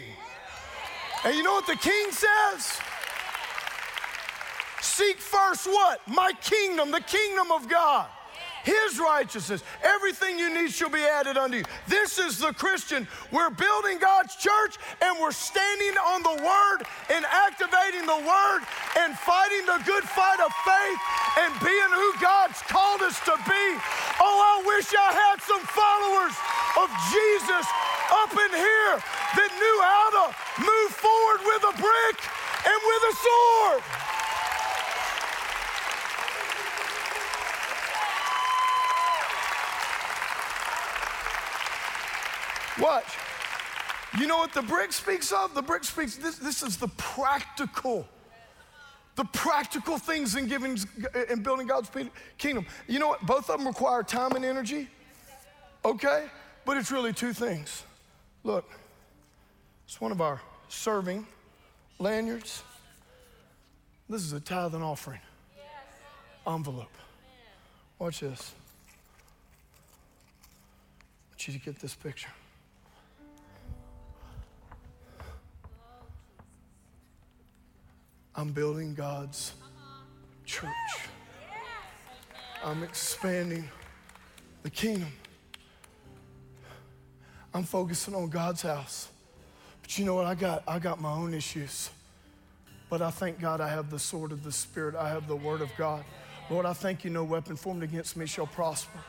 And 1.24 1.36
you 1.36 1.44
know 1.44 1.54
what 1.54 1.68
the 1.68 1.76
king 1.76 2.08
says? 2.10 2.80
Seek 4.86 5.18
first 5.18 5.66
what? 5.66 6.00
My 6.08 6.32
kingdom, 6.42 6.92
the 6.92 7.02
kingdom 7.02 7.52
of 7.52 7.68
God. 7.68 8.08
His 8.64 9.00
righteousness. 9.00 9.64
Everything 9.84 10.40
you 10.40 10.54
need 10.54 10.72
shall 10.72 10.90
be 10.90 11.02
added 11.02 11.38
unto 11.38 11.58
you. 11.58 11.64
This 11.88 12.18
is 12.18 12.38
the 12.38 12.54
Christian. 12.54 13.08
We're 13.32 13.50
building 13.50 13.98
God's 14.00 14.36
church 14.38 14.78
and 15.02 15.18
we're 15.22 15.34
standing 15.34 15.98
on 15.98 16.24
the 16.24 16.38
word 16.42 16.86
and 17.14 17.26
activating 17.26 18.06
the 18.10 18.22
word 18.26 18.62
and 18.98 19.14
fighting 19.18 19.66
the 19.66 19.82
good 19.86 20.06
fight 20.06 20.42
of 20.42 20.50
faith 20.66 21.00
and 21.46 21.52
being 21.62 21.92
who 21.94 22.10
God's 22.22 22.62
called 22.66 23.02
us 23.02 23.20
to 23.26 23.38
be. 23.46 23.66
Oh, 24.22 24.38
I 24.42 24.66
wish 24.66 24.90
I 24.94 25.14
had 25.14 25.38
some 25.46 25.62
followers 25.70 26.34
of 26.82 26.90
Jesus 27.14 27.66
up 28.18 28.34
in 28.34 28.52
here 28.54 28.96
that 29.38 29.52
knew 29.62 29.78
how 29.82 30.08
to 30.14 30.26
move 30.62 30.92
forward 30.94 31.42
with 31.46 31.62
a 31.70 31.76
brick 31.78 32.18
and 32.66 32.80
with 32.82 33.04
a 33.10 33.16
sword. 33.18 34.05
Watch. 42.80 43.06
You 44.20 44.28
know 44.28 44.38
what 44.38 44.54
the 44.54 44.62
brick 44.62 44.94
speaks 44.94 45.32
of? 45.32 45.54
The 45.54 45.62
brick 45.62 45.84
speaks, 45.84 46.16
this, 46.16 46.38
this 46.38 46.64
is 46.64 46.78
the 46.78 46.88
practical, 46.90 48.08
the 49.16 49.26
practical 49.26 49.98
things 49.98 50.36
in 50.36 50.48
giving 50.48 50.78
in 51.30 51.42
building 51.44 51.68
God's 51.68 51.90
kingdom. 52.38 52.66
You 52.88 53.00
know 53.00 53.10
what? 53.10 53.26
Both 53.26 53.50
of 53.50 53.58
them 53.58 53.68
require 53.68 54.04
time 54.04 54.34
and 54.34 54.46
energy. 54.46 54.88
Okay? 55.84 56.26
But 56.66 56.78
it's 56.78 56.92
really 56.92 57.14
two 57.14 57.34
things. 57.34 57.84
Look, 58.44 58.70
it's 59.86 60.00
one 60.00 60.12
of 60.12 60.22
our 60.22 60.42
serving 60.70 61.28
lanyards. 62.00 62.64
This 64.10 64.22
is 64.22 64.34
a 64.34 64.40
tithe 64.40 64.76
and 64.76 64.84
offering 64.84 65.20
envelope. 66.48 66.92
Watch 68.00 68.20
this. 68.20 68.54
I 70.44 71.32
want 71.32 71.48
you 71.48 71.54
to 71.54 71.60
get 71.60 71.80
this 71.80 71.96
picture. 71.96 72.30
I'm 78.38 78.52
building 78.52 78.94
God's 78.94 79.54
church. 80.46 80.70
I'm 82.64 82.84
expanding 82.84 83.70
the 84.64 84.70
kingdom. 84.70 85.12
I'm 87.54 87.64
focusing 87.64 88.14
on 88.14 88.30
God's 88.30 88.62
house. 88.64 89.08
But 89.82 89.98
you 89.98 90.04
know 90.04 90.16
what? 90.16 90.26
I 90.26 90.36
got, 90.36 90.64
I 90.68 90.80
got 90.80 91.00
my 91.00 91.12
own 91.12 91.34
issues. 91.34 91.90
But 92.90 93.02
I 93.02 93.10
thank 93.10 93.40
God 93.40 93.62
I 93.62 93.70
have 93.70 93.90
the 93.90 94.00
sword 94.00 94.32
of 94.32 94.44
the 94.44 94.52
Spirit. 94.52 94.96
I 94.96 95.10
have 95.10 95.28
the 95.28 95.36
word 95.36 95.62
of 95.62 95.70
God. 95.78 96.04
Lord, 96.50 96.66
I 96.66 96.74
thank 96.74 97.06
you 97.06 97.10
no 97.10 97.24
weapon 97.24 97.56
formed 97.56 97.84
against 97.84 98.18
me 98.18 98.26
shall 98.26 98.48
prosper. 98.48 99.00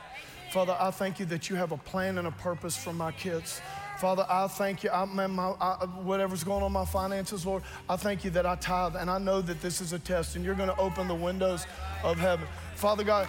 Father, 0.52 0.76
I 0.78 0.92
thank 0.92 1.18
you 1.18 1.26
that 1.26 1.50
you 1.50 1.56
have 1.56 1.72
a 1.72 1.76
plan 1.76 2.18
and 2.18 2.28
a 2.28 2.30
purpose 2.30 2.76
for 2.76 2.92
my 2.92 3.10
kids. 3.10 3.60
Father, 3.98 4.26
I 4.28 4.46
thank 4.46 4.84
you. 4.84 4.90
I, 4.90 5.06
man, 5.06 5.30
my, 5.30 5.54
I, 5.60 5.86
whatever's 6.02 6.44
going 6.44 6.62
on 6.62 6.70
my 6.72 6.84
finances, 6.84 7.46
Lord, 7.46 7.62
I 7.88 7.96
thank 7.96 8.24
you 8.24 8.30
that 8.30 8.44
I 8.44 8.54
tithe 8.56 8.94
and 8.96 9.10
I 9.10 9.18
know 9.18 9.40
that 9.40 9.62
this 9.62 9.80
is 9.80 9.94
a 9.94 9.98
test 9.98 10.36
and 10.36 10.44
you're 10.44 10.54
going 10.54 10.68
to 10.68 10.78
open 10.78 11.08
the 11.08 11.14
windows 11.14 11.66
of 12.04 12.18
heaven. 12.18 12.46
Father 12.74 13.04
God, 13.04 13.26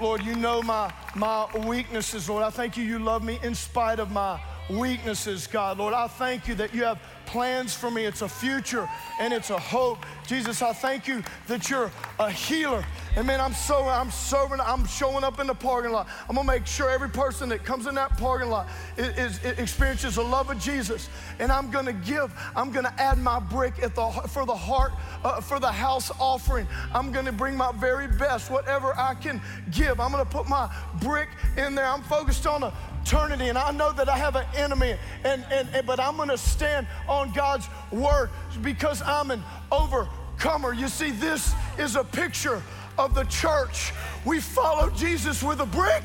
Lord, 0.00 0.22
you 0.22 0.34
know 0.34 0.62
my, 0.62 0.90
my 1.14 1.46
weaknesses, 1.66 2.30
Lord. 2.30 2.42
I 2.42 2.50
thank 2.50 2.78
you, 2.78 2.84
you 2.84 2.98
love 2.98 3.22
me 3.22 3.38
in 3.42 3.54
spite 3.54 3.98
of 3.98 4.10
my 4.10 4.40
weaknesses, 4.70 5.46
God. 5.46 5.78
Lord, 5.78 5.92
I 5.92 6.06
thank 6.06 6.48
you 6.48 6.54
that 6.56 6.74
you 6.74 6.84
have 6.84 6.98
plans 7.26 7.74
for 7.74 7.90
me. 7.90 8.04
It's 8.04 8.22
a 8.22 8.28
future 8.28 8.88
and 9.20 9.32
it's 9.32 9.50
a 9.50 9.58
hope. 9.58 10.04
Jesus, 10.26 10.62
I 10.62 10.72
thank 10.72 11.06
you 11.06 11.22
that 11.48 11.68
you're 11.68 11.90
a 12.18 12.30
healer. 12.30 12.84
And 13.16 13.26
man, 13.26 13.40
I'm 13.40 13.54
so 13.54 13.84
I'm 13.88 14.10
serving, 14.10 14.60
I'm 14.60 14.86
showing 14.86 15.24
up 15.24 15.40
in 15.40 15.46
the 15.46 15.54
parking 15.54 15.92
lot. 15.92 16.06
I'm 16.28 16.36
gonna 16.36 16.46
make 16.46 16.66
sure 16.66 16.90
every 16.90 17.08
person 17.08 17.48
that 17.48 17.64
comes 17.64 17.86
in 17.86 17.94
that 17.94 18.16
parking 18.18 18.50
lot 18.50 18.68
is, 18.96 19.38
is 19.42 19.58
experiences 19.58 20.16
the 20.16 20.22
love 20.22 20.50
of 20.50 20.58
Jesus. 20.58 21.08
And 21.38 21.50
I'm 21.50 21.70
gonna 21.70 21.92
give, 21.92 22.32
I'm 22.54 22.70
gonna 22.70 22.94
add 22.98 23.18
my 23.18 23.40
brick 23.40 23.82
at 23.82 23.94
the 23.94 24.06
for 24.28 24.44
the 24.44 24.54
heart, 24.54 24.92
uh, 25.24 25.40
for 25.40 25.58
the 25.58 25.72
house 25.72 26.10
offering. 26.20 26.66
I'm 26.94 27.10
gonna 27.10 27.32
bring 27.32 27.56
my 27.56 27.72
very 27.72 28.06
best, 28.06 28.50
whatever 28.50 28.92
I 28.98 29.14
can 29.14 29.40
give. 29.70 29.98
I'm 29.98 30.10
gonna 30.10 30.24
put 30.24 30.48
my 30.48 30.70
brick 31.00 31.28
in 31.56 31.74
there. 31.74 31.86
I'm 31.86 32.02
focused 32.02 32.46
on 32.46 32.62
a 32.62 32.72
eternity. 33.06 33.48
And 33.48 33.56
I 33.56 33.70
know 33.70 33.92
that 33.92 34.08
I 34.08 34.16
have 34.18 34.36
an 34.36 34.46
enemy, 34.56 34.96
and, 35.24 35.44
and, 35.50 35.68
and 35.72 35.86
but 35.86 36.00
I'm 36.00 36.16
gonna 36.16 36.36
stand 36.36 36.86
on 37.08 37.32
God's 37.32 37.68
word 37.92 38.30
because 38.62 39.00
I'm 39.02 39.30
an 39.30 39.42
overcomer. 39.70 40.72
You 40.72 40.88
see, 40.88 41.12
this 41.12 41.54
is 41.78 41.96
a 41.96 42.04
picture 42.04 42.62
of 42.98 43.14
the 43.14 43.24
church. 43.24 43.92
We 44.24 44.40
follow 44.40 44.90
Jesus 44.90 45.42
with 45.42 45.60
a 45.60 45.66
brick 45.66 46.02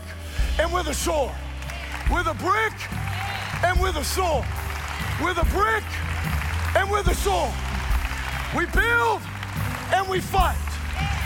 and 0.59 0.71
with 0.71 0.87
a 0.87 0.93
sword. 0.93 1.33
With 2.11 2.27
a 2.27 2.35
brick 2.35 2.73
and 3.63 3.81
with 3.81 3.95
a 3.95 4.03
sword. 4.03 4.45
With 5.23 5.37
a 5.37 5.45
brick 5.45 5.83
and 6.75 6.89
with 6.91 7.07
a 7.07 7.15
sword. 7.15 7.51
We 8.55 8.65
build 8.67 9.21
and 9.93 10.07
we 10.07 10.19
fight. 10.19 10.57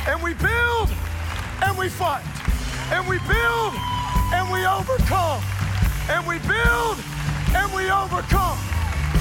And 0.08 0.22
we 0.24 0.36
build 0.36 0.90
and 1.64 1.78
we 1.78 1.90
fight. 1.90 2.24
And 2.92 3.08
we 3.08 3.18
build 3.28 3.74
and 4.34 4.52
we 4.54 4.66
overcome 4.66 5.42
and 6.10 6.26
we 6.28 6.40
build 6.40 6.98
and 7.56 7.74
we 7.74 7.90
overcome. 7.90 8.58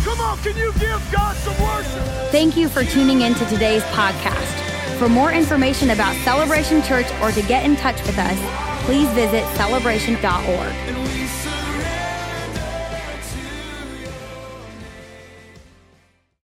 Come 0.04 0.20
on, 0.20 0.38
can 0.38 0.56
you 0.56 0.72
give 0.74 1.00
God 1.10 1.36
some 1.36 1.58
worship? 1.62 2.04
Thank 2.30 2.56
you 2.56 2.68
for 2.68 2.84
tuning 2.84 3.22
in 3.22 3.34
to 3.34 3.46
today's 3.46 3.82
podcast. 3.84 4.98
For 4.98 5.08
more 5.08 5.32
information 5.32 5.90
about 5.90 6.14
Celebration 6.24 6.82
Church 6.82 7.06
or 7.22 7.32
to 7.32 7.42
get 7.42 7.64
in 7.64 7.76
touch 7.76 8.00
with 8.02 8.18
us, 8.18 8.84
please 8.84 9.08
visit 9.10 9.44
celebration.org. 9.56 11.13